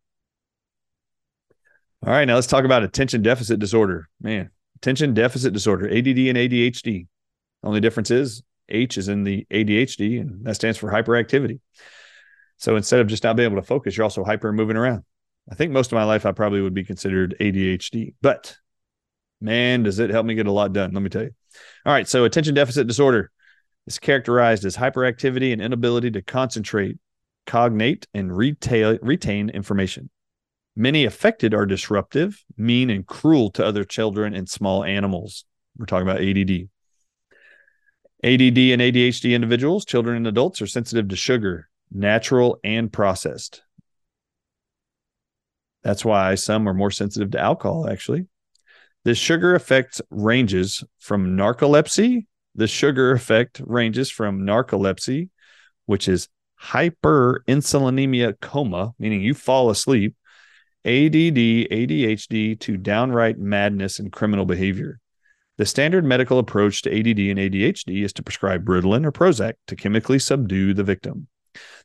All 2.06 2.12
right, 2.12 2.26
now 2.26 2.36
let's 2.36 2.48
talk 2.48 2.64
about 2.64 2.84
attention 2.84 3.22
deficit 3.22 3.60
disorder. 3.60 4.08
Man, 4.22 4.52
attention 4.78 5.14
deficit 5.14 5.54
disorder, 5.54 5.88
ADD 5.88 6.06
and 6.08 6.38
ADHD. 6.38 7.08
Only 7.64 7.80
difference 7.80 8.12
is 8.12 8.44
H 8.70 8.98
is 8.98 9.08
in 9.08 9.24
the 9.24 9.48
ADHD, 9.52 10.22
and 10.22 10.46
that 10.46 10.56
stands 10.56 10.78
for 10.78 10.92
hyperactivity. 10.92 11.60
So 12.58 12.76
instead 12.76 13.00
of 13.00 13.08
just 13.08 13.24
not 13.24 13.36
being 13.36 13.50
able 13.50 13.62
to 13.62 13.68
focus, 13.68 13.96
you're 13.96 14.04
also 14.04 14.24
hyper 14.24 14.52
moving 14.52 14.78
around. 14.78 15.04
I 15.50 15.56
think 15.56 15.72
most 15.72 15.92
of 15.92 15.96
my 15.96 16.04
life 16.04 16.26
I 16.26 16.32
probably 16.32 16.62
would 16.62 16.74
be 16.74 16.84
considered 16.84 17.36
ADHD, 17.40 18.16
but 18.22 18.58
man, 19.40 19.84
does 19.84 20.00
it 20.00 20.10
help 20.10 20.26
me 20.26 20.36
get 20.36 20.48
a 20.48 20.52
lot 20.52 20.74
done. 20.74 20.92
Let 20.92 21.04
me 21.04 21.10
tell 21.10 21.24
you. 21.24 21.32
All 21.86 21.94
right. 21.94 22.08
So 22.08 22.26
attention 22.26 22.56
deficit 22.56 22.88
disorder 22.88 23.32
is 23.86 24.00
characterized 24.00 24.66
as 24.66 24.76
hyperactivity 24.76 25.54
and 25.54 25.62
inability 25.62 26.12
to 26.12 26.22
concentrate, 26.22 26.98
cognate, 27.46 28.08
and 28.14 28.36
retail, 28.36 28.98
retain 29.02 29.50
information. 29.50 30.10
Many 30.76 31.06
affected 31.06 31.54
are 31.54 31.66
disruptive, 31.66 32.44
mean, 32.56 32.90
and 32.90 33.06
cruel 33.06 33.50
to 33.52 33.66
other 33.66 33.84
children 33.84 34.36
and 34.36 34.48
small 34.48 34.84
animals. 34.84 35.46
We're 35.78 35.86
talking 35.86 36.08
about 36.08 36.22
ADD. 36.22 36.70
ADD 38.24 38.58
and 38.58 38.82
ADHD 38.82 39.34
individuals, 39.34 39.86
children 39.86 40.18
and 40.18 40.28
adults, 40.28 40.62
are 40.62 40.68
sensitive 40.68 41.08
to 41.10 41.16
sugar, 41.16 41.70
natural 41.92 42.60
and 42.64 42.92
processed. 42.92 43.62
That's 45.84 46.04
why 46.04 46.36
some 46.36 46.68
are 46.68 46.74
more 46.74 46.92
sensitive 46.92 47.32
to 47.32 47.40
alcohol, 47.40 47.90
actually. 47.90 48.28
The 49.04 49.16
sugar 49.16 49.56
effect 49.56 50.02
ranges 50.10 50.84
from 51.00 51.38
narcolepsy. 51.38 52.26
The 52.56 52.68
sugar 52.68 53.12
effect 53.12 53.62
ranges 53.66 54.10
from 54.10 54.42
narcolepsy, 54.42 55.30
which 55.86 56.10
is 56.10 56.28
hyperinsulinemia 56.62 58.40
coma, 58.42 58.94
meaning 59.00 59.22
you 59.22 59.34
fall 59.34 59.70
asleep, 59.70 60.16
ADD, 60.84 61.70
ADHD, 61.72 62.60
to 62.60 62.78
downright 62.78 63.38
madness 63.38 64.00
and 64.00 64.12
criminal 64.12 64.46
behavior. 64.46 65.00
The 65.58 65.66
standard 65.66 66.04
medical 66.04 66.40
approach 66.40 66.82
to 66.84 66.90
ADD 66.90 67.20
and 67.20 67.40
ADHD 67.40 68.04
is 68.04 68.14
to 68.14 68.24
prescribe 68.24 68.66
Ritalin 68.66 69.06
or 69.06 69.12
Prozac 69.12 69.54
to 69.68 69.76
chemically 69.76 70.20
subdue 70.20 70.74
the 70.74 70.84
victim. 70.84 71.28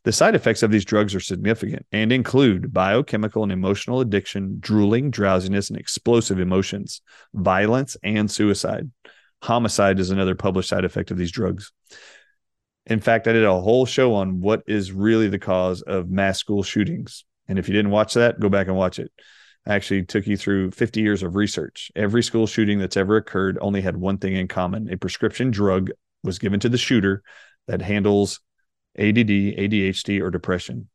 The 0.04 0.12
side 0.12 0.34
effects 0.34 0.64
of 0.64 0.72
these 0.72 0.84
drugs 0.84 1.14
are 1.14 1.20
significant 1.20 1.86
and 1.92 2.10
include 2.10 2.72
biochemical 2.72 3.44
and 3.44 3.52
emotional 3.52 4.00
addiction, 4.00 4.56
drooling, 4.58 5.10
drowsiness, 5.10 5.70
and 5.70 5.78
explosive 5.78 6.40
emotions, 6.40 7.02
violence, 7.32 7.96
and 8.02 8.28
suicide. 8.28 8.90
Homicide 9.42 10.00
is 10.00 10.10
another 10.10 10.34
published 10.34 10.68
side 10.68 10.84
effect 10.84 11.12
of 11.12 11.18
these 11.18 11.30
drugs. 11.30 11.70
In 12.86 12.98
fact, 12.98 13.28
I 13.28 13.32
did 13.32 13.44
a 13.44 13.60
whole 13.60 13.86
show 13.86 14.14
on 14.14 14.40
what 14.40 14.64
is 14.66 14.90
really 14.90 15.28
the 15.28 15.38
cause 15.38 15.82
of 15.82 16.10
mass 16.10 16.38
school 16.38 16.64
shootings. 16.64 17.24
And 17.46 17.58
if 17.58 17.68
you 17.68 17.74
didn't 17.74 17.92
watch 17.92 18.14
that, 18.14 18.40
go 18.40 18.48
back 18.48 18.66
and 18.66 18.76
watch 18.76 18.98
it. 18.98 19.12
I 19.66 19.74
actually 19.74 20.04
took 20.04 20.26
you 20.26 20.36
through 20.36 20.72
50 20.72 21.00
years 21.00 21.22
of 21.22 21.36
research. 21.36 21.92
Every 21.94 22.24
school 22.24 22.48
shooting 22.48 22.80
that's 22.80 22.96
ever 22.96 23.16
occurred 23.16 23.56
only 23.60 23.80
had 23.80 23.96
one 23.96 24.18
thing 24.18 24.34
in 24.34 24.48
common 24.48 24.92
a 24.92 24.96
prescription 24.96 25.52
drug 25.52 25.90
was 26.24 26.40
given 26.40 26.58
to 26.60 26.68
the 26.68 26.78
shooter 26.78 27.22
that 27.68 27.82
handles 27.82 28.40
ADD, 28.98 29.28
ADHD, 29.28 30.20
or 30.20 30.30
depression. 30.30 30.88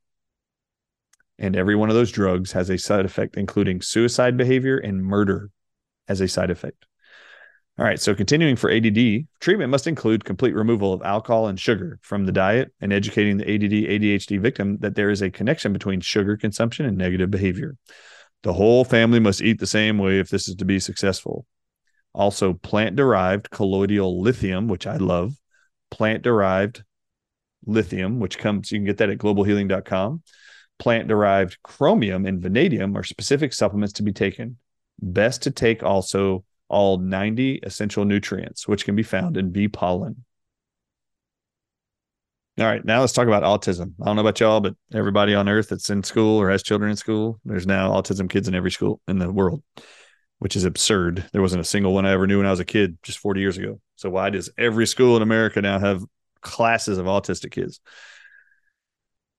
And 1.40 1.56
every 1.56 1.76
one 1.76 1.90
of 1.90 1.96
those 1.96 2.12
drugs 2.12 2.52
has 2.54 2.70
a 2.70 2.78
side 2.78 3.06
effect, 3.06 3.38
including 3.38 3.82
suicide 3.82 4.38
behavior 4.38 4.78
and 4.78 5.04
murder 5.04 5.52
as 6.08 6.22
a 6.22 6.28
side 6.28 6.50
effect. 6.50 6.86
All 7.80 7.86
right, 7.86 8.00
so 8.00 8.16
continuing 8.16 8.56
for 8.56 8.72
ADD, 8.72 9.28
treatment 9.40 9.70
must 9.70 9.86
include 9.86 10.26
complete 10.26 10.56
removal 10.56 10.94
of 10.94 11.04
alcohol 11.04 11.48
and 11.48 11.60
sugar 11.60 12.00
from 12.02 12.26
the 12.26 12.32
diet 12.32 12.74
and 12.82 12.92
educating 12.92 13.38
the 13.38 13.44
ADD 13.44 14.02
ADHD 14.02 14.40
victim 14.40 14.78
that 14.80 14.96
there 14.96 15.12
is 15.12 15.22
a 15.22 15.30
connection 15.30 15.74
between 15.74 16.02
sugar 16.02 16.38
consumption 16.38 16.88
and 16.88 16.98
negative 16.98 17.30
behavior. 17.30 17.76
The 18.42 18.54
whole 18.54 18.84
family 18.84 19.20
must 19.20 19.44
eat 19.44 19.60
the 19.60 19.68
same 19.68 20.00
way 20.00 20.20
if 20.20 20.30
this 20.30 20.48
is 20.48 20.56
to 20.56 20.66
be 20.66 20.80
successful. 20.80 21.46
Also, 22.14 22.54
plant 22.54 22.96
derived 22.96 23.52
colloidal 23.52 24.22
lithium, 24.22 24.68
which 24.68 24.88
I 24.88 24.98
love, 24.98 25.36
plant 25.92 26.24
derived 26.24 26.84
lithium, 27.68 28.20
which 28.20 28.38
comes, 28.38 28.72
you 28.72 28.80
can 28.80 28.86
get 28.86 28.98
that 28.98 29.10
at 29.10 29.18
globalhealing.com. 29.18 30.24
Plant 30.80 31.08
derived 31.08 31.58
chromium 31.64 32.26
and 32.26 32.42
vanadium 32.42 32.96
are 32.98 33.04
specific 33.04 33.54
supplements 33.54 33.94
to 33.94 34.04
be 34.04 34.14
taken. 34.14 34.58
Best 35.00 35.44
to 35.44 35.52
take 35.52 35.84
also 35.84 36.44
all 36.70 36.98
90 36.98 37.60
essential 37.64 38.06
nutrients, 38.06 38.68
which 38.68 38.86
can 38.86 38.96
be 38.96 39.04
found 39.04 39.38
in 39.38 39.52
bee 39.52 39.68
pollen. 39.68 40.24
All 42.60 42.66
right, 42.66 42.84
now 42.84 43.02
let's 43.02 43.14
talk 43.14 43.28
about 43.28 43.44
autism. 43.44 43.94
I 44.02 44.06
don't 44.06 44.16
know 44.16 44.22
about 44.22 44.40
y'all, 44.40 44.62
but 44.62 44.76
everybody 44.92 45.36
on 45.36 45.48
earth 45.48 45.70
that's 45.70 45.92
in 45.92 46.02
school 46.02 46.42
or 46.42 46.50
has 46.50 46.64
children 46.64 46.90
in 46.90 46.98
school, 46.98 47.40
there's 47.46 47.68
now 47.68 47.92
autism 47.92 48.28
kids 48.28 48.48
in 48.48 48.56
every 48.56 48.72
school 48.72 49.00
in 49.08 49.20
the 49.20 49.32
world, 49.32 49.62
which 50.40 50.56
is 50.56 50.66
absurd. 50.66 51.24
There 51.34 51.42
wasn't 51.42 51.62
a 51.62 51.66
single 51.66 51.94
one 51.94 52.08
I 52.08 52.14
ever 52.14 52.26
knew 52.26 52.40
when 52.40 52.48
I 52.48 52.52
was 52.52 52.60
a 52.60 52.66
kid 52.66 52.98
just 53.04 53.20
40 53.20 53.42
years 53.42 53.60
ago. 53.60 53.80
So 53.96 54.10
why 54.10 54.32
does 54.32 54.50
every 54.58 54.88
school 54.88 55.16
in 55.16 55.22
America 55.22 55.62
now 55.62 55.78
have 55.78 56.04
classes 56.48 56.98
of 56.98 57.06
autistic 57.06 57.52
kids. 57.52 57.82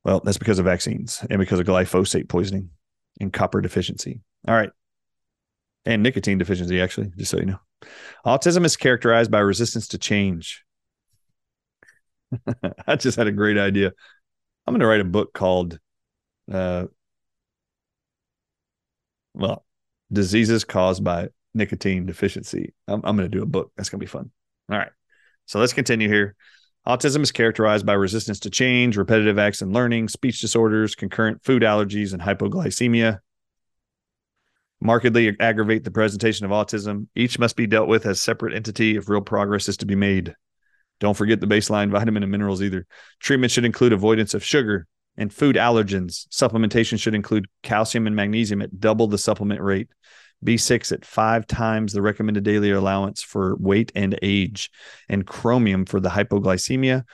Well, 0.04 0.20
that's 0.20 0.38
because 0.38 0.58
of 0.58 0.66
vaccines 0.66 1.24
and 1.28 1.40
because 1.40 1.58
of 1.58 1.66
glyphosate 1.66 2.28
poisoning 2.28 2.70
and 3.20 3.32
copper 3.32 3.60
deficiency. 3.60 4.20
All 4.46 4.54
right. 4.54 4.70
And 5.86 6.02
nicotine 6.02 6.38
deficiency, 6.38 6.80
actually, 6.80 7.10
just 7.16 7.30
so 7.30 7.38
you 7.38 7.46
know. 7.46 7.60
Autism 8.26 8.64
is 8.64 8.76
characterized 8.76 9.30
by 9.30 9.38
resistance 9.38 9.88
to 9.88 9.98
change. 9.98 10.64
I 12.86 12.96
just 12.96 13.16
had 13.16 13.26
a 13.26 13.32
great 13.32 13.56
idea. 13.56 13.92
I'm 14.66 14.74
going 14.74 14.80
to 14.80 14.86
write 14.86 15.00
a 15.00 15.04
book 15.04 15.32
called, 15.32 15.78
uh, 16.52 16.86
well, 19.32 19.64
diseases 20.12 20.64
caused 20.64 21.02
by 21.02 21.28
nicotine 21.54 22.04
deficiency. 22.04 22.74
I'm, 22.86 23.00
I'm 23.02 23.16
going 23.16 23.30
to 23.30 23.36
do 23.36 23.42
a 23.42 23.46
book. 23.46 23.72
That's 23.76 23.88
going 23.88 24.00
to 24.00 24.04
be 24.04 24.10
fun. 24.10 24.30
All 24.70 24.76
right. 24.76 24.92
So 25.46 25.58
let's 25.58 25.72
continue 25.72 26.08
here. 26.08 26.36
Autism 26.88 27.20
is 27.22 27.30
characterized 27.30 27.84
by 27.84 27.92
resistance 27.92 28.40
to 28.40 28.50
change, 28.50 28.96
repetitive 28.96 29.38
acts 29.38 29.60
and 29.60 29.74
learning, 29.74 30.08
speech 30.08 30.40
disorders, 30.40 30.94
concurrent 30.94 31.44
food 31.44 31.62
allergies, 31.62 32.14
and 32.14 32.22
hypoglycemia. 32.22 33.18
Markedly 34.80 35.36
aggravate 35.38 35.84
the 35.84 35.90
presentation 35.90 36.46
of 36.46 36.50
autism. 36.50 37.08
Each 37.14 37.38
must 37.38 37.56
be 37.56 37.66
dealt 37.66 37.88
with 37.88 38.06
as 38.06 38.22
separate 38.22 38.54
entity 38.54 38.96
if 38.96 39.10
real 39.10 39.20
progress 39.20 39.68
is 39.68 39.76
to 39.78 39.86
be 39.86 39.96
made. 39.96 40.34
Don't 40.98 41.16
forget 41.16 41.40
the 41.40 41.46
baseline 41.46 41.90
vitamin 41.90 42.22
and 42.22 42.32
minerals 42.32 42.62
either. 42.62 42.86
Treatment 43.20 43.52
should 43.52 43.66
include 43.66 43.92
avoidance 43.92 44.32
of 44.32 44.42
sugar 44.42 44.86
and 45.18 45.30
food 45.30 45.56
allergens. 45.56 46.26
Supplementation 46.28 46.98
should 46.98 47.14
include 47.14 47.48
calcium 47.62 48.06
and 48.06 48.16
magnesium 48.16 48.62
at 48.62 48.80
double 48.80 49.08
the 49.08 49.18
supplement 49.18 49.60
rate. 49.60 49.88
B6 50.44 50.92
at 50.92 51.04
five 51.04 51.46
times 51.46 51.92
the 51.92 52.02
recommended 52.02 52.44
daily 52.44 52.70
allowance 52.70 53.22
for 53.22 53.56
weight 53.56 53.92
and 53.94 54.18
age, 54.22 54.70
and 55.08 55.26
chromium 55.26 55.84
for 55.84 56.00
the 56.00 56.10
hypoglycemia. 56.10 57.04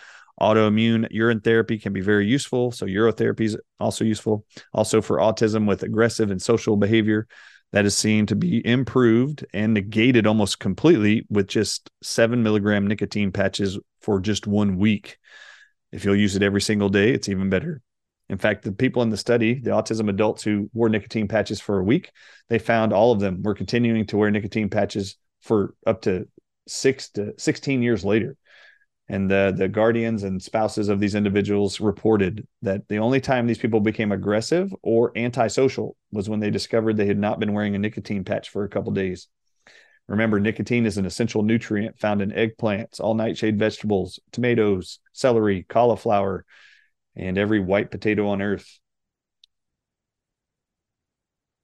Autoimmune 0.40 1.06
urine 1.10 1.40
therapy 1.40 1.78
can 1.78 1.92
be 1.92 2.00
very 2.00 2.26
useful. 2.26 2.72
So, 2.72 2.86
urotherapy 2.86 3.42
is 3.42 3.56
also 3.78 4.04
useful. 4.04 4.44
Also, 4.72 5.00
for 5.00 5.18
autism 5.18 5.66
with 5.66 5.84
aggressive 5.84 6.30
and 6.30 6.42
social 6.42 6.76
behavior, 6.76 7.28
that 7.74 7.86
is 7.86 7.96
seen 7.96 8.26
to 8.26 8.36
be 8.36 8.64
improved 8.64 9.44
and 9.52 9.74
negated 9.74 10.28
almost 10.28 10.60
completely 10.60 11.26
with 11.28 11.48
just 11.48 11.90
seven 12.02 12.42
milligram 12.42 12.86
nicotine 12.86 13.32
patches 13.32 13.78
for 14.00 14.20
just 14.20 14.46
one 14.46 14.76
week. 14.76 15.18
If 15.90 16.04
you'll 16.04 16.14
use 16.14 16.36
it 16.36 16.42
every 16.42 16.60
single 16.60 16.88
day, 16.88 17.12
it's 17.12 17.28
even 17.28 17.50
better. 17.50 17.82
In 18.28 18.38
fact, 18.38 18.64
the 18.64 18.72
people 18.72 19.02
in 19.02 19.10
the 19.10 19.16
study, 19.16 19.54
the 19.54 19.70
autism 19.70 20.08
adults 20.08 20.42
who 20.42 20.70
wore 20.72 20.88
nicotine 20.88 21.28
patches 21.28 21.60
for 21.60 21.78
a 21.78 21.84
week, 21.84 22.10
they 22.48 22.58
found 22.58 22.92
all 22.92 23.12
of 23.12 23.20
them 23.20 23.42
were 23.42 23.54
continuing 23.54 24.06
to 24.06 24.16
wear 24.16 24.30
nicotine 24.30 24.70
patches 24.70 25.16
for 25.42 25.74
up 25.86 26.02
to 26.02 26.26
six 26.66 27.10
to 27.10 27.34
16 27.36 27.82
years 27.82 28.04
later. 28.04 28.36
And 29.08 29.30
the, 29.30 29.54
the 29.54 29.68
guardians 29.68 30.22
and 30.22 30.42
spouses 30.42 30.88
of 30.88 30.98
these 30.98 31.14
individuals 31.14 31.78
reported 31.78 32.46
that 32.62 32.88
the 32.88 32.98
only 32.98 33.20
time 33.20 33.46
these 33.46 33.58
people 33.58 33.80
became 33.80 34.12
aggressive 34.12 34.74
or 34.82 35.12
antisocial 35.16 35.94
was 36.10 36.30
when 36.30 36.40
they 36.40 36.50
discovered 36.50 36.96
they 36.96 37.04
had 37.04 37.18
not 37.18 37.38
been 37.38 37.52
wearing 37.52 37.74
a 37.74 37.78
nicotine 37.78 38.24
patch 38.24 38.48
for 38.48 38.64
a 38.64 38.68
couple 38.68 38.92
days. 38.92 39.28
Remember, 40.08 40.40
nicotine 40.40 40.86
is 40.86 40.96
an 40.96 41.04
essential 41.04 41.42
nutrient 41.42 41.98
found 41.98 42.22
in 42.22 42.30
eggplants, 42.30 42.98
all 42.98 43.14
nightshade 43.14 43.58
vegetables, 43.58 44.20
tomatoes, 44.32 45.00
celery, 45.12 45.64
cauliflower, 45.68 46.46
and 47.16 47.38
every 47.38 47.60
white 47.60 47.90
potato 47.90 48.28
on 48.28 48.42
earth. 48.42 48.78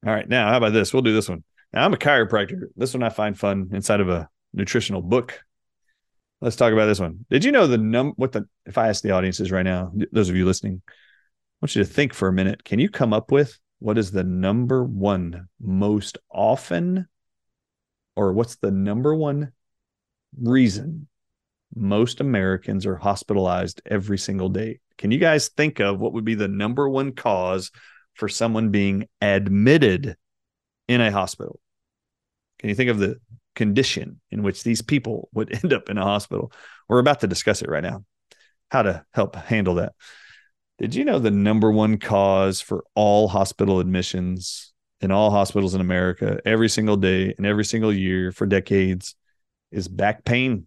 All 0.07 0.13
right, 0.13 0.29
now 0.29 0.51
how 0.51 0.57
about 0.57 0.73
this? 0.73 0.93
We'll 0.93 1.03
do 1.03 1.15
this 1.15 1.29
one. 1.29 1.45
Now, 1.73 1.85
I'm 1.85 1.95
a 1.95 1.99
chiropractor. 1.99 2.69
This 2.77 2.95
one 2.95 3.03
I 3.03 3.11
find 3.11 3.39
fun 3.39 3.71
inside 3.73 4.01
of 4.01 4.09
a 4.09 4.29
nutritional 4.53 5.03
book. 5.03 5.41
Let's 6.41 6.57
talk 6.57 6.73
about 6.73 6.87
this 6.87 7.01
one. 7.01 7.27
Did 7.31 7.45
you 7.45 7.53
know 7.53 7.67
the 7.67 7.79
num 7.79 8.15
what 8.17 8.33
the 8.33 8.49
if 8.65 8.79
I 8.79 8.89
ask 8.89 9.03
the 9.03 9.11
audiences 9.11 9.53
right 9.53 9.63
now, 9.63 9.93
those 10.11 10.31
of 10.31 10.37
you 10.37 10.47
listening, 10.47 10.81
I 10.87 10.93
want 11.61 11.77
you 11.77 11.85
to 11.85 11.91
think 11.91 12.15
for 12.15 12.29
a 12.29 12.33
minute. 12.33 12.65
Can 12.65 12.79
you 12.79 12.89
come 12.89 13.13
up 13.13 13.31
with 13.31 13.59
what 13.79 13.99
is 13.99 14.11
the 14.11 14.25
number 14.25 14.83
one 14.83 15.49
most 15.61 16.17
often 16.31 17.07
or 18.17 18.33
what's 18.33 18.57
the 18.57 18.71
number 18.71 19.15
one 19.15 19.53
reason 20.41 21.09
most 21.75 22.21
Americans 22.21 22.87
are 22.87 22.97
hospitalized 22.97 23.83
every 23.87 24.19
single 24.19 24.49
day? 24.49 24.81
Can 25.01 25.11
you 25.11 25.19
guys 25.19 25.49
think 25.49 25.81
of 25.81 25.99
what 25.99 26.13
would 26.13 26.27
be 26.27 26.35
the 26.35 26.47
number 26.47 26.87
one 26.87 27.13
cause 27.13 27.71
for 28.17 28.29
someone 28.29 28.69
being 28.69 29.09
admitted 29.23 30.15
in 30.89 31.01
a 31.01 31.11
hospital? 31.11 31.59
Can 32.59 32.69
you 32.69 32.75
think 32.75 32.91
of 32.91 32.99
the 32.99 33.19
condition 33.57 34.21
in 34.31 34.43
which 34.43 34.63
these 34.63 34.83
people 34.83 35.31
would 35.33 35.55
end 35.65 35.73
up 35.73 35.89
in 35.89 35.97
a 35.97 36.05
hospital? 36.05 36.53
We're 36.87 36.99
about 36.99 37.21
to 37.21 37.27
discuss 37.27 37.63
it 37.63 37.71
right 37.71 37.83
now. 37.83 38.05
How 38.71 38.83
to 38.83 39.03
help 39.15 39.37
handle 39.37 39.77
that. 39.77 39.95
Did 40.79 40.95
you 40.95 41.07
know 41.07 41.19
the 41.19 41.31
number 41.31 41.73
one 41.73 41.97
cause 41.97 42.61
for 42.61 42.85
all 42.95 43.27
hospital 43.27 43.81
admissions 43.81 44.75
in 45.01 45.11
all 45.11 45.31
hospitals 45.31 45.75
in 45.75 45.81
America 45.81 46.41
every 46.45 46.69
single 46.69 46.99
day 46.99 47.33
and 47.39 47.47
every 47.47 47.65
single 47.65 47.93
year 47.93 48.33
for 48.33 48.45
decades 48.45 49.15
is 49.73 49.89
back 49.89 50.27
pain? 50.27 50.67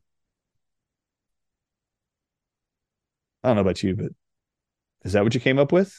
I 3.43 3.49
don't 3.49 3.57
know 3.57 3.61
about 3.61 3.83
you, 3.83 3.95
but 3.95 4.11
is 5.03 5.13
that 5.13 5.23
what 5.23 5.33
you 5.33 5.39
came 5.39 5.59
up 5.59 5.71
with? 5.71 5.93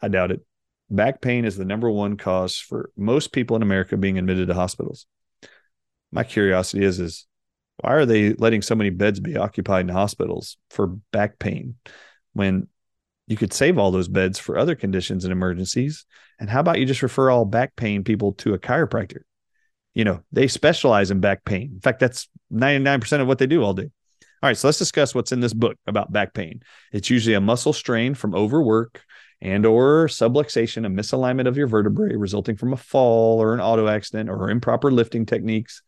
I 0.00 0.08
doubt 0.08 0.30
it. 0.30 0.40
Back 0.88 1.20
pain 1.20 1.44
is 1.44 1.56
the 1.56 1.64
number 1.64 1.90
one 1.90 2.16
cause 2.16 2.56
for 2.56 2.90
most 2.96 3.32
people 3.32 3.56
in 3.56 3.62
America 3.62 3.96
being 3.96 4.18
admitted 4.18 4.48
to 4.48 4.54
hospitals. 4.54 5.06
My 6.10 6.24
curiosity 6.24 6.84
is 6.84 6.98
is 6.98 7.26
why 7.80 7.94
are 7.94 8.06
they 8.06 8.34
letting 8.34 8.62
so 8.62 8.74
many 8.74 8.90
beds 8.90 9.20
be 9.20 9.36
occupied 9.36 9.82
in 9.82 9.94
hospitals 9.94 10.56
for 10.68 10.88
back 11.12 11.38
pain 11.38 11.76
when 12.32 12.68
you 13.26 13.36
could 13.36 13.52
save 13.52 13.78
all 13.78 13.90
those 13.90 14.08
beds 14.08 14.38
for 14.38 14.58
other 14.58 14.74
conditions 14.74 15.24
and 15.24 15.32
emergencies? 15.32 16.04
And 16.38 16.50
how 16.50 16.60
about 16.60 16.78
you 16.78 16.86
just 16.86 17.02
refer 17.02 17.30
all 17.30 17.44
back 17.44 17.76
pain 17.76 18.02
people 18.02 18.32
to 18.34 18.54
a 18.54 18.58
chiropractor? 18.58 19.20
You 19.94 20.04
know, 20.04 20.22
they 20.32 20.48
specialize 20.48 21.10
in 21.10 21.20
back 21.20 21.44
pain. 21.44 21.70
In 21.74 21.80
fact, 21.80 22.00
that's 22.00 22.28
99% 22.52 23.20
of 23.20 23.26
what 23.26 23.38
they 23.38 23.46
do 23.46 23.62
all 23.62 23.74
day. 23.74 23.90
All 24.42 24.48
right, 24.48 24.56
so 24.56 24.68
let's 24.68 24.78
discuss 24.78 25.14
what's 25.14 25.32
in 25.32 25.40
this 25.40 25.52
book 25.52 25.76
about 25.86 26.12
back 26.12 26.32
pain. 26.32 26.62
It's 26.92 27.10
usually 27.10 27.34
a 27.34 27.42
muscle 27.42 27.74
strain 27.74 28.14
from 28.14 28.34
overwork 28.34 29.04
and 29.42 29.66
or 29.66 30.06
subluxation, 30.06 30.86
a 30.86 30.88
misalignment 30.88 31.46
of 31.46 31.58
your 31.58 31.66
vertebrae 31.66 32.16
resulting 32.16 32.56
from 32.56 32.72
a 32.72 32.78
fall 32.78 33.42
or 33.42 33.52
an 33.52 33.60
auto 33.60 33.86
accident 33.86 34.30
or 34.30 34.48
improper 34.48 34.90
lifting 34.90 35.26
techniques. 35.26 35.82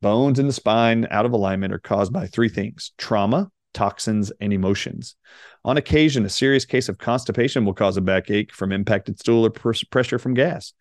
Bones 0.00 0.40
in 0.40 0.48
the 0.48 0.52
spine 0.52 1.06
out 1.12 1.26
of 1.26 1.32
alignment 1.32 1.72
are 1.72 1.78
caused 1.78 2.12
by 2.12 2.26
three 2.26 2.48
things: 2.48 2.90
trauma, 2.98 3.52
toxins, 3.72 4.32
and 4.40 4.52
emotions. 4.52 5.14
On 5.64 5.76
occasion, 5.76 6.24
a 6.24 6.30
serious 6.30 6.64
case 6.64 6.88
of 6.88 6.98
constipation 6.98 7.64
will 7.64 7.72
cause 7.72 7.96
a 7.96 8.00
backache 8.00 8.52
from 8.52 8.72
impacted 8.72 9.20
stool 9.20 9.46
or 9.46 9.50
pressure 9.50 10.18
from 10.18 10.34
gas. 10.34 10.72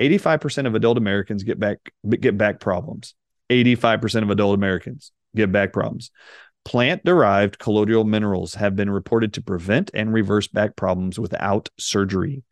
85% 0.00 0.66
of 0.66 0.74
adult 0.74 0.98
Americans 0.98 1.44
get 1.44 1.60
back 1.60 1.78
get 2.08 2.36
back 2.36 2.58
problems. 2.58 3.14
85% 3.48 4.24
of 4.24 4.30
adult 4.30 4.56
Americans 4.56 5.12
get 5.36 5.52
back 5.52 5.72
problems. 5.72 6.10
Plant 6.64 7.04
derived 7.04 7.60
colloidal 7.60 8.02
minerals 8.02 8.54
have 8.54 8.74
been 8.74 8.90
reported 8.90 9.32
to 9.34 9.42
prevent 9.42 9.90
and 9.94 10.12
reverse 10.12 10.48
back 10.48 10.74
problems 10.74 11.18
without 11.18 11.68
surgery. 11.78 12.42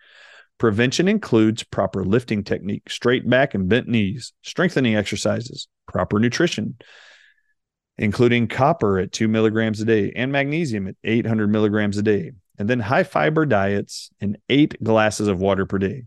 Prevention 0.59 1.09
includes 1.09 1.65
proper 1.65 2.05
lifting 2.05 2.45
technique, 2.45 2.89
straight 2.89 3.29
back 3.29 3.55
and 3.55 3.69
bent 3.69 3.89
knees, 3.89 4.33
strengthening 4.43 4.95
exercises, 4.95 5.67
proper 5.89 6.21
nutrition, 6.21 6.77
including 7.99 8.47
copper 8.47 8.99
at 8.99 9.11
two 9.11 9.27
milligrams 9.27 9.81
a 9.81 9.85
day 9.85 10.13
and 10.15 10.31
magnesium 10.31 10.87
at 10.87 10.95
800 11.03 11.49
milligrams 11.49 11.99
a 11.99 12.03
day, 12.03 12.33
and 12.57 12.71
then 12.71 12.81
high 12.81 13.03
fiber 13.03 13.45
diets 13.47 14.11
and 14.21 14.39
eight 14.49 14.83
glasses 14.83 15.27
of 15.27 15.41
water 15.41 15.67
per 15.67 15.79
day, 15.79 16.05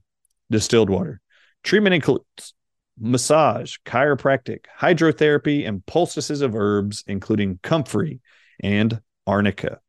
distilled 0.50 0.90
water. 0.90 1.20
Treatment 1.64 1.94
includes 1.94 2.54
massage, 3.00 3.78
chiropractic, 3.86 4.66
hydrotherapy, 4.80 5.68
and 5.68 5.86
poultices 5.86 6.42
of 6.42 6.56
herbs, 6.56 7.04
including 7.08 7.60
comfrey 7.62 8.20
and 8.62 9.02
arnica. 9.26 9.80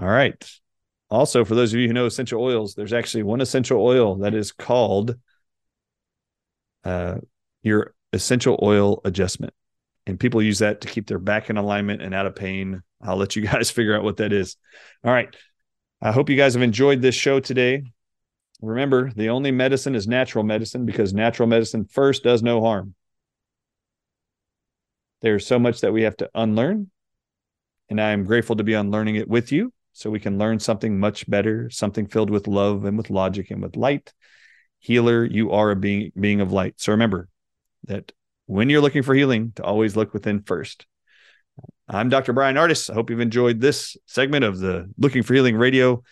All 0.00 0.08
right. 0.08 0.50
Also, 1.10 1.44
for 1.44 1.54
those 1.54 1.72
of 1.72 1.80
you 1.80 1.86
who 1.86 1.92
know 1.94 2.06
essential 2.06 2.42
oils, 2.42 2.74
there's 2.74 2.92
actually 2.92 3.22
one 3.22 3.40
essential 3.40 3.84
oil 3.84 4.16
that 4.16 4.34
is 4.34 4.52
called 4.52 5.16
uh, 6.84 7.18
your 7.62 7.94
essential 8.12 8.58
oil 8.62 9.00
adjustment. 9.04 9.54
And 10.06 10.20
people 10.20 10.42
use 10.42 10.58
that 10.58 10.82
to 10.82 10.88
keep 10.88 11.06
their 11.06 11.18
back 11.18 11.50
in 11.50 11.56
alignment 11.56 12.02
and 12.02 12.14
out 12.14 12.26
of 12.26 12.34
pain. 12.34 12.82
I'll 13.00 13.16
let 13.16 13.36
you 13.36 13.42
guys 13.42 13.70
figure 13.72 13.96
out 13.96 14.04
what 14.04 14.18
that 14.18 14.32
is. 14.32 14.56
All 15.04 15.12
right. 15.12 15.34
I 16.02 16.12
hope 16.12 16.28
you 16.28 16.36
guys 16.36 16.54
have 16.54 16.62
enjoyed 16.62 17.00
this 17.00 17.14
show 17.14 17.40
today. 17.40 17.84
Remember, 18.60 19.10
the 19.14 19.28
only 19.30 19.50
medicine 19.50 19.94
is 19.94 20.06
natural 20.06 20.44
medicine 20.44 20.86
because 20.86 21.12
natural 21.12 21.48
medicine 21.48 21.84
first 21.84 22.22
does 22.22 22.42
no 22.42 22.60
harm. 22.60 22.94
There's 25.22 25.46
so 25.46 25.58
much 25.58 25.80
that 25.80 25.92
we 25.92 26.02
have 26.02 26.16
to 26.18 26.30
unlearn. 26.34 26.90
And 27.88 28.00
I 28.00 28.10
am 28.10 28.24
grateful 28.24 28.56
to 28.56 28.64
be 28.64 28.74
unlearning 28.74 29.16
it 29.16 29.28
with 29.28 29.52
you 29.52 29.72
so 29.92 30.10
we 30.10 30.20
can 30.20 30.38
learn 30.38 30.58
something 30.58 30.98
much 30.98 31.28
better, 31.28 31.70
something 31.70 32.06
filled 32.06 32.30
with 32.30 32.46
love 32.46 32.84
and 32.84 32.96
with 32.96 33.10
logic 33.10 33.50
and 33.50 33.62
with 33.62 33.76
light. 33.76 34.12
Healer, 34.80 35.24
you 35.24 35.52
are 35.52 35.70
a 35.70 35.76
being, 35.76 36.12
being 36.18 36.40
of 36.40 36.52
light. 36.52 36.74
So 36.78 36.92
remember 36.92 37.28
that 37.84 38.12
when 38.46 38.68
you're 38.68 38.80
looking 38.80 39.02
for 39.02 39.14
healing, 39.14 39.52
to 39.56 39.62
always 39.62 39.96
look 39.96 40.12
within 40.12 40.42
first. 40.42 40.86
I'm 41.88 42.08
Dr. 42.08 42.32
Bryan 42.32 42.56
Ardis. 42.56 42.90
I 42.90 42.94
hope 42.94 43.10
you've 43.10 43.20
enjoyed 43.20 43.60
this 43.60 43.96
segment 44.06 44.44
of 44.44 44.58
the 44.58 44.90
Looking 44.98 45.22
for 45.22 45.34
Healing 45.34 45.56
Radio. 45.56 46.02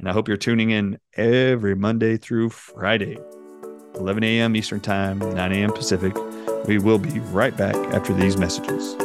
And 0.00 0.08
I 0.08 0.12
hope 0.12 0.28
you're 0.28 0.38
tuning 0.38 0.70
in 0.70 0.98
every 1.14 1.74
Monday 1.74 2.16
through 2.16 2.48
Friday, 2.48 3.18
11 3.96 4.24
a.m. 4.24 4.56
Eastern 4.56 4.80
Time, 4.80 5.18
9 5.18 5.52
a.m. 5.52 5.70
Pacific. 5.74 6.16
We 6.66 6.78
will 6.78 6.96
be 6.96 7.20
right 7.20 7.54
back 7.54 7.76
after 7.92 8.14
these 8.14 8.38
messages. 8.38 8.96